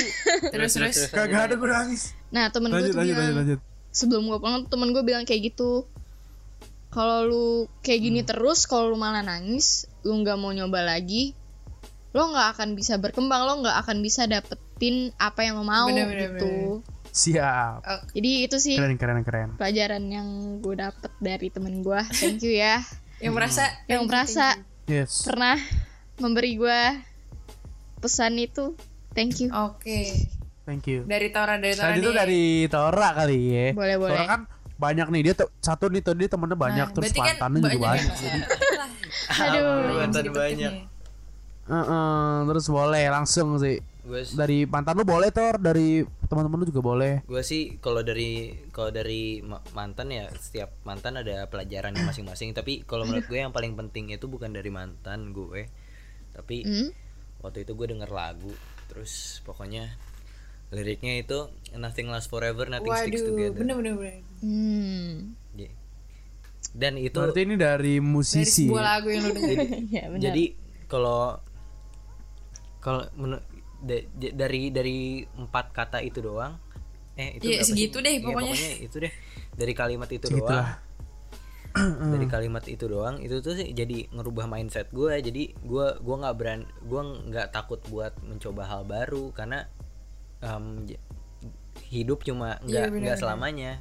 terus 0.49 0.71
terus 0.73 0.97
Kagak 1.09 1.51
ada 1.51 1.55
gue 1.55 1.67
nangis. 1.67 2.15
Nah 2.28 2.47
temen 2.47 2.67
gue 2.69 2.80
tuh 2.82 2.95
lanjut 2.95 3.11
bilang 3.13 3.19
lanjut 3.21 3.38
lanjut. 3.38 3.59
sebelum 3.89 4.23
gue 4.25 4.38
pulang 4.38 4.63
temen 4.65 4.89
gue 4.89 5.03
bilang 5.03 5.23
kayak 5.23 5.51
gitu. 5.51 5.84
Kalau 6.88 7.19
lu 7.23 7.47
kayak 7.82 7.99
gini 8.01 8.19
Hmm. 8.19 8.30
terus, 8.30 8.63
kalau 8.63 8.88
lu 8.88 8.97
malah 8.97 9.21
nangis, 9.21 9.86
lu 10.01 10.17
nggak 10.17 10.36
mau 10.36 10.49
nyoba 10.49 10.88
lagi, 10.88 11.36
lo 12.10 12.24
nggak 12.28 12.47
akan 12.53 12.70
bisa 12.74 12.95
berkembang, 12.95 13.43
lo 13.43 13.60
nggak 13.60 13.78
akan 13.80 13.97
bisa 13.99 14.26
dapetin 14.26 15.12
apa 15.16 15.41
yang 15.41 15.58
lo 15.58 15.64
mau 15.64 15.88
Bener, 15.88 16.08
bener, 16.08 16.20
gitu. 16.36 16.82
Siap. 17.08 17.80
Oh, 17.82 18.01
Jadi 18.12 18.32
itu 18.43 18.58
sih 18.58 18.76
Keren 18.76 18.95
keren 18.95 19.22
keren. 19.22 19.49
pelajaran 19.55 20.05
yang 20.05 20.28
gue 20.60 20.76
dapet 20.76 21.12
dari 21.18 21.49
temen 21.49 21.82
gue. 21.82 21.99
Thank 22.14 22.41
you 22.41 22.53
ya, 22.53 22.82
yang 23.18 23.34
merasa 23.34 23.66
yang 23.86 24.05
merasa 24.05 24.55
Yes. 24.86 25.26
pernah 25.26 25.60
memberi 26.18 26.55
gue 26.55 26.80
pesan 27.97 28.38
itu. 28.38 28.78
Thank 29.12 29.41
you. 29.41 29.49
oke 29.49 29.99
Thank 30.64 30.86
you. 30.86 31.03
dari 31.03 31.28
Tora 31.28 31.58
dari 31.58 31.74
Tora 31.74 31.89
Tadi 31.89 31.99
itu 31.99 32.12
dari 32.14 32.43
Tora 32.68 33.10
kali 33.14 33.39
ya. 33.49 33.68
Boleh, 33.74 33.95
boleh. 33.97 34.14
Tora 34.14 34.26
kan 34.28 34.41
banyak 34.78 35.08
nih 35.10 35.22
dia 35.24 35.34
tuh 35.34 35.49
satu 35.58 35.89
nih 35.89 35.99
tuh 35.99 36.14
dia 36.14 36.30
temennya 36.30 36.53
banyak 36.53 36.86
Nah, 36.86 36.93
terus 36.93 37.10
kan 37.10 37.49
juga 37.58 37.78
banyak. 37.82 38.05
ya, 38.05 38.14
Jadi, 38.14 38.39
Aduh. 39.34 39.97
mantan 39.97 40.26
Banyak 41.68 41.86
Heeh, 41.86 42.36
terus 42.47 42.65
boleh 42.68 43.05
langsung 43.07 43.55
sih. 43.57 43.78
gue 44.01 44.22
Dari 44.26 44.63
mantan 44.63 44.95
lu 44.95 45.03
boleh 45.03 45.28
Tor, 45.30 45.59
dari 45.59 45.99
teman-teman 46.26 46.63
lu 46.63 46.65
juga 46.65 46.80
boleh. 46.82 47.13
gue 47.24 47.39
sih 47.41 47.76
kalau 47.78 47.99
dari 47.99 48.32
kalau 48.70 48.88
dari 48.89 49.39
ma- 49.41 49.63
mantan 49.72 50.07
ya 50.09 50.28
setiap 50.34 50.72
mantan 50.82 51.15
ada 51.18 51.43
pelajarannya 51.45 51.99
masing-masing 52.01 52.51
tapi 52.51 52.84
kalau 52.84 53.03
menurut 53.03 53.24
gue 53.26 53.36
yang 53.38 53.51
paling 53.51 53.76
penting 53.76 54.09
itu 54.09 54.26
bukan 54.26 54.49
dari 54.49 54.68
mantan 54.68 55.32
gue 55.32 55.68
tapi 56.32 56.63
Hmm? 56.63 56.89
waktu 57.39 57.63
itu 57.63 57.72
gue 57.74 57.88
denger 57.89 58.07
lagu 58.07 58.51
terus 58.88 59.39
pokoknya 59.41 59.91
liriknya 60.70 61.15
itu 61.18 61.47
nothing 61.74 62.07
lasts 62.07 62.28
forever 62.28 62.68
nothing 62.68 62.91
sticks 62.93 63.20
waduh 63.20 63.28
together 63.30 63.55
bener 63.57 63.76
bener 63.78 63.93
bener 63.93 64.15
Hmm. 64.39 65.36
Dan 66.74 66.93
itu 66.95 67.15
Berarti 67.15 67.41
ini 67.41 67.55
dari 67.55 67.95
dari 67.95 67.95
musisi. 67.97 68.68
sebuah 68.68 68.84
lagu 68.86 69.07
yang 69.09 69.24
lu 69.24 69.32
dengerin 69.34 69.59
ya 69.95 70.03
benar. 70.07 70.22
jadi 70.22 70.43
kalau 70.86 71.39
kalau 72.80 73.03
dari 74.28 74.69
dari 74.69 74.97
empat 75.23 75.65
kata 75.69 75.99
itu 76.01 76.19
doang 76.19 76.57
eh 77.13 77.36
itu 77.36 77.49
Iya, 77.49 77.57
berapa 77.57 77.65
sih? 77.65 77.73
segitu 77.73 77.97
deh 77.99 78.13
Iya, 78.13 78.23
pokoknya. 78.23 78.55
itu 78.80 78.95
deh 78.99 79.13
dari 79.53 79.73
kalimat 79.73 80.09
itu 80.09 80.28
Segitulah. 80.28 80.78
doang 80.78 80.86
dari 82.13 82.25
kalimat 82.25 82.63
itu 82.65 82.86
doang 82.86 83.15
itu 83.19 83.38
tuh 83.38 83.53
sih 83.53 83.69
jadi 83.69 84.09
ngerubah 84.09 84.45
mindset 84.45 84.89
gue 84.89 85.13
jadi 85.19 85.53
gue 85.55 85.88
gua 85.99 86.15
nggak 86.19 86.36
beran 86.36 86.61
gue 86.82 87.01
nggak 87.30 87.47
takut 87.51 87.78
buat 87.86 88.17
mencoba 88.21 88.65
hal 88.65 88.82
baru 88.84 89.30
karena 89.32 89.69
j- 90.84 90.97
hidup 91.88 92.21
cuma 92.21 92.57
nggak 92.59 92.65
Iya, 92.65 92.89
bener, 92.89 93.01
nggak 93.01 93.13
bener. 93.13 93.21
selamanya 93.21 93.71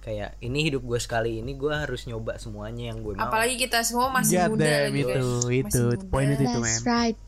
kayak 0.00 0.32
ini 0.40 0.64
hidup 0.64 0.80
gue 0.80 0.96
sekali 0.96 1.44
ini 1.44 1.52
gue 1.52 1.68
harus 1.68 2.08
nyoba 2.08 2.40
semuanya 2.40 2.88
yang 2.88 3.04
gue 3.04 3.12
mau 3.12 3.28
apalagi 3.28 3.60
kita 3.60 3.84
semua 3.84 4.08
masih 4.08 4.40
God 4.40 4.56
muda 4.56 4.64
damn, 4.64 4.84
lagi 4.88 5.00
itu, 5.02 5.26
itu, 5.52 5.82
Masih 5.92 6.08
poin 6.08 6.28
itu. 6.30 6.40
That's 6.42 6.56
men. 6.56 6.80
right. 6.86 7.18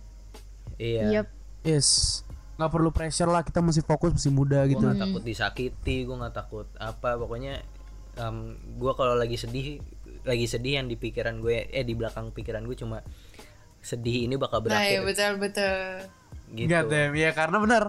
Iya 0.82 1.02
Yep. 1.14 1.26
Yes. 1.62 1.88
Nggak 2.52 2.70
perlu 2.70 2.90
pressure 2.90 3.26
lah, 3.26 3.40
kita 3.40 3.58
masih 3.58 3.80
fokus, 3.80 4.10
masih 4.12 4.30
muda 4.30 4.62
gue 4.62 4.74
gitu. 4.74 4.82
nggak 4.82 4.98
takut 5.00 5.22
disakiti 5.22 6.02
gue 6.02 6.16
nggak 6.16 6.34
takut 6.34 6.66
apa 6.76 7.14
pokoknya 7.14 7.62
gue 8.74 8.92
kalau 8.92 9.14
lagi 9.14 9.34
sedih 9.36 9.78
lagi 10.22 10.44
sedih 10.44 10.78
yang 10.78 10.86
di 10.86 10.94
pikiran 10.94 11.38
gue 11.38 11.66
eh 11.66 11.80
di 11.80 11.94
belakang 11.94 12.28
pikiran 12.30 12.62
gue 12.62 12.76
cuma 12.76 13.00
sedih 13.80 14.26
ini 14.26 14.36
bakal 14.36 14.60
nah 14.60 14.78
berakhir 14.78 14.90
ya 14.92 15.00
betul 15.02 15.32
betul 15.38 15.76
gitu 16.52 16.68
God 16.68 16.86
damn, 16.86 17.14
ya 17.16 17.30
karena 17.32 17.56
benar. 17.58 17.82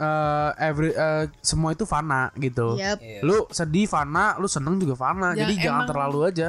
Eh, 0.00 0.50
every 0.56 0.94
eh, 0.94 1.28
semua 1.40 1.74
itu 1.74 1.84
fana 1.84 2.32
gitu. 2.34 2.72
Yep. 2.72 2.98
Iya. 2.98 3.20
Lu 3.20 3.44
sedih 3.50 3.84
fana, 3.84 4.38
lu 4.38 4.48
seneng 4.48 4.78
juga 4.78 4.94
fana. 4.94 5.34
Jangan- 5.34 5.36
Jadi 5.36 5.54
jangan 5.58 5.82
terlalu 5.84 6.18
aja. 6.24 6.48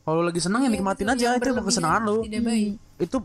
Kalau 0.00 0.20
lagi 0.20 0.36
seneng 0.36 0.60
ya 0.60 0.66
Iya, 0.66 0.74
nikmatin 0.74 1.06
betul. 1.06 1.14
aja 1.14 1.24
Yang 1.24 1.38
itu 1.38 1.48
emang 1.48 1.64
kesenangan 1.64 2.02
lu. 2.02 2.16
tidak 2.26 2.42
baik 2.42 2.72
Itu 2.98 3.16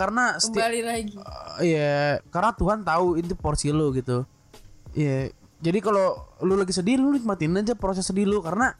karena 0.00 0.24
setiap 0.40 0.64
kembali 0.64 0.80
lagi 0.80 1.12
Iya, 1.60 2.24
karena 2.32 2.50
Tuhan 2.56 2.78
tahu 2.80 3.20
itu 3.20 3.36
porsi 3.36 3.68
lu 3.68 3.92
gitu. 3.92 4.24
Iya. 4.96 5.28
Jadi 5.60 5.78
kalau 5.84 6.24
lu 6.40 6.56
lagi 6.56 6.72
sedih 6.72 6.96
lu 6.96 7.12
nikmatin 7.12 7.52
aja 7.60 7.76
proses 7.76 8.08
sedih 8.08 8.24
lu 8.24 8.40
karena 8.40 8.72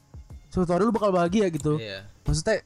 suatu 0.49 0.73
hari 0.73 0.89
lu 0.89 0.93
bakal 0.97 1.13
bahagia 1.13 1.53
gitu. 1.53 1.77
iya 1.77 2.09
Maksudnya 2.25 2.65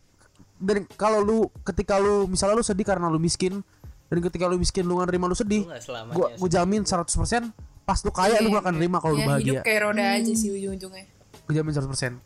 dan 0.63 0.87
kalau 0.95 1.19
lu 1.21 1.39
ketika 1.67 1.99
lu 1.99 2.31
misalnya 2.31 2.55
lu 2.55 2.65
sedih 2.65 2.87
karena 2.87 3.11
lu 3.11 3.19
miskin 3.19 3.61
dan 4.07 4.19
ketika 4.23 4.47
lu 4.47 4.55
miskin 4.55 4.87
lu 4.87 5.03
nerima 5.03 5.27
lu 5.27 5.35
sedih, 5.35 5.67
lu 5.67 6.15
gua 6.15 6.31
gua 6.39 6.49
jamin 6.49 6.87
100% 6.87 7.11
pas 7.83 7.99
lu 8.01 8.11
kaya 8.15 8.39
lu 8.39 8.55
gak 8.55 8.63
akan 8.65 8.75
nerima 8.79 9.03
kalau 9.03 9.19
lu 9.19 9.21
ya 9.21 9.29
bahagia. 9.29 9.45
hidup 9.45 9.65
kayak 9.67 9.81
roda 9.83 10.05
aja 10.15 10.33
sih 10.33 10.49
ujung-ujungnya 10.55 11.05
Gua 11.45 11.53
jamin 11.53 11.73
100%. 11.75 12.17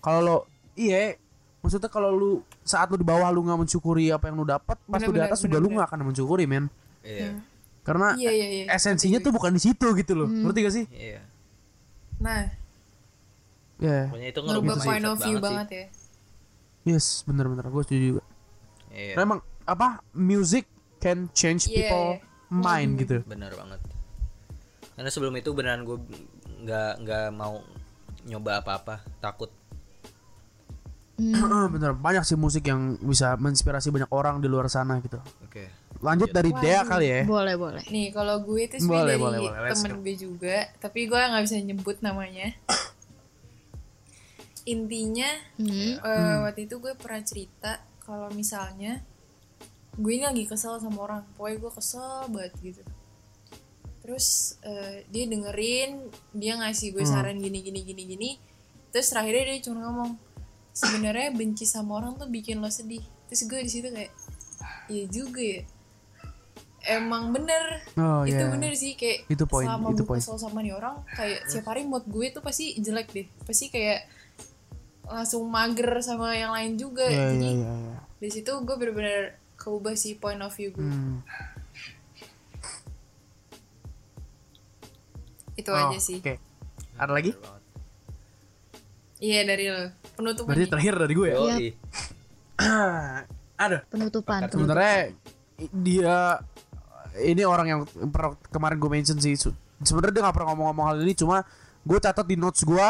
Kalau 0.00 0.20
lo 0.22 0.36
iya 0.78 1.18
maksudnya 1.58 1.88
kalau 1.88 2.10
lu 2.10 2.30
saat 2.62 2.86
lu 2.88 2.96
di 2.96 3.04
bawah 3.04 3.28
lu 3.28 3.42
nggak 3.42 3.58
mensyukuri 3.58 4.08
apa 4.08 4.30
yang 4.30 4.36
lu 4.36 4.44
dapat, 4.44 4.78
pas 4.84 5.00
lu 5.00 5.10
di 5.10 5.20
atas 5.20 5.40
juga 5.40 5.58
lu 5.58 5.68
nggak 5.68 5.86
akan 5.86 6.00
mensyukuri, 6.06 6.46
men. 6.46 6.70
iya 7.02 7.38
Karena 7.82 8.12
iya 8.14 8.30
iya 8.30 8.46
iya 8.46 8.64
esensinya 8.68 9.16
tuh 9.18 9.32
bukan 9.32 9.50
di 9.50 9.60
situ 9.60 9.86
gitu 9.94 10.12
loh. 10.12 10.28
Ngerti 10.28 10.58
gak 10.60 10.74
sih? 10.74 10.84
iya 10.90 11.20
nah 12.18 12.50
Ya. 13.78 14.10
pokoknya 14.10 14.28
itu 14.28 14.40
ngerubah 14.42 14.76
point 14.82 15.06
of 15.06 15.16
view 15.18 15.38
banget 15.38 15.46
banget 15.46 15.68
ya 15.70 15.86
Yes, 16.88 17.22
bener-bener 17.22 17.62
gue 17.64 17.82
setuju 17.82 18.02
juga. 18.10 18.22
iya 18.90 19.14
Karena 19.14 19.24
emang 19.24 19.40
apa 19.62 19.88
music 20.12 20.66
can 20.98 21.30
change 21.30 21.70
Iya, 21.70 21.86
people 21.86 22.06
iya. 22.10 22.18
mind 22.50 22.90
gitu. 22.98 23.16
benar 23.22 23.54
banget 23.54 23.80
karena 24.92 25.08
sebelum 25.08 25.30
itu 25.32 25.54
beneran 25.54 25.86
gue 25.86 25.94
nggak 26.58 26.92
nggak 27.06 27.26
mau 27.30 27.62
nyoba 28.26 28.58
apa-apa 28.58 28.98
takut 29.22 29.46
bener 31.74 31.92
banyak 31.92 32.22
sih 32.22 32.38
musik 32.38 32.62
yang 32.66 32.94
bisa 33.02 33.34
menginspirasi 33.34 33.90
banyak 33.90 34.10
orang 34.10 34.38
di 34.38 34.46
luar 34.46 34.70
sana 34.70 35.02
gitu. 35.02 35.18
oke 35.42 35.66
Lanjut 35.98 36.30
dari 36.30 36.54
Dea 36.54 36.86
kali 36.86 37.10
ya. 37.10 37.20
Boleh, 37.26 37.58
boleh. 37.58 37.82
nih 37.90 38.14
kalau 38.14 38.38
gue 38.46 38.70
itu 38.70 38.78
sebenarnya 38.78 39.18
dari 39.18 39.18
boleh, 39.18 39.38
boleh. 39.42 39.60
Let's 39.66 39.82
temen 39.82 39.98
go. 39.98 40.02
gue 40.06 40.14
juga 40.14 40.56
tapi 40.78 41.10
gue 41.10 41.18
nggak 41.18 41.42
bisa 41.42 41.56
nyebut 41.58 41.96
namanya 42.00 42.46
intinya 44.68 45.30
Hmm. 45.58 45.98
eh, 45.98 46.36
waktu 46.44 46.70
itu 46.70 46.78
gue 46.78 46.94
pernah 46.94 47.22
cerita 47.24 47.82
kalau 48.04 48.28
misalnya 48.30 49.02
gue 49.98 50.12
ini 50.14 50.22
lagi 50.22 50.46
kesel 50.46 50.78
sama 50.78 51.02
orang 51.02 51.20
pokoknya 51.34 51.58
gue 51.58 51.72
kesel 51.74 52.30
banget 52.30 52.52
gitu 52.62 52.82
terus 54.04 54.54
eh, 54.62 55.02
dia 55.10 55.26
dengerin 55.26 56.06
dia 56.30 56.54
ngasih 56.56 56.94
gue 56.94 57.02
saran 57.02 57.36
gini 57.36 57.58
gini 57.58 57.80
gini 57.82 58.02
gini 58.06 58.30
terus 58.88 59.10
terakhirnya 59.10 59.50
dia 59.50 59.66
cuma 59.66 59.82
ngomong 59.84 60.10
sebenarnya 60.78 61.28
benci 61.32 61.66
sama 61.66 61.98
orang 61.98 62.14
tuh 62.14 62.28
bikin 62.28 62.58
lo 62.58 62.70
sedih 62.70 63.02
terus 63.26 63.42
gue 63.44 63.58
di 63.58 63.68
situ 63.68 63.88
kayak 63.88 64.12
iya 64.86 65.04
juga 65.06 65.42
ya 65.42 65.60
emang 66.88 67.34
bener 67.34 67.82
Oh 67.94 68.22
itu 68.22 68.38
iya. 68.38 68.48
bener 68.48 68.72
sih 68.72 68.94
kayak 68.94 69.26
Itu 69.26 69.44
poin, 69.44 69.66
selama 69.66 69.90
itu 69.90 70.02
gue 70.02 70.16
kesel 70.16 70.38
sama 70.38 70.62
nih 70.62 70.72
orang 70.72 71.02
kayak 71.10 71.44
setiap 71.44 71.66
hari 71.68 71.82
mood 71.82 72.06
gue 72.06 72.30
tuh 72.30 72.40
pasti 72.40 72.78
jelek 72.78 73.10
deh 73.10 73.26
pasti 73.42 73.68
kayak 73.68 74.06
langsung 75.04 75.42
mager 75.44 75.98
sama 75.98 76.32
yang 76.32 76.52
lain 76.52 76.76
juga 76.76 77.04
Iya 77.04 77.34
jadi 77.34 77.42
iya 77.42 77.52
iya. 77.58 77.72
iya. 77.74 77.96
di 78.16 78.28
situ 78.30 78.52
gue 78.54 78.76
bener-bener 78.76 79.34
keubah 79.56 79.92
sih 79.92 80.14
point 80.14 80.38
of 80.38 80.54
view 80.54 80.70
gue 80.70 80.80
Hmm. 80.80 81.20
itu 85.54 85.68
Oh, 85.68 85.90
aja 85.90 85.98
sih 85.98 86.22
Oke. 86.22 86.38
Ada 86.94 87.12
lagi? 87.12 87.34
Iya 89.18 89.40
dari 89.42 89.64
lo 89.66 89.90
penutupan 90.14 90.54
Berarti 90.54 90.64
nih. 90.66 90.70
terakhir 90.70 90.94
dari 90.94 91.14
gue 91.14 91.28
ya. 91.28 91.36
Yoi. 91.36 91.68
Ada. 93.66 93.78
Penutupan. 93.90 94.46
penutupan. 94.46 94.50
Sebenarnya 94.54 94.96
dia 95.74 96.18
ini 97.18 97.42
orang 97.42 97.66
yang 97.66 97.80
pernah 98.14 98.38
kemarin 98.50 98.78
gue 98.78 98.90
mention 98.90 99.18
sih. 99.18 99.34
Sebenarnya 99.82 100.14
dia 100.14 100.22
nggak 100.26 100.36
pernah 100.38 100.48
ngomong-ngomong 100.54 100.86
hal 100.90 100.96
ini, 101.02 101.14
cuma 101.18 101.42
gue 101.82 101.98
catat 101.98 102.26
di 102.26 102.38
notes 102.38 102.62
gue 102.62 102.86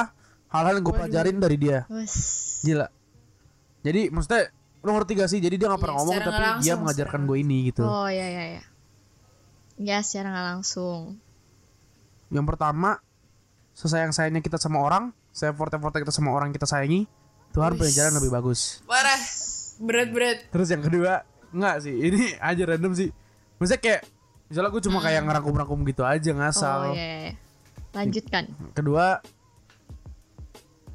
hal-hal 0.53 0.74
yang 0.76 0.85
gue 0.85 0.95
pelajarin 0.97 1.37
dari 1.41 1.57
dia. 1.57 1.89
Wes. 1.89 2.14
Gila. 2.64 2.89
Jadi 3.85 4.12
maksudnya 4.12 4.53
lu 4.85 4.91
ngerti 4.95 5.12
gak 5.16 5.31
sih? 5.31 5.41
Jadi 5.41 5.55
dia 5.59 5.66
nggak 5.68 5.81
pernah 5.81 5.97
Iya, 5.97 6.01
ngomong 6.05 6.16
tapi 6.22 6.43
dia 6.64 6.74
mengajarkan 6.76 7.20
gue 7.24 7.37
ini 7.41 7.59
gitu. 7.72 7.83
Oh 7.85 8.09
ya 8.09 8.26
ya 8.29 8.45
ya. 8.59 8.64
Ya 9.79 9.99
secara 10.03 10.33
nggak 10.35 10.47
langsung. 10.57 11.22
Yang 12.29 12.47
pertama, 12.53 13.01
sesayang-sayangnya 13.72 14.43
kita 14.45 14.59
sama 14.61 14.83
orang, 14.85 15.14
saya 15.39 15.55
forte-forte 15.55 16.03
kita 16.03 16.11
sama 16.11 16.34
orang 16.34 16.51
kita 16.51 16.66
sayangi, 16.66 17.07
Tuhan 17.55 17.78
punya 17.78 17.93
jalan 17.95 18.18
lebih 18.18 18.34
bagus. 18.34 18.82
parah 18.91 19.22
berat-berat 19.78 20.51
Terus 20.51 20.68
yang 20.74 20.82
kedua, 20.82 21.22
enggak 21.55 21.86
sih, 21.86 21.95
ini 21.95 22.34
aja 22.43 22.62
random 22.66 22.93
sih. 22.99 23.14
Maksudnya 23.62 23.78
kayak 23.78 24.03
misalnya 24.51 24.70
gue 24.74 24.82
cuma 24.91 24.99
kayak 24.99 25.22
ngerangkum-rangkum 25.22 25.78
gitu 25.86 26.03
aja 26.03 26.30
ngasal. 26.34 26.91
Oh 26.91 26.99
ya 26.99 26.99
ya. 26.99 27.18
ya. 27.30 27.32
Lanjutkan. 27.95 28.45
Kedua, 28.74 29.22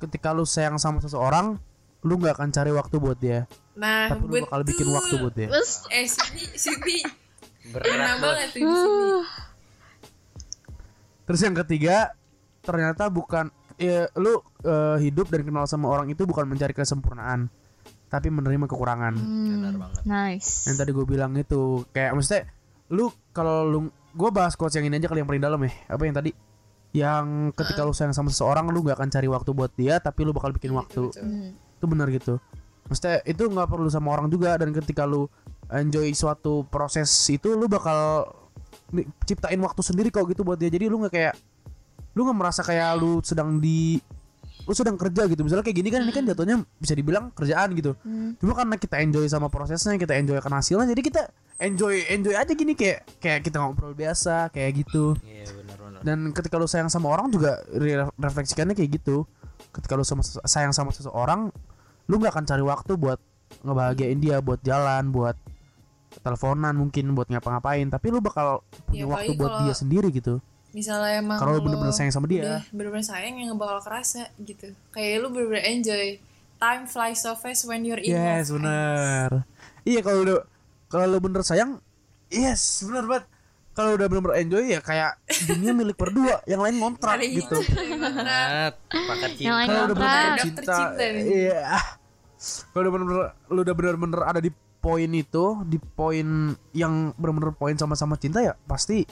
ketika 0.04 0.36
lu 0.36 0.44
sayang 0.44 0.76
sama 0.76 1.00
seseorang, 1.00 1.56
lu 2.04 2.20
nggak 2.20 2.36
akan 2.36 2.50
cari 2.52 2.72
waktu 2.76 2.96
buat 3.00 3.16
dia, 3.16 3.48
nah 3.80 4.12
tapi 4.12 4.28
lu 4.28 4.44
bakal 4.44 4.62
bikin 4.68 4.88
waktu 4.92 5.14
buat 5.24 5.34
dia. 5.40 5.48
Eh 5.88 6.04
sini 6.04 6.44
sini 6.60 6.98
Kena 7.64 7.80
berat 7.80 7.96
banget 7.96 8.20
banget 8.20 8.48
tuh 8.52 8.60
di 8.60 8.76
sini. 8.76 9.08
Terus 11.24 11.40
yang 11.40 11.56
ketiga, 11.64 12.12
ternyata 12.60 13.08
bukan 13.08 13.48
ya 13.78 14.10
lu 14.20 14.40
eh, 14.64 14.98
hidup 15.04 15.30
dan 15.30 15.42
kenal 15.44 15.66
sama 15.66 15.90
orang 15.90 16.10
itu 16.12 16.24
bukan 16.24 16.46
mencari 16.48 16.74
kesempurnaan, 16.74 17.50
tapi 18.08 18.30
menerima 18.30 18.66
kekurangan. 18.70 19.14
benar 19.18 19.74
Hmm, 19.74 19.82
banget 19.82 20.02
nice. 20.06 20.70
Yang 20.70 20.76
tadi 20.86 20.92
gue 20.94 21.06
bilang 21.06 21.32
itu 21.38 21.82
kayak 21.92 22.14
maksudnya 22.14 22.44
lu 22.94 23.10
kalau 23.34 23.66
lu 23.66 23.80
gue 24.14 24.30
bahas 24.30 24.54
quotes 24.54 24.78
yang 24.78 24.86
ini 24.86 25.02
aja 25.02 25.10
kali 25.10 25.26
yang 25.26 25.30
paling 25.30 25.44
dalam 25.44 25.60
ya. 25.66 25.72
Apa 25.90 26.04
yang 26.06 26.16
tadi? 26.16 26.32
Yang 26.94 27.58
ketika 27.58 27.82
lu 27.82 27.94
sayang 27.94 28.14
sama 28.14 28.30
seseorang 28.30 28.70
lu 28.70 28.86
nggak 28.86 29.02
akan 29.02 29.10
cari 29.10 29.26
waktu 29.26 29.50
buat 29.52 29.72
dia, 29.74 29.98
tapi 29.98 30.22
lu 30.26 30.32
bakal 30.32 30.54
bikin 30.54 30.72
waktu. 30.78 31.10
Betul. 31.10 31.26
Hmm. 31.26 31.58
Itu 31.58 31.86
benar 31.90 32.08
gitu. 32.14 32.38
Maksudnya 32.86 33.26
itu 33.26 33.44
nggak 33.50 33.68
perlu 33.72 33.90
sama 33.90 34.14
orang 34.14 34.30
juga 34.30 34.60
dan 34.62 34.70
ketika 34.76 35.10
lu 35.10 35.26
enjoy 35.74 36.12
suatu 36.14 36.68
proses 36.70 37.10
itu 37.32 37.58
lu 37.58 37.66
bakal 37.66 38.30
ciptain 39.26 39.58
waktu 39.58 39.82
sendiri 39.82 40.14
kok 40.14 40.30
gitu 40.30 40.46
buat 40.46 40.62
dia. 40.62 40.70
Jadi 40.70 40.86
lu 40.86 41.02
nggak 41.02 41.14
kayak 41.14 41.34
lu 42.14 42.26
nggak 42.26 42.38
merasa 42.38 42.62
kayak 42.62 42.98
lu 43.02 43.20
sedang 43.26 43.58
di 43.58 43.98
lu 44.64 44.72
sedang 44.72 44.96
kerja 44.96 45.28
gitu. 45.28 45.44
Misalnya 45.44 45.66
kayak 45.66 45.78
gini 45.84 45.90
kan 45.92 46.02
ini 46.08 46.14
kan 46.16 46.24
jatuhnya 46.24 46.64
bisa 46.80 46.94
dibilang 46.96 47.34
kerjaan 47.36 47.76
gitu. 47.76 47.98
Hmm. 48.06 48.40
cuma 48.40 48.56
karena 48.56 48.76
kita 48.80 48.96
enjoy 49.04 49.26
sama 49.28 49.52
prosesnya 49.52 50.00
kita 50.00 50.16
enjoy 50.16 50.40
akan 50.40 50.54
hasilnya 50.64 50.88
jadi 50.88 51.02
kita 51.04 51.22
enjoy 51.60 52.00
enjoy 52.08 52.36
aja 52.38 52.54
gini 52.56 52.74
kayak 52.74 53.04
kayak 53.20 53.40
kita 53.44 53.60
ngobrol 53.60 53.92
biasa 53.92 54.54
kayak 54.56 54.86
gitu. 54.88 55.20
Iya 55.26 55.52
benar 55.52 55.78
benar. 55.84 56.02
Dan 56.06 56.18
ketika 56.32 56.56
lu 56.56 56.68
sayang 56.70 56.88
sama 56.88 57.12
orang 57.12 57.28
juga 57.28 57.60
re- 57.76 58.08
refleksikannya 58.16 58.78
kayak 58.78 59.04
gitu. 59.04 59.28
Ketika 59.76 60.00
lu 60.00 60.06
sama 60.08 60.24
sayang 60.24 60.72
sama 60.72 60.96
seseorang 60.96 61.52
lu 62.08 62.16
nggak 62.20 62.32
akan 62.32 62.46
cari 62.48 62.64
waktu 62.64 62.94
buat 62.96 63.20
ngebahagiain 63.68 64.20
dia 64.22 64.40
buat 64.40 64.64
jalan 64.64 65.12
buat 65.12 65.36
teleponan 66.24 66.78
mungkin 66.78 67.12
buat 67.18 67.28
ngapa-ngapain. 67.28 67.90
Tapi 67.92 68.08
lu 68.16 68.24
bakal 68.24 68.64
punya 68.88 69.04
Ya, 69.04 69.12
waktu 69.12 69.32
buat 69.36 69.66
dia 69.66 69.74
sendiri 69.76 70.08
gitu 70.14 70.40
Misalnya 70.74 71.22
emang 71.22 71.38
Kalau 71.38 71.62
bener-bener 71.62 71.94
sayang 71.94 72.14
sama 72.14 72.26
dia. 72.26 72.42
udah 72.42 72.62
bener-bener 72.74 73.06
sayang 73.06 73.38
yang 73.38 73.54
bakal 73.56 73.80
kerasa 73.86 74.28
gitu. 74.42 74.74
Kayak 74.90 75.22
lu 75.22 75.28
bener-bener 75.30 75.64
enjoy. 75.70 76.18
Time 76.58 76.88
flies 76.88 77.20
so 77.20 77.36
fast 77.36 77.68
when 77.68 77.84
you're 77.84 78.00
in 78.00 78.08
yes 78.16 78.48
love. 78.48 78.64
benar 78.64 79.44
iya 79.84 80.00
kalau 80.00 80.24
lu 80.24 80.36
kalau 80.88 81.06
lu 81.12 81.20
bener 81.20 81.44
sayang 81.44 81.84
yes 82.32 82.88
benar 82.88 83.04
banget 83.04 83.26
kalau 83.74 84.00
udah 84.00 84.08
bener-bener 84.08 84.36
enjoy 84.40 84.64
ya 84.72 84.80
kayak 84.80 85.20
dunia 85.44 85.76
milik 85.84 85.98
berdua 86.00 86.40
yang 86.48 86.64
lain 86.64 86.80
ngontrak 86.80 87.20
Hari 87.20 87.36
gitu 87.36 87.60
itu, 87.68 87.84
banget 88.00 89.32
Yang 89.44 89.58
cinta 89.60 89.68
kalau 89.68 89.84
udah 89.84 89.96
bener-bener 89.98 90.40
cinta 90.40 90.78
iya 91.20 91.62
kalau 92.72 92.82
udah 92.88 92.92
bener-bener 92.96 93.28
lu 93.52 93.60
udah 93.60 93.76
bener-bener 93.76 94.22
ada 94.24 94.40
di 94.40 94.52
poin 94.84 95.12
itu 95.12 95.46
di 95.68 95.80
poin 95.80 96.28
yang 96.76 97.12
bener-bener 97.20 97.56
poin 97.56 97.76
sama-sama 97.76 98.16
cinta 98.16 98.40
ya 98.40 98.56
pasti 98.68 99.04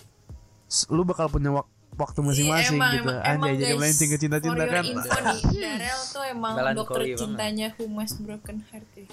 lu 0.87 1.03
bakal 1.03 1.27
punya 1.27 1.51
wak- 1.51 1.69
waktu 1.91 2.19
masing-masing 2.23 2.79
Iya, 2.79 2.79
emang, 2.79 2.93
gitu 2.95 3.09
emang, 3.11 3.21
anjay 3.21 3.35
emang 3.35 3.59
jadi 3.59 3.73
melenceng 3.75 4.09
ke 4.09 4.17
cinta-cinta 4.17 4.63
kan 4.63 4.83
info 4.87 5.17
nih, 5.19 5.39
Darel 5.67 6.01
tuh 6.07 6.23
emang 6.23 6.53
dokter 6.73 7.01
banget. 7.03 7.19
cintanya 7.19 7.67
Humas 7.75 8.11
Broken 8.17 8.57
Heart 8.65 8.89
ya. 8.95 9.07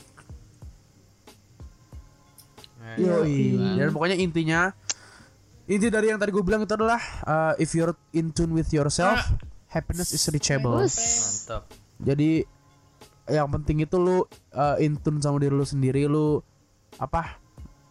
Dan 3.76 3.88
pokoknya 3.92 4.16
intinya 4.16 4.72
inti 5.68 5.92
dari 5.92 6.08
yang 6.08 6.16
tadi 6.16 6.32
gue 6.32 6.40
bilang 6.40 6.64
itu 6.64 6.72
adalah 6.72 6.96
uh, 7.22 7.52
if 7.60 7.76
you're 7.76 7.92
in 8.16 8.32
tune 8.32 8.56
with 8.56 8.72
yourself, 8.72 9.20
happiness 9.68 10.16
is 10.16 10.24
reachable. 10.32 10.80
Mantap 10.80 11.68
Jadi 12.00 12.46
yang 13.28 13.50
penting 13.52 13.84
itu 13.84 14.00
lu 14.00 14.24
uh, 14.54 14.80
in 14.80 14.96
tune 14.96 15.20
sama 15.20 15.36
diri 15.36 15.52
lu 15.52 15.66
sendiri, 15.66 16.08
lu 16.08 16.40
apa? 16.96 17.36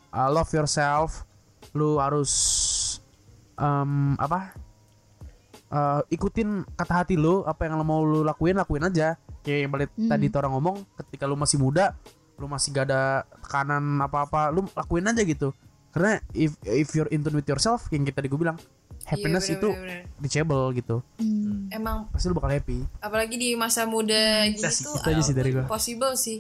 uh, 0.10 0.30
love 0.32 0.50
yourself. 0.50 1.28
Lu 1.76 2.02
harus 2.02 2.32
um, 3.58 4.16
apa? 4.16 4.54
uh, 5.68 6.00
ikutin 6.08 6.64
kata 6.74 6.94
hati 6.96 7.16
lu, 7.16 7.44
apa 7.44 7.66
yang 7.66 7.76
mau 7.82 8.00
lu 8.00 8.24
lakuin, 8.24 8.56
lakuin 8.56 8.84
aja. 8.84 9.20
Kayak 9.42 9.60
yang 9.60 9.72
balik 9.72 9.90
Hmm. 9.94 10.08
tadi 10.08 10.26
orang 10.30 10.54
ngomong, 10.54 10.76
ketika 10.96 11.24
lu 11.24 11.36
masih 11.36 11.58
muda, 11.58 11.92
lu 12.36 12.46
masih 12.46 12.72
gak 12.72 12.88
ada 12.88 13.02
tekanan 13.42 14.00
apa-apa, 14.00 14.48
lu 14.50 14.64
lakuin 14.70 15.04
aja 15.06 15.22
gitu. 15.22 15.52
Karena 15.90 16.22
if 16.32 16.54
if 16.64 16.94
you're 16.94 17.10
in 17.10 17.20
tune 17.20 17.34
with 17.34 17.46
yourself, 17.46 17.90
yang 17.90 18.04
kita 18.04 18.18
tadi 18.18 18.28
gue 18.28 18.38
bilang, 18.38 18.56
happiness 19.04 19.48
Iya, 19.48 19.56
itu 19.56 19.68
bener-bener. 19.70 20.04
reachable 20.18 20.64
gitu. 20.74 20.96
Hmm. 21.18 21.68
emang 21.70 22.08
Pasti 22.12 22.28
lu 22.28 22.36
bakal 22.36 22.52
happy. 22.54 22.84
apalagi 23.00 23.36
di 23.36 23.50
masa 23.54 23.84
muda 23.84 24.16
gini 24.46 24.60
Itu 24.60 25.00
aja 25.02 25.22
sih 25.22 25.34
dari 25.34 25.52
gua. 25.52 25.64
possible 25.66 26.16
sih. 26.16 26.40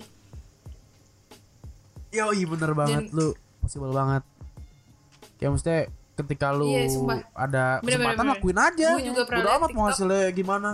Yoi 2.10 2.44
bener 2.46 2.72
banget 2.74 3.08
Dan- 3.08 3.14
lu 3.14 3.28
possible 3.60 3.92
banget. 3.92 4.24
Kayak 5.38 5.50
maksudnya 5.52 5.82
ketika 6.18 6.50
lu 6.50 6.66
Iya, 6.68 6.90
sumpah. 6.90 7.22
ada 7.32 7.78
Bener, 7.80 8.02
kesempatan 8.02 8.18
bener, 8.20 8.34
lakuin 8.34 8.60
aja. 8.60 8.90
Gua 8.92 9.06
juga 9.06 9.22
pernah 9.24 9.42
Udah 9.44 9.54
amat 9.56 9.70
mau 9.72 9.86
hasilnya 9.86 10.26
gimana. 10.32 10.72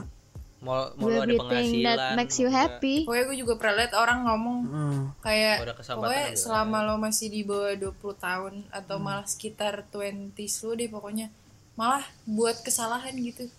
mau 0.58 0.88
mau 0.96 1.12
lu 1.12 1.20
ada 1.20 1.36
penghasilan 1.36 1.98
that 2.00 2.16
makes 2.16 2.40
you 2.40 2.48
happy. 2.48 3.04
Pokoknya 3.04 3.24
gue 3.26 3.38
juga 3.38 3.54
pernah 3.56 3.76
liat 3.78 3.94
orang 3.94 4.20
ngomong 4.24 4.58
Hmm. 4.64 5.00
kayak 5.20 5.56
pokoknya 5.76 6.26
juga. 6.26 6.40
selama 6.40 6.78
lo 6.82 6.96
masih 6.98 7.28
di 7.28 7.44
bawah 7.44 7.76
20 7.76 7.92
tahun 8.16 8.54
atau 8.72 8.96
Hmm. 8.96 9.04
malah 9.04 9.26
sekitar 9.26 9.84
20s 9.86 10.32
lo 10.64 10.72
deh 10.72 10.88
pokoknya 10.88 11.28
malah 11.76 12.00
buat 12.24 12.56
kesalahan 12.58 13.12
gitu 13.14 13.52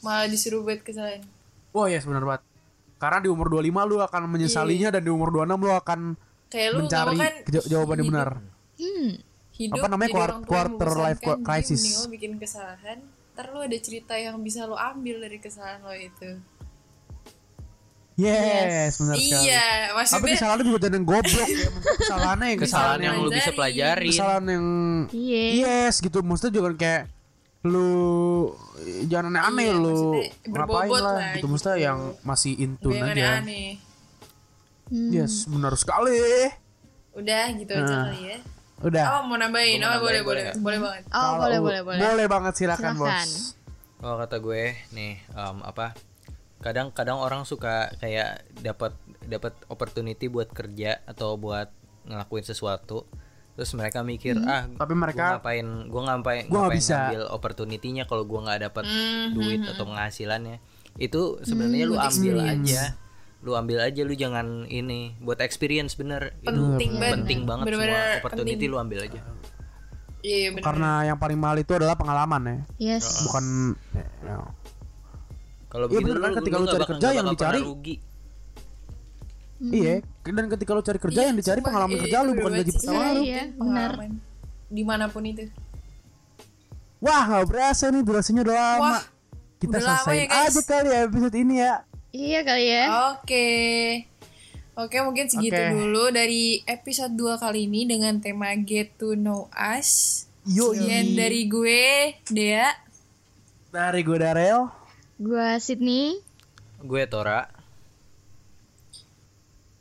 malah 0.00 0.26
disuruh 0.26 0.60
buat 0.60 0.80
kesalahan 0.80 1.22
Wah 1.70 1.86
yes 1.86 2.02
bener 2.02 2.20
banget. 2.22 2.42
Karena 2.98 3.18
di 3.18 3.28
umur 3.28 3.46
25 3.48 3.62
lu 3.84 3.96
akan 3.98 4.22
menyesalinya 4.26 4.90
dan 4.90 5.00
di 5.00 5.08
umur 5.08 5.32
26 5.32 5.56
lu 5.56 5.72
akan 5.72 6.00
kayak 6.46 6.68
lu 6.68 6.78
mencari 6.82 7.16
jawaban 7.64 7.96
yang 7.96 8.08
benar. 8.10 8.28
Hmm. 8.76 9.10
Hidup 9.62 9.78
Apa 9.78 9.88
namanya, 9.88 10.08
jadi 10.08 10.14
quar- 10.14 10.28
orang 10.28 10.40
tua 10.40 10.52
yang 10.52 10.52
quarter 10.72 10.90
life 10.98 11.20
jadi 11.20 11.42
crisis. 11.42 11.80
mending 11.80 11.96
lo 11.96 12.06
bikin 12.10 12.32
kesalahan 12.36 12.98
ntar 13.32 13.46
lo 13.48 13.60
ada 13.60 13.78
cerita 13.78 14.14
yang 14.16 14.36
bisa 14.38 14.60
lo 14.62 14.74
ambil 14.74 15.16
dari 15.18 15.38
kesalahan 15.38 15.80
lo 15.80 15.92
itu 15.92 16.30
Yes, 18.14 19.00
benar 19.00 19.16
sekali. 19.16 19.48
iya 19.48 19.64
Tapi 19.88 19.96
maksudnya 19.96 20.34
kesalahan 20.36 20.58
lu 20.58 20.64
juga 20.66 20.78
jangan 20.78 20.94
yang 20.94 21.06
goblok 21.06 21.48
ya. 21.48 21.68
Kesalahannya 21.96 22.46
yang 22.46 22.60
kesalahan 22.60 23.00
yang 23.00 23.14
lu 23.16 23.30
bisa 23.32 23.50
Pelajari. 23.50 24.06
kesalahan 24.06 24.44
yang 24.46 24.66
Iya. 25.08 25.42
yes 25.56 25.94
gitu 25.98 26.18
maksudnya 26.20 26.52
juga 26.52 26.68
kayak 26.76 27.02
lu 27.64 27.88
jangan 29.06 29.32
aneh-aneh 29.32 29.64
Iya, 29.64 29.80
lu 29.80 29.96
ngapain 30.44 30.90
lah, 30.90 31.00
lah 31.00 31.14
gitu 31.32 31.36
gitu. 31.38 31.46
maksudnya 31.48 31.78
yang 31.80 31.98
masih 32.20 32.52
intun 32.54 32.92
yang 32.92 33.06
aja 33.06 33.12
aneh-aneh 33.38 33.70
Hmm. 34.84 35.08
yes 35.08 35.48
benar 35.48 35.72
sekali 35.72 36.20
udah 37.12 37.44
gitu 37.54 37.72
aja 37.72 37.86
Nah. 37.88 38.02
kali 38.04 38.20
ya 38.26 38.38
udah. 38.82 39.04
Oh 39.08 39.22
mau 39.24 39.36
nambahin. 39.36 39.78
Gua 39.78 39.86
mau 39.86 39.94
oh 39.94 40.00
boleh 40.00 40.18
nambahin, 40.18 40.24
boleh. 40.24 40.44
boleh. 40.44 40.60
Boleh 40.60 40.78
banget. 40.80 41.02
Oh, 41.06 41.14
Kalau- 41.14 41.38
boleh 41.40 41.58
boleh 41.58 41.80
boleh. 41.82 42.00
boleh 42.00 42.26
banget 42.26 42.52
silakan, 42.54 42.92
Silakan. 42.92 43.26
bos 43.26 43.32
Oh 44.00 44.14
kata 44.16 44.36
gue 44.36 44.62
nih 44.90 45.14
em, 45.28 45.56
apa 45.62 45.94
kadang-kadang 46.58 47.18
orang 47.18 47.42
suka 47.42 47.86
kayak 47.96 48.42
dapat 48.56 48.94
dapat 49.22 49.54
opportunity 49.68 50.26
buat 50.26 50.46
kerja 50.48 50.98
atau 51.04 51.34
buat 51.36 51.70
ngelakuin 52.04 52.42
sesuatu 52.44 53.06
terus 53.52 53.70
mereka 53.72 54.02
mikir 54.02 54.34
ah 54.40 54.66
Tapi 54.66 54.90
gua 54.90 55.00
mereka- 55.00 55.30
ngapain 55.36 55.66
gua 55.86 56.02
ngapain 56.04 56.44
Gua 56.46 56.66
ngapain 56.66 56.74
bisa. 56.74 56.98
ngambil 57.04 57.22
opportunity-nya 57.30 58.04
kalau 58.04 58.24
gua 58.24 58.42
nggak 58.42 58.60
dapat 58.64 58.84
Mhm. 58.86 59.26
duit 59.32 59.60
atau 59.64 59.84
penghasilannya. 59.84 60.56
Itu 60.96 61.20
sebenarnya 61.40 61.84
lu 61.84 61.94
ambil 61.94 62.36
aja 62.42 62.82
lu 63.42 63.52
ambil 63.52 63.78
aja 63.80 64.00
lu 64.00 64.14
jangan 64.14 64.46
ini 64.64 65.18
buat 65.18 65.38
experience 65.38 65.94
bener. 65.94 66.38
Itu 66.38 66.54
penting 66.54 66.94
banget. 66.94 67.14
penting 67.16 67.40
banget 67.42 67.64
Bener-bener 67.66 67.90
semua 67.92 68.18
opportunity 68.20 68.54
penting. 68.56 68.70
lu 68.70 68.78
ambil 68.78 68.98
aja. 69.02 69.20
Iya 70.22 70.36
iya, 70.38 70.48
bener. 70.50 70.62
Karena 70.62 70.90
yang 71.02 71.18
paling 71.18 71.34
mahal 71.34 71.58
itu 71.58 71.72
adalah 71.72 71.94
pengalaman 71.94 72.42
ya. 72.42 72.56
Yes. 72.94 73.26
bukan 73.26 73.44
ya. 73.92 74.38
kalau 75.68 75.86
Iya, 75.86 75.92
begitu 75.92 76.08
bener 76.08 76.20
kan, 76.22 76.32
ketika 76.38 76.56
lu 76.56 76.66
cari 76.66 76.78
bakal- 76.78 76.90
kerja 76.92 77.08
yang 77.10 77.26
dicari- 77.28 77.64
rugi. 77.64 77.96
Iya 79.62 79.94
dan 80.24 80.46
ketika 80.48 80.70
lu 80.72 80.82
cari 80.82 80.98
kerja 80.98 81.18
Iya, 81.18 81.26
yang 81.30 81.38
dicari 81.38 81.60
pengalaman 81.60 81.90
iya, 81.92 82.00
kerja 82.00 82.16
itu 82.16 82.22
lu 82.22 82.32
bukan 82.32 82.44
bener 82.44 82.58
gaji 82.60 82.72
pertama 82.72 82.98
Iya, 82.98 83.06
lu. 83.08 83.20
iya, 83.22 83.42
Pengalaman. 83.52 84.10
di 84.68 84.82
mana 84.82 85.04
pun 85.06 85.22
itu. 85.24 85.42
Wah 86.98 87.22
nggak 87.24 87.46
berasa 87.46 87.84
nih 87.88 88.02
durasinya 88.02 88.42
udah 88.42 88.56
lama. 88.56 88.78
Wah, 88.80 89.02
kita 89.58 89.70
udah 89.72 89.82
lama 89.82 89.98
selesaiin 90.00 90.18
ya, 90.20 90.26
guys. 90.28 90.46
aja 90.48 90.60
kali 90.64 90.88
ya 90.88 90.98
episode 91.04 91.36
ini 91.36 91.54
ya 91.56 91.72
Iya 92.12 92.40
kali 92.42 92.66
ya. 92.68 92.84
Oke. 93.10 93.48
Oke, 94.72 94.96
mungkin 95.00 95.28
segitu 95.28 95.52
Oke. 95.54 95.68
dulu 95.70 96.08
dari 96.08 96.60
episode 96.64 97.12
2 97.12 97.36
kali 97.38 97.64
ini 97.66 97.84
dengan 97.84 98.16
tema 98.18 98.52
Get 98.58 98.96
to 98.96 99.12
Know 99.14 99.48
Us. 99.50 100.24
Yoi. 100.44 100.76
Sekian 100.76 101.06
dari 101.14 101.40
gue, 101.46 101.84
Dea. 102.26 102.68
dari 103.68 104.02
gue 104.02 104.18
Darel 104.18 104.68
Gua 105.16 105.56
Sydney. 105.56 106.20
gue 106.78 107.02
Tora 107.06 107.48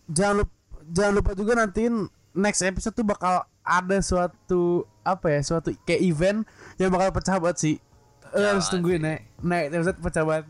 jangan 0.07 0.39
lupa 0.39 0.53
jangan 0.87 1.13
lupa 1.13 1.31
juga 1.33 1.51
nantiin 1.57 2.05
next 2.31 2.61
episode 2.61 2.93
tuh 2.93 3.03
bakal 3.03 3.41
ada 3.59 3.97
suatu 3.99 4.85
apa 5.01 5.27
ya 5.29 5.41
suatu 5.41 5.73
kayak 5.81 5.97
event 5.99 6.39
yang 6.77 6.87
bakal 6.87 7.11
pecah 7.11 7.35
banget 7.35 7.57
sih 7.57 7.75
Eh, 8.31 8.39
harus 8.39 8.69
tungguin 8.69 9.01
sih. 9.01 9.03
nek 9.03 9.19
next 9.41 9.75
episode 9.81 9.99
pecah 9.99 10.23
banget 10.23 10.45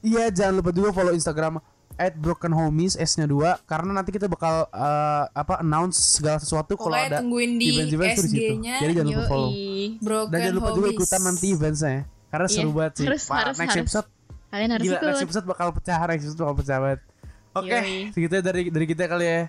iya 0.00 0.28
jangan 0.28 0.58
lupa 0.58 0.70
juga 0.70 0.90
follow 0.90 1.12
instagram 1.12 1.58
at 1.94 2.14
broken 2.14 2.50
homies 2.50 2.94
s 2.94 3.18
nya 3.18 3.26
dua 3.26 3.58
karena 3.64 3.90
nanti 3.90 4.10
kita 4.10 4.26
bakal 4.26 4.66
eh, 4.66 5.24
apa 5.28 5.58
announce 5.58 5.98
segala 6.14 6.38
sesuatu 6.38 6.78
kalau 6.78 6.94
ada 6.94 7.18
tungguin 7.18 7.58
di 7.58 7.74
event-event 7.74 8.10
tuh 8.12 8.22
di 8.22 8.30
situ. 8.30 8.38
SG-nya 8.54 8.74
Jadi 8.78 8.92
jangan 8.94 9.08
lupa 9.10 9.24
follow. 9.26 9.50
Broken 9.98 10.30
Dan 10.30 10.38
jangan 10.40 10.54
lupa 10.54 10.70
juga 10.72 10.88
ikutan 10.92 11.20
nanti 11.20 11.46
eventsnya 11.50 11.90
ya. 11.90 12.02
Karena 12.28 12.46
Iya, 12.46 12.54
seru 12.54 12.70
banget 12.70 12.92
sih. 12.94 13.06
harus, 13.08 13.22
Wah, 13.24 13.36
harus, 13.40 13.56
next 13.56 13.72
harus. 13.72 13.82
episode 13.82 14.06
Kalian 14.48 14.70
harus 14.70 14.84
gila, 14.84 14.96
next 14.96 15.08
ikut. 15.10 15.26
episode 15.26 15.46
bakal 15.46 15.68
pecah, 15.72 15.98
next 16.06 16.24
episode 16.24 16.40
bakal 16.40 16.56
pecah 16.56 16.78
banget. 16.78 17.00
Oke, 17.52 17.68
Yoi. 17.74 17.96
segitu 18.12 18.32
ya 18.32 18.42
dari 18.44 18.62
dari 18.68 18.86
kita 18.86 19.04
kali 19.04 19.26
ya. 19.26 19.40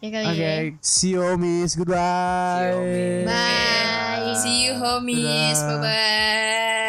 Ya 0.00 0.08
kali 0.10 0.26
Oke, 0.28 0.42
ya. 0.42 0.52
see 0.80 1.12
you 1.12 1.20
homies, 1.20 1.72
goodbye. 1.72 2.68
See 2.68 2.76
you, 2.76 2.76
homies. 2.76 3.24
Bye. 3.24 4.34
See 4.36 4.56
you 4.60 4.72
homies. 4.76 5.58
Bye 5.60 5.78
bye. 5.80 6.79